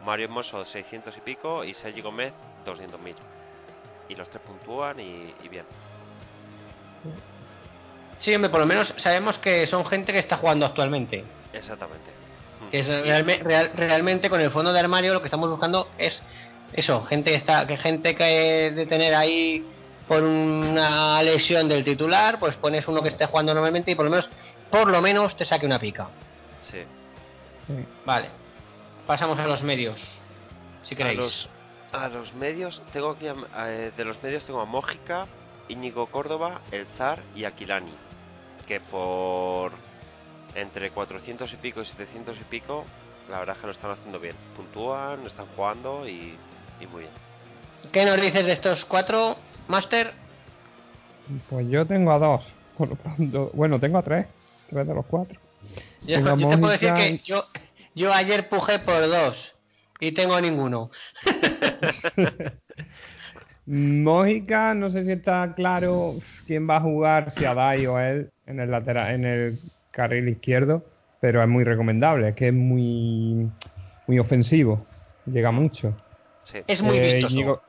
Mario 0.04 0.26
Hermoso 0.26 0.62
600 0.62 1.16
y 1.16 1.20
pico 1.22 1.64
y 1.64 1.72
Sergi 1.72 2.02
Gómez 2.02 2.34
200 2.66 3.00
mil. 3.00 3.16
Y 4.10 4.14
los 4.14 4.28
tres 4.28 4.42
puntúan 4.42 5.00
y, 5.00 5.32
y 5.42 5.48
bien. 5.48 5.64
Sí, 8.18 8.34
hombre, 8.34 8.50
por 8.50 8.60
lo 8.60 8.66
menos 8.66 8.92
sabemos 8.98 9.38
que 9.38 9.66
son 9.66 9.86
gente 9.86 10.12
que 10.12 10.18
está 10.18 10.36
jugando 10.36 10.66
actualmente. 10.66 11.24
Exactamente. 11.54 12.21
Que 12.70 12.80
es 12.80 12.88
realme- 12.88 13.42
real- 13.42 13.70
realmente 13.74 14.30
con 14.30 14.40
el 14.40 14.50
fondo 14.50 14.72
de 14.72 14.80
armario 14.80 15.12
lo 15.12 15.20
que 15.20 15.26
estamos 15.26 15.48
buscando 15.50 15.88
es 15.98 16.22
eso, 16.72 17.04
gente 17.04 17.30
que 17.30 17.36
está, 17.36 17.66
que 17.66 17.76
gente 17.76 18.14
que 18.16 18.70
de 18.74 18.86
tener 18.86 19.14
ahí 19.14 19.64
por 20.08 20.22
una 20.22 21.22
lesión 21.22 21.68
del 21.68 21.84
titular, 21.84 22.38
pues 22.38 22.56
pones 22.56 22.86
uno 22.88 23.02
que 23.02 23.10
esté 23.10 23.26
jugando 23.26 23.52
normalmente 23.54 23.90
y 23.90 23.94
por 23.94 24.04
lo 24.06 24.10
menos, 24.10 24.28
por 24.70 24.88
lo 24.88 25.00
menos 25.02 25.36
te 25.36 25.44
saque 25.44 25.66
una 25.66 25.78
pica. 25.78 26.08
Sí. 26.70 26.78
Vale. 28.04 28.28
Pasamos 29.06 29.38
a 29.38 29.46
los 29.46 29.62
medios. 29.62 30.00
Si 30.84 30.94
A 30.94 30.98
queréis. 30.98 31.18
los, 31.18 31.48
a 31.92 32.08
los 32.08 32.32
medios, 32.34 32.80
tengo 32.92 33.10
aquí, 33.10 33.26
a- 33.28 33.64
de 33.66 34.04
los 34.04 34.22
medios 34.22 34.44
tengo 34.44 34.60
a 34.60 34.64
Mójica, 34.64 35.26
Íñigo 35.68 36.06
Córdoba, 36.06 36.60
El 36.70 36.86
Zar 36.98 37.20
y 37.36 37.44
Aquilani. 37.44 37.92
Que 38.66 38.80
por 38.80 39.72
entre 40.54 40.90
400 40.90 41.52
y 41.52 41.56
pico 41.56 41.80
y 41.82 41.84
700 41.84 42.36
y 42.40 42.44
pico, 42.44 42.84
la 43.30 43.38
verdad 43.38 43.54
es 43.56 43.60
que 43.60 43.66
lo 43.66 43.72
están 43.72 43.90
haciendo 43.92 44.18
bien. 44.20 44.36
Puntúan, 44.56 45.24
están 45.26 45.46
jugando 45.56 46.06
y, 46.08 46.34
y 46.80 46.86
muy 46.86 47.00
bien. 47.02 47.12
¿Qué 47.92 48.04
nos 48.04 48.20
dices 48.20 48.44
de 48.44 48.52
estos 48.52 48.84
cuatro, 48.84 49.36
Master? 49.68 50.12
Pues 51.48 51.66
yo 51.68 51.86
tengo 51.86 52.12
a 52.12 52.18
dos. 52.18 52.44
Por 52.76 52.88
lo 52.88 52.96
pronto- 52.96 53.50
bueno, 53.54 53.78
tengo 53.80 53.98
a 53.98 54.02
tres. 54.02 54.26
Tres 54.68 54.86
de 54.86 54.94
los 54.94 55.06
cuatro. 55.06 55.38
Yo, 56.02 56.22
te 56.24 56.36
puedo 56.56 56.68
decir 56.68 56.92
que 56.94 57.18
yo, 57.24 57.44
yo 57.94 58.12
ayer 58.12 58.48
pujé 58.48 58.78
por 58.80 59.00
dos 59.08 59.54
y 60.00 60.12
tengo 60.12 60.40
ninguno. 60.40 60.90
Mójica, 63.66 64.74
no 64.74 64.90
sé 64.90 65.04
si 65.04 65.12
está 65.12 65.52
claro 65.54 66.14
quién 66.46 66.68
va 66.68 66.76
a 66.78 66.80
jugar, 66.80 67.30
si 67.32 67.44
Adai 67.44 67.86
o 67.86 67.98
él, 68.00 68.30
en 68.46 68.58
el 68.60 68.70
lateral, 68.70 69.14
en 69.14 69.24
el 69.24 69.58
carril 69.92 70.28
izquierdo, 70.28 70.82
pero 71.20 71.40
es 71.40 71.48
muy 71.48 71.62
recomendable, 71.62 72.30
es 72.30 72.34
que 72.34 72.48
es 72.48 72.54
muy, 72.54 73.48
muy 74.08 74.18
ofensivo, 74.18 74.84
llega 75.26 75.52
mucho. 75.52 75.94
Sí. 76.42 76.58
Es 76.66 76.82
muy 76.82 76.98
Eh, 76.98 77.14
vistoso. 77.14 77.34
Íñigo- 77.36 77.60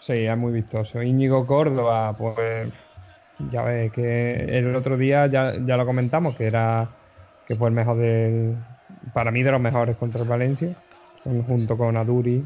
Sí, 0.00 0.12
es 0.12 0.38
muy 0.38 0.52
vistoso. 0.52 1.02
Íñigo 1.02 1.46
Córdoba, 1.46 2.14
pues 2.16 2.68
ya 3.50 3.62
ves 3.62 3.92
que 3.92 4.34
el 4.58 4.74
otro 4.74 4.96
día 4.96 5.26
ya, 5.26 5.54
ya 5.64 5.76
lo 5.76 5.84
comentamos, 5.86 6.36
que 6.36 6.46
era 6.46 6.88
que 7.46 7.54
fue 7.56 7.68
el 7.68 7.74
mejor 7.74 7.96
del, 7.98 8.56
para 9.12 9.30
mí 9.30 9.42
de 9.42 9.50
los 9.52 9.60
mejores 9.60 9.96
contra 9.96 10.22
el 10.22 10.28
Valencia, 10.28 10.74
junto 11.24 11.76
con 11.76 11.96
Aduri 11.96 12.44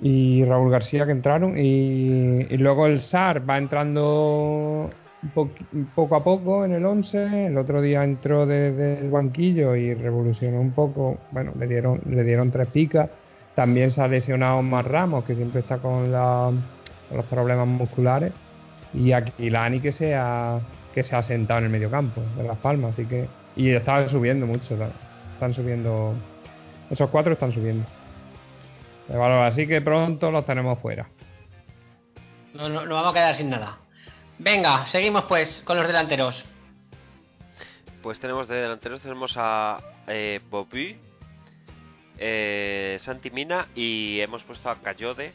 y 0.00 0.44
Raúl 0.44 0.70
García 0.70 1.04
que 1.04 1.12
entraron 1.12 1.58
y, 1.58 2.42
y 2.48 2.56
luego 2.56 2.86
el 2.86 3.00
SAR 3.02 3.48
va 3.48 3.58
entrando 3.58 4.90
po- 5.34 5.50
poco 5.94 6.16
a 6.16 6.24
poco 6.24 6.64
en 6.64 6.72
el 6.72 6.84
11 6.84 7.46
el 7.46 7.58
otro 7.58 7.80
día 7.82 8.02
entró 8.04 8.46
desde 8.46 9.00
el 9.00 9.10
banquillo 9.10 9.76
y 9.76 9.94
revolucionó 9.94 10.60
un 10.60 10.72
poco 10.72 11.18
bueno 11.30 11.52
le 11.58 11.66
dieron 11.66 12.00
le 12.06 12.24
dieron 12.24 12.50
tres 12.50 12.68
picas 12.68 13.10
también 13.54 13.90
se 13.90 14.00
ha 14.00 14.08
lesionado 14.08 14.58
Omar 14.58 14.90
Ramos 14.90 15.24
que 15.24 15.34
siempre 15.34 15.60
está 15.60 15.78
con, 15.78 16.10
con 16.10 16.62
los 17.16 17.24
problemas 17.26 17.66
musculares 17.66 18.32
y 18.94 19.12
Aquilani 19.12 19.80
que 19.80 19.92
se 19.92 20.14
ha 20.14 20.58
que 20.94 21.02
se 21.02 21.14
ha 21.14 21.22
sentado 21.22 21.58
en 21.58 21.66
el 21.66 21.70
mediocampo 21.70 22.20
de 22.36 22.42
Las 22.44 22.58
Palmas 22.58 22.92
así 22.92 23.04
que 23.06 23.26
y 23.56 23.70
están 23.70 24.08
subiendo 24.08 24.46
mucho 24.46 24.76
están 25.34 25.54
subiendo 25.54 26.14
esos 26.90 27.10
cuatro 27.10 27.32
están 27.34 27.52
subiendo 27.52 27.84
así 29.44 29.66
que 29.66 29.80
pronto 29.80 30.30
los 30.30 30.44
tenemos 30.46 30.78
fuera. 30.78 31.08
No, 32.54 32.68
no, 32.68 32.86
no 32.86 32.94
vamos 32.94 33.10
a 33.10 33.14
quedar 33.14 33.34
sin 33.34 33.50
nada. 33.50 33.78
Venga, 34.42 34.86
seguimos 34.90 35.24
pues 35.24 35.62
con 35.66 35.76
los 35.76 35.86
delanteros. 35.86 36.46
Pues 38.02 38.18
tenemos 38.20 38.48
de 38.48 38.56
delanteros, 38.56 39.02
tenemos 39.02 39.34
a 39.36 39.78
eh, 40.06 40.40
Bobby, 40.48 40.96
eh, 42.16 42.96
Santi 43.02 43.30
Mina 43.30 43.68
y 43.74 44.18
hemos 44.20 44.42
puesto 44.44 44.70
a 44.70 44.76
Cayode, 44.76 45.34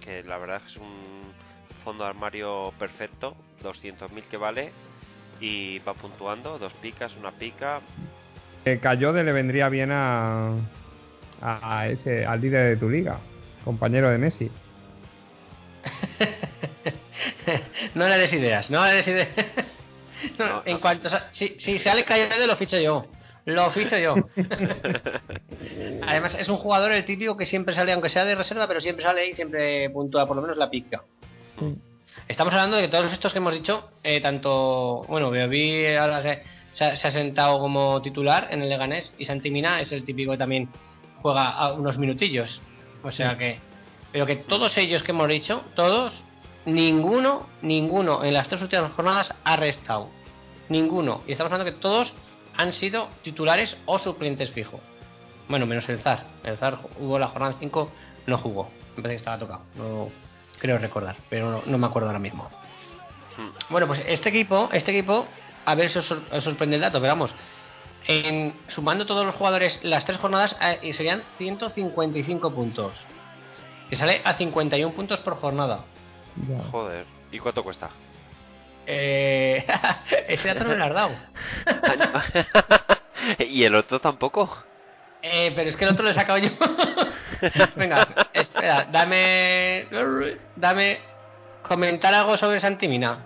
que 0.00 0.22
la 0.22 0.38
verdad 0.38 0.62
es 0.66 0.74
un 0.78 1.34
fondo 1.84 2.04
de 2.04 2.10
armario 2.10 2.72
perfecto, 2.78 3.36
200.000 3.62 4.22
que 4.22 4.38
vale 4.38 4.72
y 5.38 5.78
va 5.80 5.92
puntuando, 5.92 6.58
dos 6.58 6.72
picas, 6.72 7.14
una 7.18 7.32
pica. 7.32 7.82
Eh, 8.64 8.78
Cayode 8.80 9.22
le 9.22 9.32
vendría 9.32 9.68
bien 9.68 9.90
a, 9.92 10.48
a, 11.42 11.80
a 11.80 11.88
ese, 11.88 12.24
al 12.24 12.40
líder 12.40 12.68
de 12.68 12.76
tu 12.78 12.88
liga, 12.88 13.18
compañero 13.66 14.08
de 14.08 14.16
Messi. 14.16 14.50
no 17.94 18.08
le 18.08 18.18
des 18.18 18.32
ideas, 18.32 18.70
no 18.70 18.84
le 18.84 18.92
des 18.94 19.06
ideas. 19.08 19.28
No, 20.38 20.46
No, 20.46 20.62
en 20.64 20.72
no. 20.74 20.80
cuanto 20.80 21.10
si, 21.32 21.56
si 21.60 21.78
sale 21.78 22.02
Cayode 22.04 22.46
lo 22.46 22.56
ficho 22.56 22.78
yo. 22.80 23.04
Lo 23.44 23.70
ficho 23.70 23.96
yo. 23.98 24.14
Además 26.06 26.34
es 26.38 26.48
un 26.48 26.56
jugador 26.56 26.92
el 26.92 27.04
típico 27.04 27.36
que 27.36 27.44
siempre 27.46 27.74
sale, 27.74 27.92
aunque 27.92 28.08
sea 28.08 28.24
de 28.24 28.34
reserva, 28.34 28.66
pero 28.66 28.80
siempre 28.80 29.04
sale 29.04 29.28
y 29.28 29.34
siempre 29.34 29.90
puntúa 29.90 30.26
por 30.26 30.36
lo 30.36 30.42
menos 30.42 30.56
la 30.56 30.70
pica. 30.70 31.02
Estamos 32.28 32.52
hablando 32.54 32.76
de 32.76 32.84
que 32.84 32.88
todos 32.88 33.12
estos 33.12 33.32
que 33.32 33.38
hemos 33.38 33.52
dicho, 33.52 33.90
eh, 34.02 34.20
tanto, 34.20 35.04
bueno, 35.08 35.30
Beoví 35.30 35.94
ahora 35.94 36.22
se, 36.22 36.42
se 36.74 36.84
ha- 36.84 36.96
se 36.96 37.08
ha 37.08 37.10
sentado 37.12 37.58
como 37.60 38.00
titular 38.02 38.48
en 38.50 38.62
el 38.62 38.68
Leganés 38.68 39.12
y 39.18 39.26
Santimina 39.26 39.80
es 39.80 39.92
el 39.92 40.04
típico 40.04 40.32
que 40.32 40.38
también 40.38 40.68
juega 41.22 41.50
a 41.50 41.72
unos 41.74 41.98
minutillos. 41.98 42.60
O 43.02 43.12
sea 43.12 43.36
que, 43.38 43.58
pero 44.12 44.26
que 44.26 44.36
todos 44.36 44.76
ellos 44.78 45.02
que 45.02 45.12
hemos 45.12 45.28
dicho, 45.28 45.62
todos, 45.76 46.12
ninguno, 46.66 47.46
ninguno 47.62 48.22
en 48.24 48.34
las 48.34 48.48
tres 48.48 48.60
últimas 48.60 48.92
jornadas 48.92 49.32
ha 49.44 49.56
restado. 49.56 50.08
Ninguno. 50.68 51.22
Y 51.26 51.32
estamos 51.32 51.52
hablando 51.52 51.72
que 51.72 51.78
todos 51.80 52.12
han 52.56 52.72
sido 52.72 53.08
titulares 53.22 53.76
o 53.86 53.98
suplentes 53.98 54.50
fijo. 54.50 54.80
Bueno, 55.48 55.64
menos 55.66 55.88
el 55.88 56.00
Zar. 56.00 56.24
El 56.42 56.56
Zar 56.58 56.78
hubo 56.98 57.18
la 57.18 57.28
jornada 57.28 57.54
5, 57.58 57.90
no 58.26 58.38
jugó. 58.38 58.68
Me 58.96 59.02
parece 59.02 59.10
que 59.10 59.16
estaba 59.18 59.38
tocado. 59.38 59.62
No 59.76 60.08
creo 60.58 60.78
recordar, 60.78 61.16
pero 61.30 61.50
no, 61.50 61.62
no 61.66 61.78
me 61.78 61.86
acuerdo 61.86 62.08
ahora 62.08 62.18
mismo. 62.18 62.50
Hmm. 63.36 63.50
Bueno, 63.70 63.86
pues 63.86 64.02
este 64.06 64.30
equipo, 64.30 64.68
este 64.72 64.90
equipo, 64.90 65.26
a 65.64 65.74
ver 65.74 65.90
si 65.90 65.98
os, 65.98 66.04
sor- 66.06 66.22
os 66.32 66.42
sorprende 66.42 66.76
el 66.76 66.82
dato, 66.82 66.98
pero 67.00 67.12
vamos, 67.12 67.30
en, 68.08 68.54
sumando 68.68 69.04
todos 69.06 69.24
los 69.26 69.34
jugadores 69.36 69.78
las 69.84 70.04
tres 70.04 70.18
jornadas 70.18 70.56
eh, 70.82 70.92
serían 70.94 71.22
155 71.38 72.52
puntos. 72.52 72.92
Que 73.90 73.96
sale 73.96 74.20
a 74.24 74.34
51 74.34 74.94
puntos 74.94 75.20
por 75.20 75.36
jornada. 75.36 75.84
Ya. 76.48 76.62
Joder, 76.70 77.06
¿y 77.32 77.38
cuánto 77.38 77.64
cuesta? 77.64 77.90
Eh, 78.86 79.66
ese 80.28 80.48
dato 80.48 80.64
no 80.64 80.70
me 80.70 80.76
lo 80.76 80.84
has 80.84 80.94
dado. 80.94 81.10
¿Y 83.38 83.64
el 83.64 83.74
otro 83.74 84.00
tampoco? 84.00 84.56
Eh, 85.22 85.52
pero 85.56 85.70
es 85.70 85.76
que 85.76 85.84
el 85.84 85.90
otro 85.90 86.04
lo 86.04 86.10
he 86.10 86.14
sacado 86.14 86.38
yo. 86.38 86.50
Venga, 87.76 88.06
espera, 88.32 88.86
dame. 88.90 89.86
Dame. 90.54 90.98
Comentar 91.62 92.14
algo 92.14 92.36
sobre 92.36 92.60
Santimina. 92.60 93.18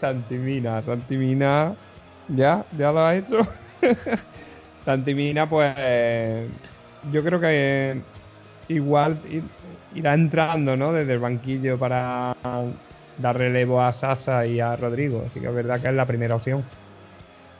Santimina, 0.00 0.82
Santimina. 0.82 1.76
¿Ya? 2.28 2.64
¿Ya 2.76 2.90
lo 2.90 3.00
ha 3.00 3.14
hecho? 3.14 3.46
Santimina, 4.84 5.48
pues. 5.48 6.50
Yo 7.12 7.22
creo 7.22 7.38
que 7.38 8.02
igual 8.68 9.18
ir- 9.28 9.42
irá 9.94 10.14
entrando, 10.14 10.76
¿no? 10.76 10.92
Desde 10.92 11.12
el 11.14 11.18
banquillo 11.18 11.78
para 11.78 12.34
dar 13.18 13.36
relevo 13.38 13.80
a 13.80 13.92
Sasa 13.92 14.46
y 14.46 14.60
a 14.60 14.74
Rodrigo. 14.76 15.24
Así 15.26 15.40
que 15.40 15.46
es 15.46 15.54
verdad 15.54 15.80
que 15.80 15.88
es 15.88 15.94
la 15.94 16.06
primera 16.06 16.34
opción. 16.36 16.64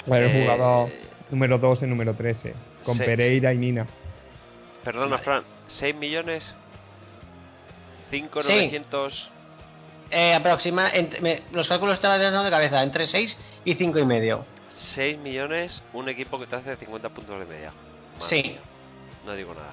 O 0.06 0.14
el 0.14 0.24
Eh, 0.24 0.42
jugador 0.42 0.88
número 1.30 1.58
12 1.58 1.86
y 1.86 1.88
número 1.88 2.14
13. 2.14 2.54
Con 2.84 2.98
Pereira 2.98 3.52
y 3.52 3.58
Mina. 3.58 3.86
Perdona, 4.84 5.18
Fran, 5.18 5.42
¿6 5.66 5.94
millones? 5.96 6.54
¿5 8.10 8.42
Sí. 8.42 8.48
900? 8.52 9.30
Eh, 10.10 10.34
aproxima, 10.34 10.90
entre- 10.90 11.20
me- 11.20 11.42
los 11.52 11.66
cálculos 11.68 11.94
estaban 11.94 12.20
dando 12.20 12.44
de 12.44 12.50
cabeza, 12.50 12.82
entre 12.82 13.06
6 13.06 13.38
y 13.64 13.74
5 13.74 13.98
y 13.98 14.04
medio. 14.04 14.44
6 14.68 15.18
millones, 15.18 15.82
un 15.94 16.08
equipo 16.08 16.38
que 16.38 16.46
te 16.46 16.56
hace 16.56 16.76
50 16.76 17.08
puntos 17.08 17.38
de 17.38 17.46
media. 17.46 17.72
Madre 18.20 18.28
Sí, 18.42 18.48
mía, 18.50 18.58
No 19.24 19.32
digo 19.34 19.54
nada. 19.54 19.72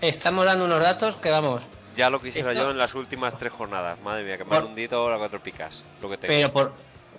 Estamos 0.00 0.44
dando 0.44 0.64
unos 0.64 0.80
datos 0.80 1.16
que 1.16 1.30
vamos. 1.30 1.62
Ya 1.96 2.08
lo 2.10 2.20
quisiera 2.20 2.52
Esto- 2.52 2.64
yo 2.64 2.70
en 2.70 2.78
las 2.78 2.94
últimas 2.94 3.36
tres 3.38 3.52
jornadas. 3.52 4.00
Madre 4.00 4.24
mía, 4.24 4.38
que 4.38 4.44
me 4.44 4.56
han 4.56 4.64
hundido 4.66 5.08
las 5.10 5.18
cuatro 5.18 5.42
picas. 5.42 5.82
Lo 6.00 6.08
que 6.08 6.16
tengo. 6.16 6.32
Pero 6.34 6.52
por, 6.52 6.72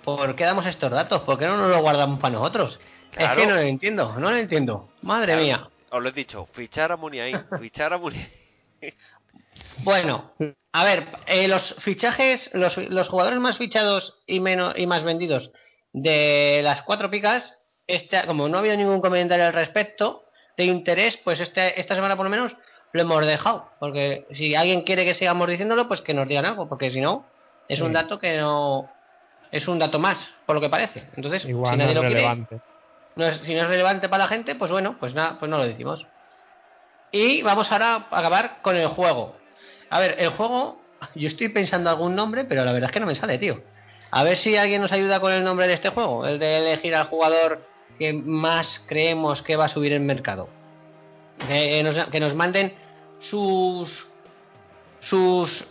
¿por 0.04 0.34
qué 0.34 0.44
damos 0.44 0.66
estos 0.66 0.90
datos? 0.90 1.22
¿Por 1.22 1.38
qué 1.38 1.46
no 1.46 1.56
nos 1.56 1.68
los 1.68 1.80
guardamos 1.80 2.18
para 2.18 2.34
nosotros? 2.34 2.78
Claro. 3.10 3.32
Es 3.34 3.40
que 3.40 3.46
no 3.46 3.54
lo 3.56 3.60
entiendo, 3.60 4.14
no 4.18 4.30
lo 4.30 4.36
entiendo. 4.36 4.88
Madre 5.02 5.26
Claro, 5.34 5.42
mía. 5.42 5.68
Os 5.90 6.02
lo 6.02 6.08
he 6.08 6.12
dicho, 6.12 6.48
fichar 6.52 6.90
a 6.90 6.96
Muniain, 6.96 7.44
fichar 7.60 7.92
a 7.92 7.98
Muniain. 7.98 8.30
Bueno, 9.84 10.32
a 10.72 10.84
ver, 10.84 11.06
eh, 11.26 11.48
los 11.48 11.74
fichajes, 11.80 12.50
los, 12.54 12.76
los 12.76 13.08
jugadores 13.08 13.38
más 13.38 13.58
fichados 13.58 14.22
y 14.26 14.40
menos 14.40 14.74
y 14.78 14.86
más 14.86 15.04
vendidos 15.04 15.50
de 15.92 16.60
las 16.64 16.82
cuatro 16.82 17.10
picas, 17.10 17.58
este, 17.86 18.22
como 18.26 18.48
no 18.48 18.56
ha 18.56 18.60
habido 18.60 18.76
ningún 18.76 19.00
comentario 19.00 19.44
al 19.44 19.52
respecto 19.52 20.24
de 20.56 20.64
interés, 20.64 21.18
pues 21.18 21.40
este, 21.40 21.78
esta 21.80 21.94
semana 21.94 22.16
por 22.16 22.24
lo 22.24 22.30
menos 22.30 22.52
lo 22.92 23.02
hemos 23.02 23.26
dejado. 23.26 23.68
Porque 23.78 24.26
si 24.32 24.54
alguien 24.54 24.82
quiere 24.82 25.04
que 25.04 25.14
sigamos 25.14 25.48
diciéndolo, 25.48 25.88
pues 25.88 26.00
que 26.00 26.14
nos 26.14 26.28
digan 26.28 26.44
algo, 26.46 26.68
porque 26.68 26.90
si 26.90 27.00
no, 27.00 27.24
es 27.68 27.80
un 27.80 27.92
dato 27.92 28.18
que 28.18 28.36
no. 28.38 28.88
Es 29.50 29.68
un 29.68 29.78
dato 29.78 29.98
más, 29.98 30.18
por 30.46 30.54
lo 30.54 30.60
que 30.62 30.70
parece. 30.70 31.08
Entonces, 31.14 31.44
Igual 31.44 31.72
si 31.72 31.76
no 31.78 31.84
nadie 31.84 31.90
es 31.90 31.94
lo 31.96 32.00
quiere, 32.02 32.14
relevante. 32.14 32.60
no 33.16 33.26
es- 33.26 33.38
si 33.40 33.54
no 33.54 33.60
es 33.62 33.68
relevante 33.68 34.08
para 34.08 34.24
la 34.24 34.28
gente, 34.28 34.54
pues 34.54 34.70
bueno, 34.70 34.96
pues 34.98 35.14
nada, 35.14 35.36
pues 35.38 35.50
no 35.50 35.58
lo 35.58 35.64
decimos. 35.64 36.06
Y 37.10 37.42
vamos 37.42 37.70
ahora 37.70 38.06
a 38.10 38.18
acabar 38.18 38.58
con 38.62 38.76
el 38.76 38.86
juego. 38.88 39.36
A 39.90 40.00
ver, 40.00 40.16
el 40.18 40.30
juego, 40.30 40.80
yo 41.14 41.28
estoy 41.28 41.48
pensando 41.50 41.90
algún 41.90 42.14
nombre, 42.14 42.44
pero 42.44 42.64
la 42.64 42.72
verdad 42.72 42.88
es 42.88 42.92
que 42.94 43.00
no 43.00 43.06
me 43.06 43.14
sale, 43.14 43.36
tío. 43.38 43.60
A 44.10 44.24
ver 44.24 44.36
si 44.36 44.56
alguien 44.56 44.80
nos 44.82 44.92
ayuda 44.92 45.20
con 45.20 45.32
el 45.32 45.44
nombre 45.44 45.66
de 45.68 45.74
este 45.74 45.90
juego, 45.90 46.26
el 46.26 46.38
de 46.38 46.58
elegir 46.58 46.94
al 46.94 47.06
jugador 47.08 47.62
que 47.98 48.12
más 48.14 48.84
creemos 48.88 49.42
que 49.42 49.56
va 49.56 49.66
a 49.66 49.68
subir 49.68 49.92
el 49.92 50.00
mercado. 50.00 50.48
Que 51.46 51.82
nos, 51.82 52.06
que 52.06 52.20
nos 52.20 52.34
manden 52.34 52.74
sus 53.22 54.08
sus 55.00 55.62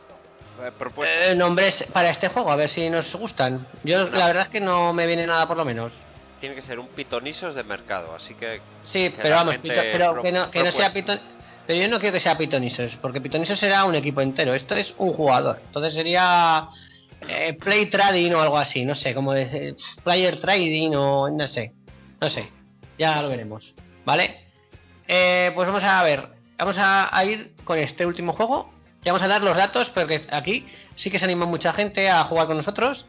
Eh, 0.62 1.32
eh, 1.32 1.36
nombres 1.36 1.86
para 1.94 2.10
este 2.12 2.28
juego, 2.28 2.52
a 2.52 2.56
ver 2.56 2.70
si 2.70 2.90
nos 2.90 3.12
gustan. 3.16 3.66
Yo 3.84 4.06
la 4.10 4.28
verdad 4.28 4.44
es 4.44 4.50
que 4.50 4.60
no 4.60 4.94
me 4.94 5.08
viene 5.08 5.26
nada 5.26 5.48
por 5.48 5.58
lo 5.58 5.66
menos. 5.66 5.92
Tiene 6.40 6.56
que 6.56 6.62
ser 6.62 6.80
un 6.80 6.88
pitonisos 6.88 7.56
de 7.56 7.64
mercado, 7.64 8.14
así 8.16 8.34
que. 8.36 8.62
Sí, 8.82 9.14
pero 9.22 9.36
vamos, 9.36 9.56
Pito- 9.58 9.74
pero 9.92 10.14
pro- 10.14 10.22
que 10.24 10.32
no, 10.32 10.52
que 10.52 10.64
no 10.64 10.72
sea. 10.72 10.92
Piton. 10.94 11.20
Pero 11.68 11.80
yo 11.80 11.88
no 11.88 12.00
quiero 12.00 12.14
que 12.14 12.20
sea 12.20 12.38
Pitonisos, 12.38 12.96
porque 13.02 13.22
Pitonisos 13.22 13.58
será 13.60 13.86
un 13.86 13.96
equipo 13.96 14.22
entero. 14.22 14.54
Esto 14.54 14.76
es 14.76 14.94
un 14.98 15.14
jugador. 15.14 15.62
Entonces 15.68 15.94
sería 15.94 16.68
eh, 17.28 17.54
Play 17.54 17.86
Trading 17.86 18.32
o 18.34 18.42
algo 18.42 18.58
así, 18.58 18.84
no 18.84 18.96
sé, 18.96 19.14
como 19.14 19.32
de, 19.34 19.76
Player 20.04 20.42
Trading 20.42 20.92
o 20.96 21.30
no 21.30 21.48
sé. 21.48 21.74
No 22.20 22.30
sé, 22.30 22.50
ya 22.98 23.22
lo 23.22 23.30
veremos. 23.30 23.74
¿Vale? 24.06 24.48
Eh, 25.08 25.52
pues 25.56 25.68
vamos 25.68 25.84
a 25.84 26.02
ver, 26.04 26.28
vamos 26.62 26.76
a, 26.78 27.26
ir 27.26 27.54
con 27.64 27.80
este 27.80 28.06
último 28.06 28.34
juego. 28.34 28.70
Y 29.04 29.10
vamos 29.10 29.24
a 29.24 29.28
dar 29.28 29.42
los 29.42 29.58
datos, 29.58 29.90
porque 29.90 30.28
aquí 30.32 30.68
sí 30.96 31.10
que 31.10 31.18
se 31.18 31.26
anima 31.26 31.48
mucha 31.48 31.74
gente 31.74 32.08
a 32.08 32.24
jugar 32.26 32.46
con 32.46 32.58
nosotros. 32.58 33.08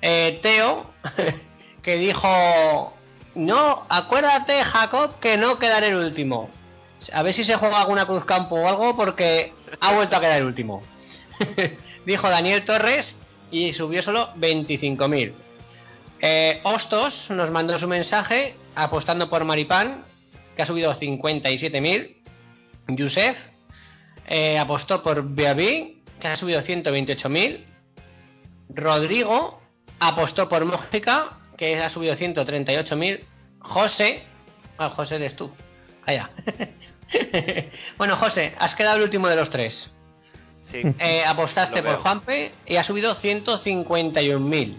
Eh, 0.00 0.40
Teo, 0.42 0.90
que 1.82 1.96
dijo, 1.96 2.94
no, 3.34 3.86
acuérdate 3.90 4.64
Jacob 4.64 5.20
que 5.20 5.36
no 5.36 5.58
quedaré 5.58 5.88
el 5.88 5.96
último. 5.96 6.48
A 7.12 7.22
ver 7.22 7.34
si 7.34 7.44
se 7.44 7.56
juega 7.56 7.82
alguna 7.82 8.06
cruz 8.06 8.24
campo 8.24 8.56
o 8.56 8.66
algo 8.66 8.96
porque 8.96 9.52
ha 9.78 9.92
vuelto 9.92 10.16
a 10.16 10.20
quedar 10.20 10.38
el 10.38 10.46
último. 10.46 10.82
dijo 12.06 12.30
Daniel 12.30 12.64
Torres 12.64 13.14
y 13.50 13.74
subió 13.74 14.02
solo 14.02 14.32
25.000. 14.36 15.32
Eh, 16.22 16.60
Hostos 16.62 17.26
nos 17.28 17.50
mandó 17.50 17.78
su 17.78 17.86
mensaje 17.86 18.54
apostando 18.74 19.28
por 19.28 19.44
Maripán, 19.44 20.04
que 20.56 20.62
ha 20.62 20.66
subido 20.66 20.94
57.000. 20.94 22.21
Yusef 22.88 23.36
eh, 24.26 24.58
apostó 24.58 25.02
por 25.02 25.22
Beaví, 25.22 26.02
que 26.20 26.28
ha 26.28 26.36
subido 26.36 26.60
128.000. 26.62 27.64
Rodrigo 28.70 29.60
apostó 29.98 30.48
por 30.48 30.64
Mójica, 30.64 31.38
que 31.56 31.78
ha 31.78 31.90
subido 31.90 32.14
138.000. 32.14 33.20
José, 33.60 34.22
ah, 34.78 34.90
José 34.90 35.16
eres 35.16 35.36
tú. 35.36 35.54
Allá. 36.04 36.30
bueno, 37.98 38.16
José, 38.16 38.54
has 38.58 38.74
quedado 38.74 38.96
el 38.96 39.02
último 39.04 39.28
de 39.28 39.36
los 39.36 39.50
tres. 39.50 39.90
Sí. 40.64 40.82
Eh, 40.98 41.24
apostaste 41.24 41.82
por. 41.82 41.96
Juanpe 41.96 42.52
y 42.66 42.76
ha 42.76 42.84
subido 42.84 43.16
151.000. 43.16 44.76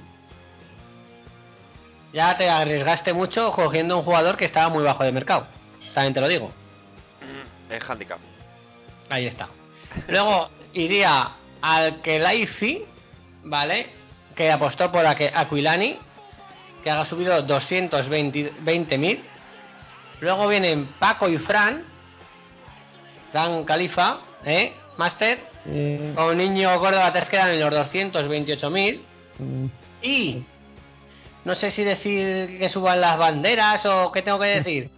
Ya 2.13 2.37
te 2.37 2.49
arriesgaste 2.49 3.11
mucho 3.11 3.51
cogiendo 3.53 3.97
un 3.97 4.03
jugador 4.03 4.37
que 4.37 4.45
estaba 4.45 4.69
muy 4.69 4.83
bajo 4.83 5.03
de 5.03 5.11
mercado. 5.11 5.47
También 5.93 6.13
te 6.13 6.21
lo 6.21 6.27
digo. 6.27 6.51
Es 7.69 7.89
handicap. 7.89 8.19
Ahí 9.09 9.27
está. 9.27 9.47
Luego 10.07 10.49
iría 10.73 11.31
al 11.61 12.01
Kelaifi, 12.01 12.83
¿vale? 13.43 13.87
Que 14.35 14.51
apostó 14.51 14.91
por 14.91 15.05
Aquilani, 15.05 15.97
que 16.83 16.89
ha 16.89 17.05
subido 17.05 17.45
220.000. 17.45 19.19
Luego 20.21 20.47
vienen 20.47 20.87
Paco 20.99 21.27
y 21.29 21.37
Fran, 21.37 21.83
Fran 23.31 23.63
Califa, 23.65 24.19
¿eh? 24.45 24.73
Master, 24.97 25.51
Eh, 25.65 26.11
con 26.13 26.37
Niño 26.37 26.77
Córdoba 26.79 27.13
te 27.13 27.21
quedan 27.21 27.51
en 27.51 27.59
los 27.61 27.73
228.000. 27.73 28.99
mm, 29.39 29.65
Y 30.01 30.43
no 31.45 31.55
sé 31.55 31.71
si 31.71 31.83
decir 31.85 32.59
que 32.59 32.67
suban 32.69 32.99
las 32.99 33.17
banderas 33.17 33.85
o 33.85 34.11
qué 34.11 34.21
tengo 34.21 34.39
que 34.39 34.47
decir. 34.47 34.89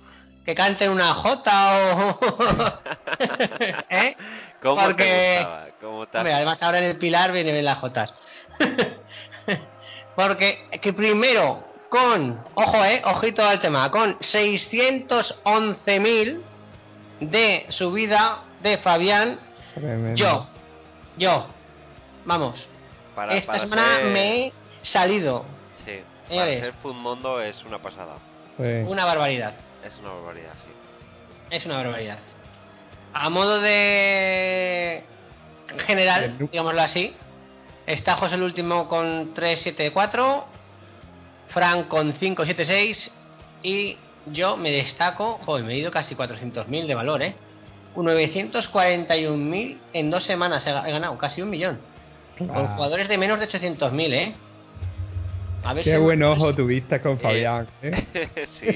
Que 0.46 0.54
canten 0.56 0.90
una 0.92 1.14
jota 1.16 1.96
o... 1.96 2.20
¿Eh? 3.90 4.16
¿Cómo 4.62 4.82
Porque- 4.82 5.04
te 5.04 5.38
gustaba? 5.40 5.66
¿Cómo 5.82 6.06
te 6.08 6.18
has- 6.18 6.22
Hombre, 6.22 6.34
además 6.34 6.62
ahora 6.64 6.78
en 6.80 6.84
el 6.86 6.98
pilar 6.98 7.32
vienen 7.32 7.64
las 7.66 7.78
jotas. 7.80 8.14
Porque 10.16 10.68
que 10.82 10.94
primero 10.94 11.64
con, 11.90 12.42
ojo 12.56 12.84
eh, 12.86 13.02
ojito 13.06 13.46
al 13.46 13.60
tema, 13.62 13.92
con 13.92 14.18
611.000 14.20 16.42
de 17.20 17.66
subida 17.70 18.40
de 18.62 18.78
Fabián, 18.78 19.40
tremendo. 19.74 20.16
yo, 20.16 20.48
yo, 21.18 21.48
vamos, 22.26 22.66
para, 23.16 23.36
esta 23.36 23.54
para 23.54 23.66
semana 23.68 23.96
ser- 23.98 24.06
me 24.06 24.46
he 24.48 24.54
salido 24.84 25.46
Sí, 25.86 26.00
para 26.30 26.46
ser 26.60 26.74
Mundo 26.84 27.42
es 27.42 27.64
una 27.64 27.80
pasada. 27.80 28.16
Sí. 28.58 28.64
una 28.88 29.06
barbaridad. 29.06 29.54
Es 29.86 29.98
una 30.00 30.10
barbaridad, 30.10 30.54
sí. 30.56 30.72
Es 31.52 31.66
una 31.66 31.78
barbaridad. 31.78 32.18
A 33.14 33.30
modo 33.30 33.62
de 33.62 35.04
general, 35.86 36.38
digámoslo 36.40 36.82
así, 36.82 37.14
está 37.86 38.16
José 38.16 38.36
el 38.36 38.44
último 38.44 38.88
con 38.88 39.34
374, 39.34 40.46
Fran 41.50 41.84
con 41.84 42.14
576 42.14 43.12
y 43.64 43.98
yo 44.26 44.58
me 44.58 44.72
destaco, 44.72 45.40
joder, 45.46 45.64
me 45.64 45.74
he 45.74 45.78
ido 45.78 45.92
casi 45.92 46.16
400.000 46.16 46.88
de 46.88 46.96
valor, 46.96 47.22
¿eh? 47.22 47.36
Un 47.94 48.08
941.000 48.08 49.78
en 49.94 50.12
dos 50.12 50.24
semanas 50.24 50.66
he, 50.66 50.70
he 50.72 50.92
ganado, 50.92 51.18
casi 51.18 51.42
un 51.42 51.50
millón. 51.50 51.80
Con 52.38 52.50
Ah, 52.50 52.74
jugadores 52.76 53.08
de 53.08 53.18
menos 53.18 53.40
de 53.40 53.48
800.000, 53.48 54.14
¿eh? 54.14 54.36
A 55.66 55.74
ver 55.74 55.84
qué 55.84 55.92
si- 55.96 55.98
buen 55.98 56.22
ojo 56.24 56.54
tuviste 56.54 57.02
con 57.02 57.20
Fabián. 57.20 57.68
¿eh? 57.82 58.46
sí. 58.50 58.68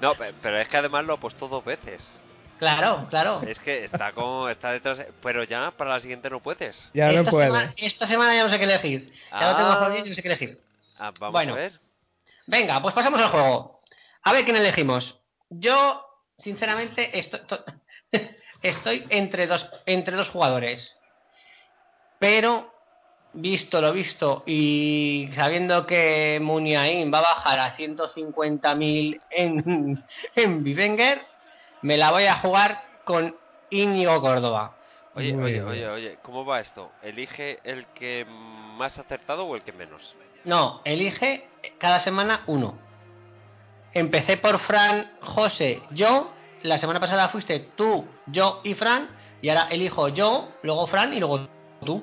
No, 0.00 0.14
pe- 0.14 0.34
pero 0.42 0.58
es 0.58 0.68
que 0.68 0.76
además 0.76 1.04
lo 1.04 1.14
apostó 1.14 1.48
dos 1.48 1.64
veces. 1.64 2.20
Claro, 2.58 3.06
claro. 3.08 3.40
Es 3.46 3.60
que 3.60 3.84
está 3.84 4.12
como 4.12 4.48
está 4.48 4.72
detrás, 4.72 5.04
pero 5.22 5.44
ya 5.44 5.70
para 5.70 5.90
la 5.90 6.00
siguiente 6.00 6.28
no 6.28 6.40
puedes. 6.40 6.90
Ya 6.92 7.12
no 7.12 7.20
esta, 7.20 7.30
puede. 7.30 7.46
semana, 7.46 7.72
esta 7.76 8.06
semana 8.06 8.34
ya 8.34 8.42
no 8.44 8.50
sé 8.50 8.58
qué 8.58 8.64
elegir. 8.64 9.12
Ya 9.30 9.50
lo 9.52 9.56
tengo 9.56 9.70
Ah. 9.70 9.76
Fabián 9.76 10.06
y 10.06 10.08
no 10.10 10.14
sé 10.16 10.22
qué 10.22 10.28
elegir. 10.28 10.60
Ah, 10.98 11.12
vamos 11.20 11.32
Bueno. 11.32 11.52
a 11.52 11.56
ver. 11.56 11.80
Venga, 12.48 12.82
pues 12.82 12.94
pasamos 12.94 13.20
al 13.20 13.28
juego. 13.30 13.80
A 14.24 14.32
ver 14.32 14.44
quién 14.44 14.56
elegimos. 14.56 15.20
Yo, 15.50 16.04
sinceramente, 16.38 17.16
estoy, 17.16 17.40
to- 17.46 17.64
estoy 18.62 19.06
entre, 19.10 19.46
dos, 19.46 19.70
entre 19.86 20.16
dos 20.16 20.28
jugadores. 20.30 20.96
Pero, 22.18 22.74
visto 23.40 23.80
lo 23.80 23.92
visto 23.92 24.42
y 24.46 25.30
sabiendo 25.34 25.86
que 25.86 26.38
Muniain 26.42 27.12
va 27.12 27.18
a 27.18 27.22
bajar 27.22 27.58
a 27.60 27.76
150.000 27.76 29.20
en, 29.30 30.04
en 30.34 30.64
Bivenger, 30.64 31.20
me 31.82 31.96
la 31.96 32.10
voy 32.10 32.24
a 32.26 32.36
jugar 32.36 32.82
con 33.04 33.36
Íñigo 33.70 34.20
Córdoba. 34.20 34.74
Oye, 35.14 35.32
Muy 35.34 35.44
oye, 35.44 35.52
bien. 35.54 35.66
oye, 35.66 35.88
oye, 35.88 36.18
¿cómo 36.22 36.44
va 36.44 36.60
esto? 36.60 36.90
¿Elige 37.02 37.58
el 37.64 37.86
que 37.88 38.26
más 38.28 38.98
acertado 38.98 39.44
o 39.46 39.56
el 39.56 39.62
que 39.62 39.72
menos? 39.72 40.14
No, 40.44 40.80
elige 40.84 41.48
cada 41.78 42.00
semana 42.00 42.40
uno. 42.46 42.78
Empecé 43.92 44.36
por 44.36 44.58
Fran, 44.60 45.10
José, 45.20 45.80
yo. 45.90 46.32
La 46.62 46.78
semana 46.78 46.98
pasada 47.00 47.28
fuiste 47.28 47.60
tú, 47.76 48.06
yo 48.26 48.60
y 48.64 48.74
Fran. 48.74 49.08
Y 49.40 49.48
ahora 49.48 49.68
elijo 49.70 50.08
yo, 50.08 50.48
luego 50.62 50.86
Fran 50.88 51.14
y 51.14 51.20
luego 51.20 51.48
tú. 51.84 52.02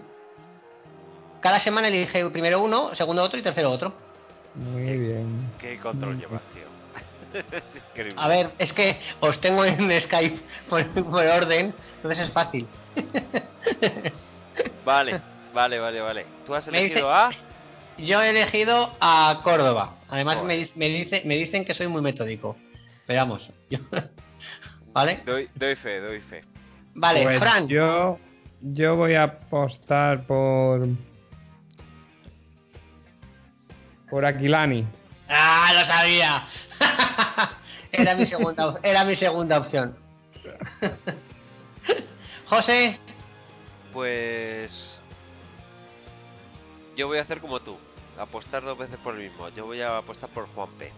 Cada 1.45 1.59
semana 1.59 1.89
elige 1.89 2.27
primero 2.31 2.59
uno, 2.63 2.95
segundo 2.95 3.21
otro 3.21 3.37
y 3.37 3.43
tercero 3.43 3.69
otro. 3.69 3.93
Muy 4.55 4.97
bien. 4.97 5.51
¿Qué 5.59 5.77
control 5.77 6.15
Mm. 6.15 6.19
llevas, 6.19 6.41
tío? 6.55 6.63
es 7.51 7.75
increíble. 7.91 8.19
A 8.19 8.27
ver, 8.27 8.49
es 8.57 8.73
que 8.73 8.97
os 9.19 9.39
tengo 9.39 9.63
en 9.63 10.01
Skype 10.01 10.39
por, 10.67 10.87
por 11.03 11.23
orden, 11.23 11.71
entonces 11.97 12.23
es 12.27 12.33
fácil. 12.33 12.65
Vale, 14.83 15.21
vale, 15.53 15.77
vale, 15.79 16.01
vale. 16.01 16.25
¿Tú 16.47 16.55
has 16.55 16.67
elegido 16.67 16.95
dice- 16.95 17.07
a...? 17.07 17.29
Yo 17.99 18.23
he 18.23 18.29
elegido 18.31 18.89
a 18.99 19.41
Córdoba. 19.43 19.97
Además 20.09 20.41
me, 20.43 20.67
me, 20.73 20.87
dice, 20.87 21.21
me 21.25 21.35
dicen 21.35 21.63
que 21.63 21.75
soy 21.75 21.87
muy 21.87 22.01
metódico. 22.01 22.55
Yo- 23.69 23.79
¿Vale? 24.93 25.19
Doy, 25.27 25.47
doy 25.53 25.75
fe, 25.75 25.99
doy 25.99 26.21
fe. 26.21 26.43
Vale, 26.95 27.21
Pues 27.21 27.37
Fran. 27.39 27.67
Yo, 27.67 28.17
yo 28.61 28.95
voy 28.95 29.13
a 29.13 29.23
apostar 29.25 30.25
por. 30.25 30.87
Por 34.09 34.25
Aquilani. 34.25 34.85
¡Ah, 35.29 35.71
lo 35.73 35.85
sabía! 35.85 36.43
era, 37.91 38.15
mi 38.15 38.25
segunda, 38.25 38.75
era 38.83 39.03
mi 39.03 39.15
segunda 39.15 39.57
opción. 39.59 39.95
José, 42.47 42.99
Pues... 43.93 45.01
Yo 46.95 47.07
voy 47.07 47.17
a 47.17 47.21
hacer 47.23 47.41
como 47.41 47.59
tú. 47.59 47.77
Apostar 48.17 48.63
dos 48.63 48.77
veces 48.77 48.97
por 49.03 49.15
el 49.15 49.23
mismo. 49.29 49.49
Yo 49.49 49.65
voy 49.65 49.81
a 49.81 49.97
apostar 49.97 50.29
por 50.29 50.47
Juan 50.47 50.69
P. 50.77 50.91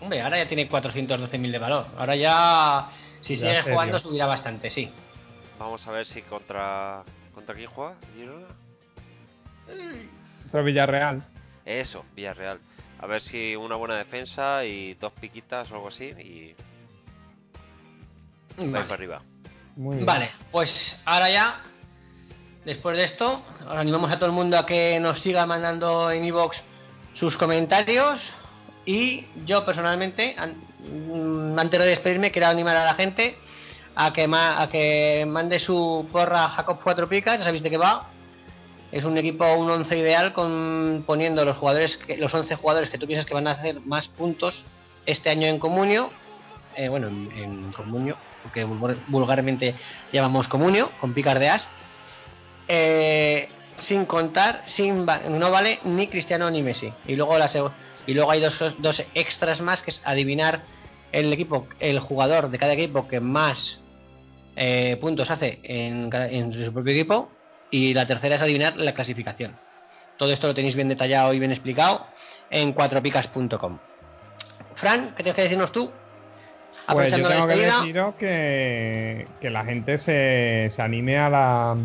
hombre, 0.00 0.20
ahora 0.22 0.38
ya 0.38 0.46
tiene 0.46 0.68
412.000 0.70 1.50
de 1.50 1.58
valor. 1.58 1.86
Ahora 1.98 2.14
ya, 2.14 2.88
si 3.22 3.34
Ya, 3.36 3.40
sigue 3.46 3.56
serio. 3.56 3.72
jugando, 3.74 3.98
subirá 3.98 4.26
bastante, 4.26 4.70
sí. 4.70 4.88
Vamos 5.58 5.84
a 5.86 5.90
ver 5.90 6.06
si 6.06 6.22
contra... 6.22 7.02
¿Contra 7.34 7.54
quién 7.54 7.68
juega? 7.70 7.94
¿Girona? 8.14 8.46
Por 10.52 10.62
Villarreal. 10.64 11.24
Eso, 11.64 12.04
Villarreal. 12.14 12.58
A 13.00 13.06
ver 13.06 13.20
si 13.22 13.56
una 13.56 13.76
buena 13.76 13.96
defensa 13.96 14.64
y 14.64 14.94
dos 14.94 15.12
piquitas 15.20 15.70
o 15.70 15.74
algo 15.74 15.88
así 15.88 16.04
y 16.06 16.54
va 18.58 18.64
para 18.66 18.70
Vale. 18.84 18.94
arriba. 18.94 19.22
Muy 19.76 19.96
bien. 19.96 20.06
Vale, 20.06 20.30
pues 20.50 21.00
ahora 21.04 21.30
ya, 21.30 21.60
después 22.64 22.96
de 22.96 23.04
esto, 23.04 23.42
ahora 23.66 23.80
animamos 23.80 24.10
a 24.12 24.16
todo 24.16 24.26
el 24.26 24.32
mundo 24.32 24.58
a 24.58 24.66
que 24.66 25.00
nos 25.00 25.20
siga 25.20 25.46
mandando 25.46 26.10
en 26.10 26.24
iVoox 26.24 26.56
sus 27.14 27.36
comentarios. 27.36 28.20
Y 28.84 29.26
yo 29.46 29.64
personalmente, 29.64 30.34
mm, 30.80 31.58
antes 31.58 31.80
de 31.80 31.86
despedirme, 31.86 32.30
quiero 32.32 32.48
animar 32.48 32.76
a 32.76 32.84
la 32.84 32.94
gente 32.94 33.36
a 33.94 34.12
que, 34.12 34.26
ma- 34.26 34.60
a 34.60 34.68
que 34.68 35.24
mande 35.28 35.58
su 35.60 36.08
porra 36.10 36.48
Jacob 36.48 36.80
4 36.82 37.08
picas, 37.08 37.38
ya 37.38 37.44
sabéis 37.44 37.62
de 37.62 37.70
qué 37.70 37.76
va. 37.78 38.08
Es 38.92 39.04
un 39.04 39.16
equipo, 39.16 39.50
un 39.54 39.70
11 39.70 39.96
ideal, 39.98 40.32
con, 40.34 41.02
poniendo 41.06 41.44
los 41.46 41.56
jugadores, 41.56 41.98
los 42.18 42.32
11 42.32 42.54
jugadores 42.56 42.90
que 42.90 42.98
tú 42.98 43.06
piensas 43.06 43.26
que 43.26 43.34
van 43.34 43.46
a 43.48 43.52
hacer 43.52 43.80
más 43.80 44.06
puntos 44.08 44.64
este 45.06 45.30
año 45.30 45.46
en 45.46 45.58
Comunio. 45.58 46.10
eh, 46.76 46.88
bueno, 46.88 47.08
en, 47.08 47.72
Comunio, 47.72 48.16
que 48.52 48.64
vulgar- 48.64 48.96
vulgarmente 49.08 49.74
llamamos 50.12 50.46
Comunio, 50.48 50.90
con 51.00 51.14
picas 51.14 51.38
de 51.40 51.48
as. 51.48 51.66
Eh, 52.68 53.48
sin 53.80 54.04
contar, 54.04 54.62
sin 54.66 55.04
no 55.06 55.50
vale 55.50 55.80
ni 55.84 56.06
Cristiano 56.06 56.50
ni 56.50 56.62
Messi. 56.62 56.92
Y 57.06 57.16
luego, 57.16 57.36
y 58.06 58.14
luego 58.14 58.30
hay 58.30 58.40
dos, 58.40 58.54
dos 58.78 59.02
extras 59.14 59.60
más, 59.60 59.82
que 59.82 59.90
es 59.90 60.02
adivinar 60.04 60.62
el 61.12 61.32
equipo, 61.32 61.66
el 61.80 61.98
jugador 61.98 62.50
de 62.50 62.58
cada 62.58 62.72
equipo 62.74 63.08
que 63.08 63.20
más 63.20 63.80
eh, 64.56 64.96
puntos 65.00 65.30
hace 65.30 65.60
en, 65.62 66.10
en 66.12 66.52
su 66.64 66.72
propio 66.72 66.92
equipo. 66.92 67.30
Y 67.72 67.94
la 67.94 68.06
tercera 68.06 68.36
es 68.36 68.42
adivinar 68.42 68.76
la 68.76 68.94
clasificación. 68.94 69.56
Todo 70.16 70.30
esto 70.30 70.46
lo 70.46 70.54
tenéis 70.54 70.76
bien 70.76 70.88
detallado 70.88 71.34
y 71.34 71.40
bien 71.40 71.50
explicado 71.50 72.06
en 72.50 72.72
cuatropicas.com. 72.74 73.78
Fran, 74.76 75.14
¿qué 75.16 75.24
tienes 75.24 75.34
que 75.34 75.42
decirnos 75.42 75.72
tú? 75.72 75.90
Pues 76.86 77.16
yo 77.16 77.28
tengo 77.28 77.48
que 77.48 77.56
deciros 77.56 78.14
que, 78.16 79.26
que 79.40 79.50
la 79.50 79.64
gente 79.64 79.98
se, 79.98 80.70
se 80.74 80.82
anime 80.82 81.18
a 81.18 81.28
la 81.28 81.76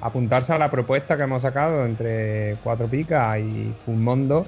a 0.00 0.06
apuntarse 0.08 0.52
a 0.52 0.58
la 0.58 0.70
propuesta 0.70 1.16
que 1.16 1.22
hemos 1.22 1.42
sacado 1.42 1.84
entre 1.86 2.56
Cuatro 2.62 2.88
Picas 2.88 3.38
y 3.38 3.72
Fumondo 3.84 4.46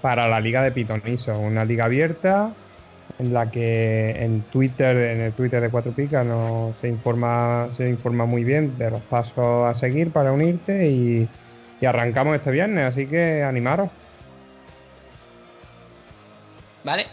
para 0.00 0.28
la 0.28 0.40
Liga 0.40 0.62
de 0.62 0.70
Pitoniso, 0.70 1.38
una 1.38 1.64
liga 1.64 1.86
abierta 1.86 2.52
en 3.18 3.32
la 3.32 3.50
que 3.50 4.10
en 4.22 4.42
Twitter, 4.42 4.96
en 4.96 5.20
el 5.20 5.32
Twitter 5.32 5.60
de 5.60 5.70
Cuatro 5.70 5.92
Picas 5.92 6.24
no 6.24 6.74
se 6.80 6.88
informa, 6.88 7.68
se 7.76 7.88
informa 7.88 8.26
muy 8.26 8.44
bien 8.44 8.78
de 8.78 8.90
los 8.90 9.02
pasos 9.02 9.66
a 9.66 9.74
seguir 9.78 10.12
para 10.12 10.32
unirte 10.32 10.88
y, 10.88 11.28
y 11.80 11.86
arrancamos 11.86 12.36
este 12.36 12.50
viernes, 12.50 12.84
así 12.84 13.06
que 13.06 13.42
animaros. 13.42 13.90
¿Vale? 16.84 17.06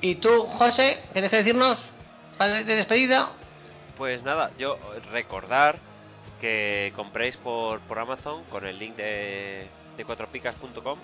¿Y 0.00 0.16
tú, 0.16 0.46
José, 0.58 0.96
qué 1.08 1.12
tienes 1.14 1.30
que 1.30 1.36
decirnos 1.38 1.78
para 2.38 2.62
de 2.62 2.76
despedida? 2.76 3.30
Pues 3.96 4.22
nada, 4.22 4.50
yo 4.58 4.78
recordar 5.10 5.76
que 6.40 6.92
compréis 6.94 7.36
por, 7.38 7.80
por 7.80 7.98
Amazon 7.98 8.44
con 8.50 8.66
el 8.66 8.78
link 8.78 8.96
de, 8.96 9.66
de 9.96 10.04
cuatropicas.com 10.04 10.98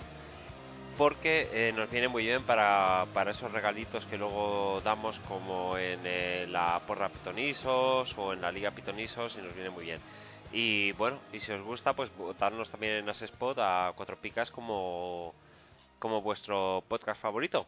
porque 0.97 1.49
eh, 1.51 1.71
nos 1.73 1.89
viene 1.89 2.07
muy 2.07 2.25
bien 2.25 2.43
para, 2.43 3.05
para 3.13 3.31
esos 3.31 3.51
regalitos 3.51 4.05
que 4.05 4.17
luego 4.17 4.81
damos 4.83 5.19
como 5.27 5.77
en 5.77 6.01
eh, 6.03 6.45
la 6.49 6.81
porra 6.85 7.09
Pitonisos 7.09 8.13
o 8.17 8.33
en 8.33 8.41
la 8.41 8.51
liga 8.51 8.71
Pitonisos 8.71 9.35
y 9.37 9.41
nos 9.41 9.53
viene 9.53 9.69
muy 9.69 9.85
bien. 9.85 9.99
Y 10.51 10.91
bueno, 10.93 11.19
y 11.33 11.39
si 11.39 11.51
os 11.51 11.63
gusta, 11.63 11.93
pues 11.93 12.15
votarnos 12.15 12.69
también 12.69 12.93
en 12.93 13.09
Spot 13.09 13.57
a 13.59 13.93
Cuatro 13.95 14.17
Picas 14.21 14.51
como, 14.51 15.33
como 15.97 16.21
vuestro 16.21 16.83
podcast 16.87 17.19
favorito. 17.19 17.65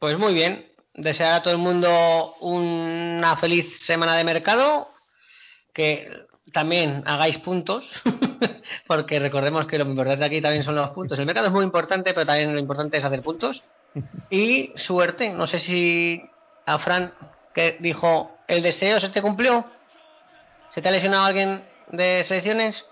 Pues 0.00 0.18
muy 0.18 0.34
bien. 0.34 0.66
Desear 0.94 1.34
a 1.34 1.42
todo 1.42 1.54
el 1.54 1.60
mundo 1.60 2.34
una 2.40 3.36
feliz 3.36 3.78
semana 3.80 4.16
de 4.16 4.24
mercado. 4.24 4.90
Que 5.72 6.26
también 6.52 7.02
hagáis 7.06 7.38
puntos. 7.38 7.88
porque 8.86 9.18
recordemos 9.18 9.66
que 9.66 9.78
lo 9.78 9.84
importante 9.84 10.24
aquí 10.24 10.40
también 10.40 10.64
son 10.64 10.74
los 10.76 10.90
puntos. 10.90 11.18
El 11.18 11.26
mercado 11.26 11.46
es 11.48 11.52
muy 11.52 11.64
importante, 11.64 12.12
pero 12.14 12.26
también 12.26 12.52
lo 12.52 12.58
importante 12.60 12.96
es 12.96 13.04
hacer 13.04 13.22
puntos. 13.22 13.62
Y 14.30 14.72
suerte. 14.76 15.32
No 15.32 15.46
sé 15.46 15.58
si 15.58 16.22
a 16.66 16.78
Fran, 16.78 17.12
que 17.54 17.76
dijo 17.80 18.32
el 18.48 18.62
deseo, 18.62 19.00
se 19.00 19.08
te 19.08 19.22
cumplió. 19.22 19.64
¿Se 20.74 20.82
te 20.82 20.88
ha 20.88 20.92
lesionado 20.92 21.24
alguien 21.24 21.62
de 21.90 22.24
selecciones? 22.24 22.84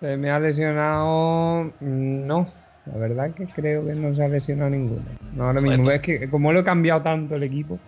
Se 0.00 0.16
me 0.16 0.30
ha 0.30 0.38
lesionado. 0.38 1.64
mm, 1.80 2.26
No, 2.26 2.50
la 2.86 2.98
verdad 2.98 3.34
que 3.34 3.46
creo 3.48 3.84
que 3.84 3.92
no 3.94 4.14
se 4.14 4.24
ha 4.24 4.28
lesionado 4.28 4.70
ninguno. 4.70 5.02
No, 5.34 5.44
ahora 5.46 5.60
mismo. 5.60 5.84
Bueno. 5.84 5.90
Es 5.90 6.00
que 6.02 6.30
como 6.30 6.52
lo 6.52 6.60
he 6.60 6.64
cambiado 6.64 7.02
tanto 7.02 7.34
el 7.34 7.42
equipo. 7.42 7.78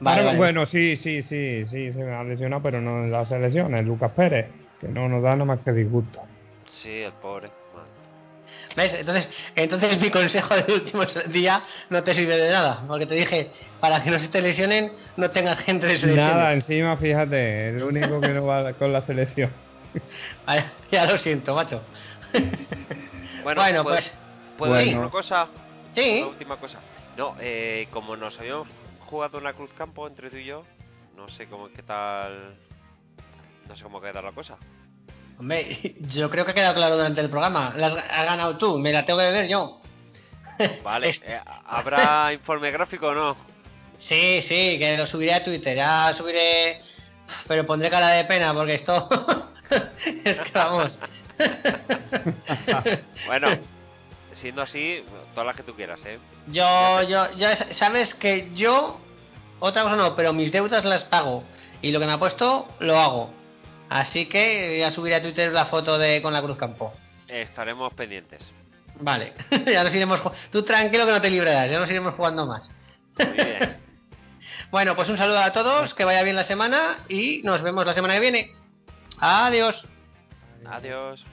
Vale, 0.00 0.16
Ahora, 0.20 0.26
vale. 0.26 0.38
Bueno, 0.38 0.66
sí, 0.66 0.96
sí, 0.96 1.22
sí, 1.22 1.64
sí, 1.66 1.92
se 1.92 1.98
me 1.98 2.12
ha 2.14 2.22
lesionado, 2.22 2.62
pero 2.62 2.80
no 2.80 3.04
en 3.04 3.10
las 3.10 3.28
selecciones. 3.28 3.84
Lucas 3.84 4.12
Pérez, 4.12 4.46
que 4.80 4.88
no 4.88 5.08
nos 5.08 5.22
da 5.22 5.30
nada 5.32 5.44
más 5.46 5.60
que 5.60 5.72
disgusto. 5.72 6.20
Sí, 6.66 7.00
el 7.02 7.12
pobre. 7.12 7.50
¿Ves? 8.76 8.92
Entonces, 8.92 9.30
entonces 9.54 9.98
mi 10.00 10.10
consejo 10.10 10.54
del 10.54 10.70
último 10.70 11.04
día 11.28 11.62
no 11.88 12.02
te 12.02 12.12
sirve 12.12 12.36
de 12.36 12.50
nada. 12.50 12.82
Porque 12.86 13.06
te 13.06 13.14
dije, 13.14 13.50
para 13.80 14.02
que 14.02 14.10
no 14.10 14.18
se 14.20 14.28
te 14.28 14.42
lesionen, 14.42 14.92
no 15.16 15.30
tengas 15.30 15.58
gente 15.60 15.86
de 15.86 15.96
selecciones. 15.96 16.34
Nada, 16.34 16.52
encima, 16.52 16.94
fíjate, 16.98 17.70
el 17.70 17.82
único 17.82 18.20
que 18.20 18.28
no 18.28 18.44
va 18.44 18.74
con 18.74 18.92
la 18.92 19.00
selección. 19.00 19.50
Vale, 20.46 20.64
ya 20.90 21.06
lo 21.06 21.16
siento, 21.18 21.54
macho. 21.54 21.82
Bueno, 23.42 23.60
Bueno, 23.62 23.84
pues, 23.84 23.94
pues, 24.10 24.18
¿puedo 24.58 24.72
Bueno. 24.72 24.84
decir 24.84 24.98
una 24.98 25.08
cosa? 25.10 25.46
Sí. 25.94 26.18
Una 26.18 26.26
última 26.30 26.56
cosa. 26.56 26.80
No, 27.16 27.36
eh, 27.40 27.86
como 27.92 28.16
nos 28.16 28.36
habíamos 28.40 28.66
jugado 29.06 29.38
una 29.38 29.54
cruz 29.54 29.72
campo 29.72 30.06
entre 30.06 30.30
tú 30.30 30.36
y 30.36 30.44
yo, 30.44 30.64
no 31.16 31.28
sé 31.28 31.46
cómo 31.46 31.68
qué 31.68 31.82
tal. 31.82 32.56
No 33.68 33.76
sé 33.76 33.82
cómo 33.82 34.00
queda 34.00 34.22
la 34.22 34.32
cosa. 34.32 34.56
Hombre, 35.38 35.94
yo 36.00 36.30
creo 36.30 36.44
que 36.44 36.52
ha 36.52 36.54
quedado 36.54 36.74
claro 36.74 36.96
durante 36.96 37.20
el 37.20 37.30
programa. 37.30 37.72
La 37.76 37.88
has, 37.88 38.26
ganado 38.26 38.56
tú, 38.58 38.78
me 38.78 38.92
la 38.92 39.04
tengo 39.04 39.18
que 39.18 39.26
beber 39.26 39.48
yo. 39.48 39.80
Vale, 40.84 41.10
eh, 41.24 41.40
¿habrá 41.66 42.32
informe 42.32 42.70
gráfico 42.70 43.08
o 43.08 43.14
no? 43.14 43.36
Sí, 43.98 44.42
sí, 44.42 44.78
que 44.78 44.96
lo 44.96 45.06
subiré 45.06 45.34
a 45.34 45.44
Twitter. 45.44 45.76
Ya 45.76 46.12
subiré. 46.14 46.82
Pero 47.48 47.66
pondré 47.66 47.90
cara 47.90 48.08
de 48.10 48.24
pena 48.24 48.52
porque 48.54 48.74
esto. 48.74 49.08
es 50.24 50.38
que 50.38 50.50
vamos. 50.52 50.92
Bueno, 53.26 53.58
siendo 54.36 54.62
así, 54.62 55.04
todas 55.34 55.46
las 55.46 55.56
que 55.56 55.62
tú 55.62 55.74
quieras, 55.74 56.04
¿eh? 56.04 56.18
Yo, 56.48 57.02
yo, 57.02 57.32
yo, 57.36 57.48
sabes 57.72 58.14
que 58.14 58.50
yo, 58.54 58.98
otra 59.58 59.82
cosa 59.82 59.96
no, 59.96 60.14
pero 60.14 60.32
mis 60.32 60.52
deudas 60.52 60.84
las 60.84 61.04
pago. 61.04 61.42
Y 61.82 61.90
lo 61.90 62.00
que 62.00 62.06
me 62.06 62.12
ha 62.12 62.18
puesto, 62.18 62.68
lo 62.78 62.98
hago. 62.98 63.30
Así 63.88 64.26
que 64.26 64.78
ya 64.78 64.90
subiré 64.90 65.16
a 65.16 65.22
Twitter 65.22 65.52
la 65.52 65.66
foto 65.66 65.98
de 65.98 66.22
con 66.22 66.32
la 66.32 66.42
Cruz 66.42 66.56
Campo. 66.56 66.92
Estaremos 67.28 67.92
pendientes. 67.94 68.50
Vale, 69.00 69.34
ya 69.66 69.84
nos 69.84 69.94
iremos. 69.94 70.20
Tú 70.50 70.62
tranquilo 70.62 71.06
que 71.06 71.12
no 71.12 71.20
te 71.20 71.30
librarás, 71.30 71.70
ya 71.70 71.78
nos 71.78 71.90
iremos 71.90 72.14
jugando 72.14 72.46
más. 72.46 72.70
Muy 73.18 73.32
bien. 73.32 73.76
Bueno, 74.70 74.96
pues 74.96 75.08
un 75.08 75.16
saludo 75.16 75.38
a 75.38 75.52
todos, 75.52 75.94
que 75.94 76.04
vaya 76.04 76.24
bien 76.24 76.34
la 76.34 76.42
semana 76.42 76.98
y 77.08 77.40
nos 77.44 77.62
vemos 77.62 77.86
la 77.86 77.94
semana 77.94 78.14
que 78.14 78.20
viene. 78.20 78.50
Adiós. 79.20 79.86
Adiós. 80.68 81.24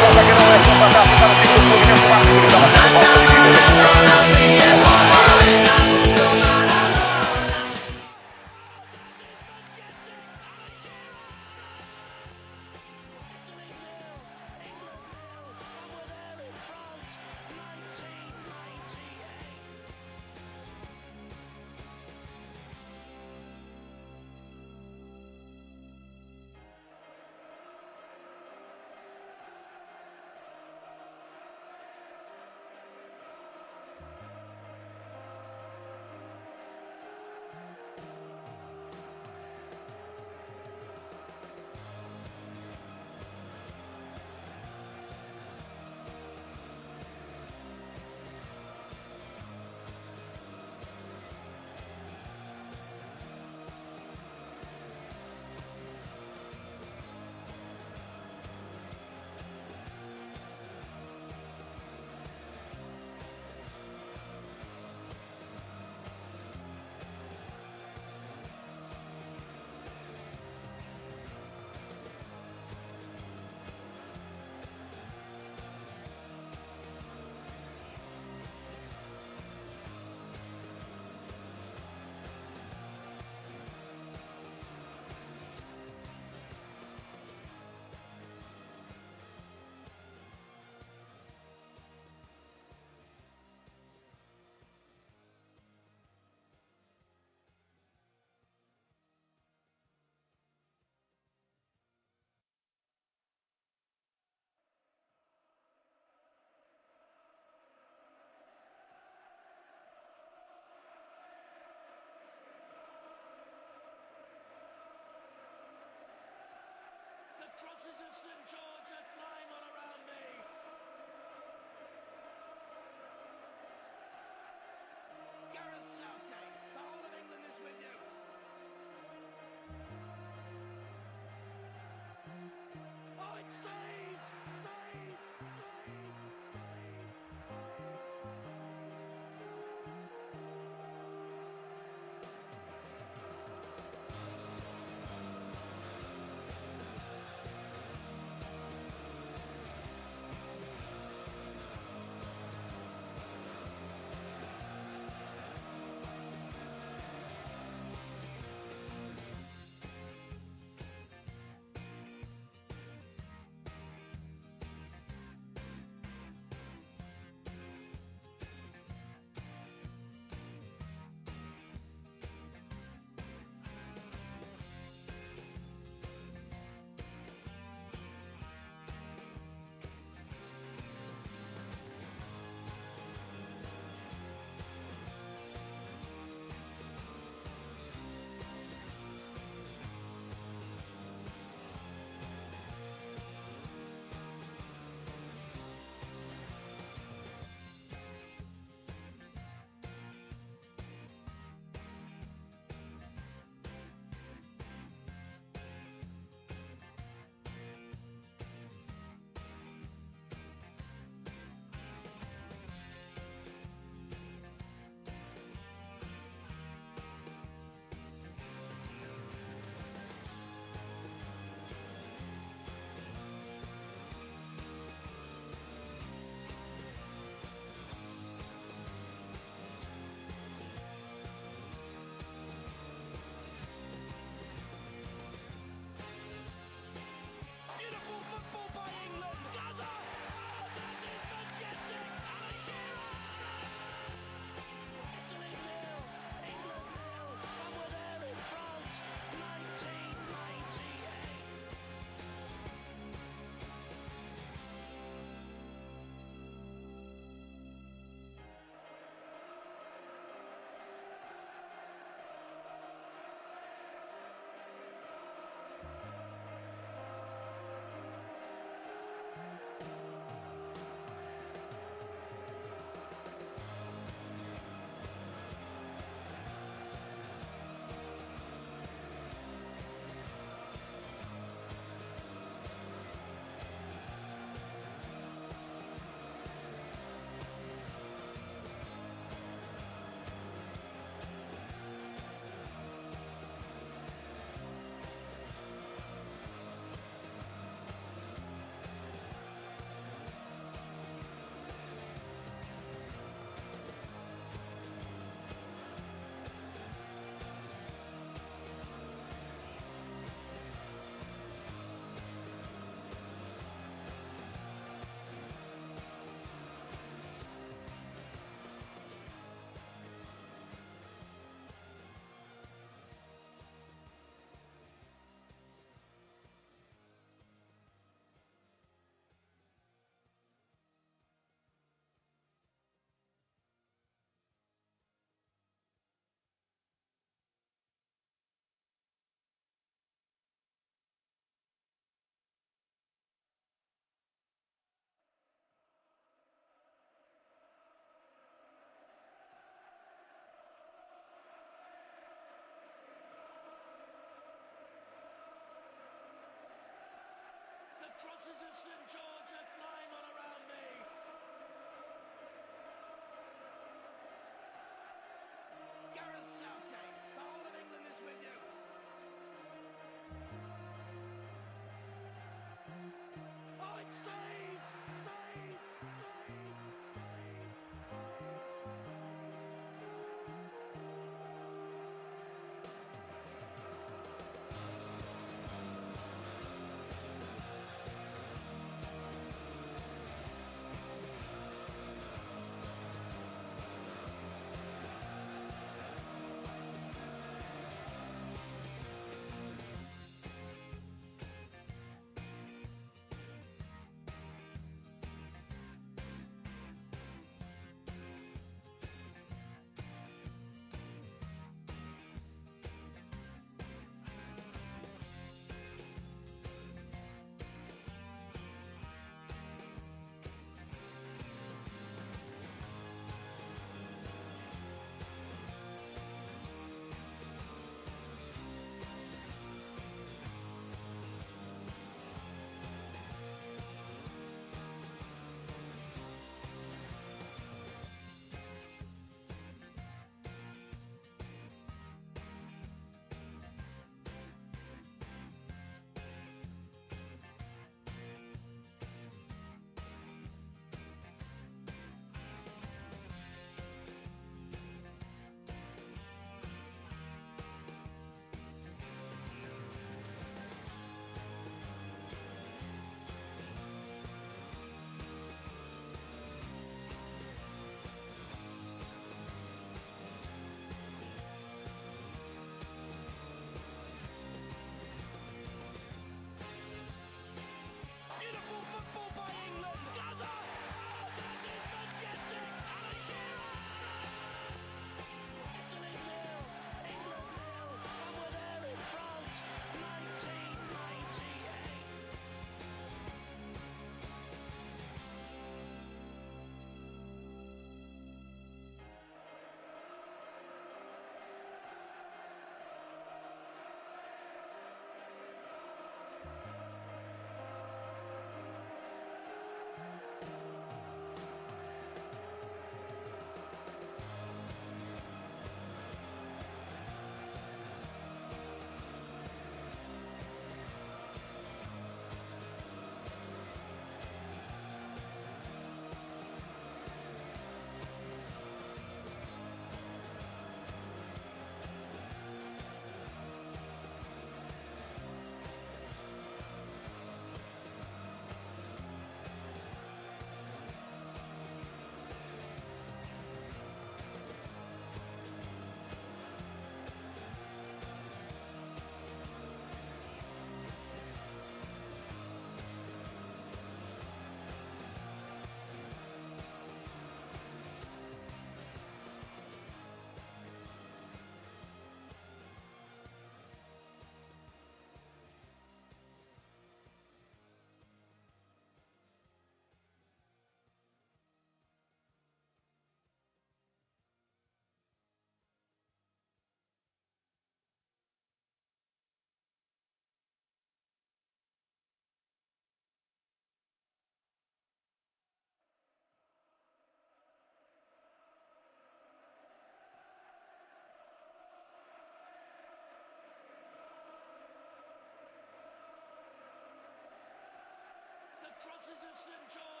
This 599.11 599.19
is 599.27 599.35
St. 599.43 599.67
John. 599.75 600.00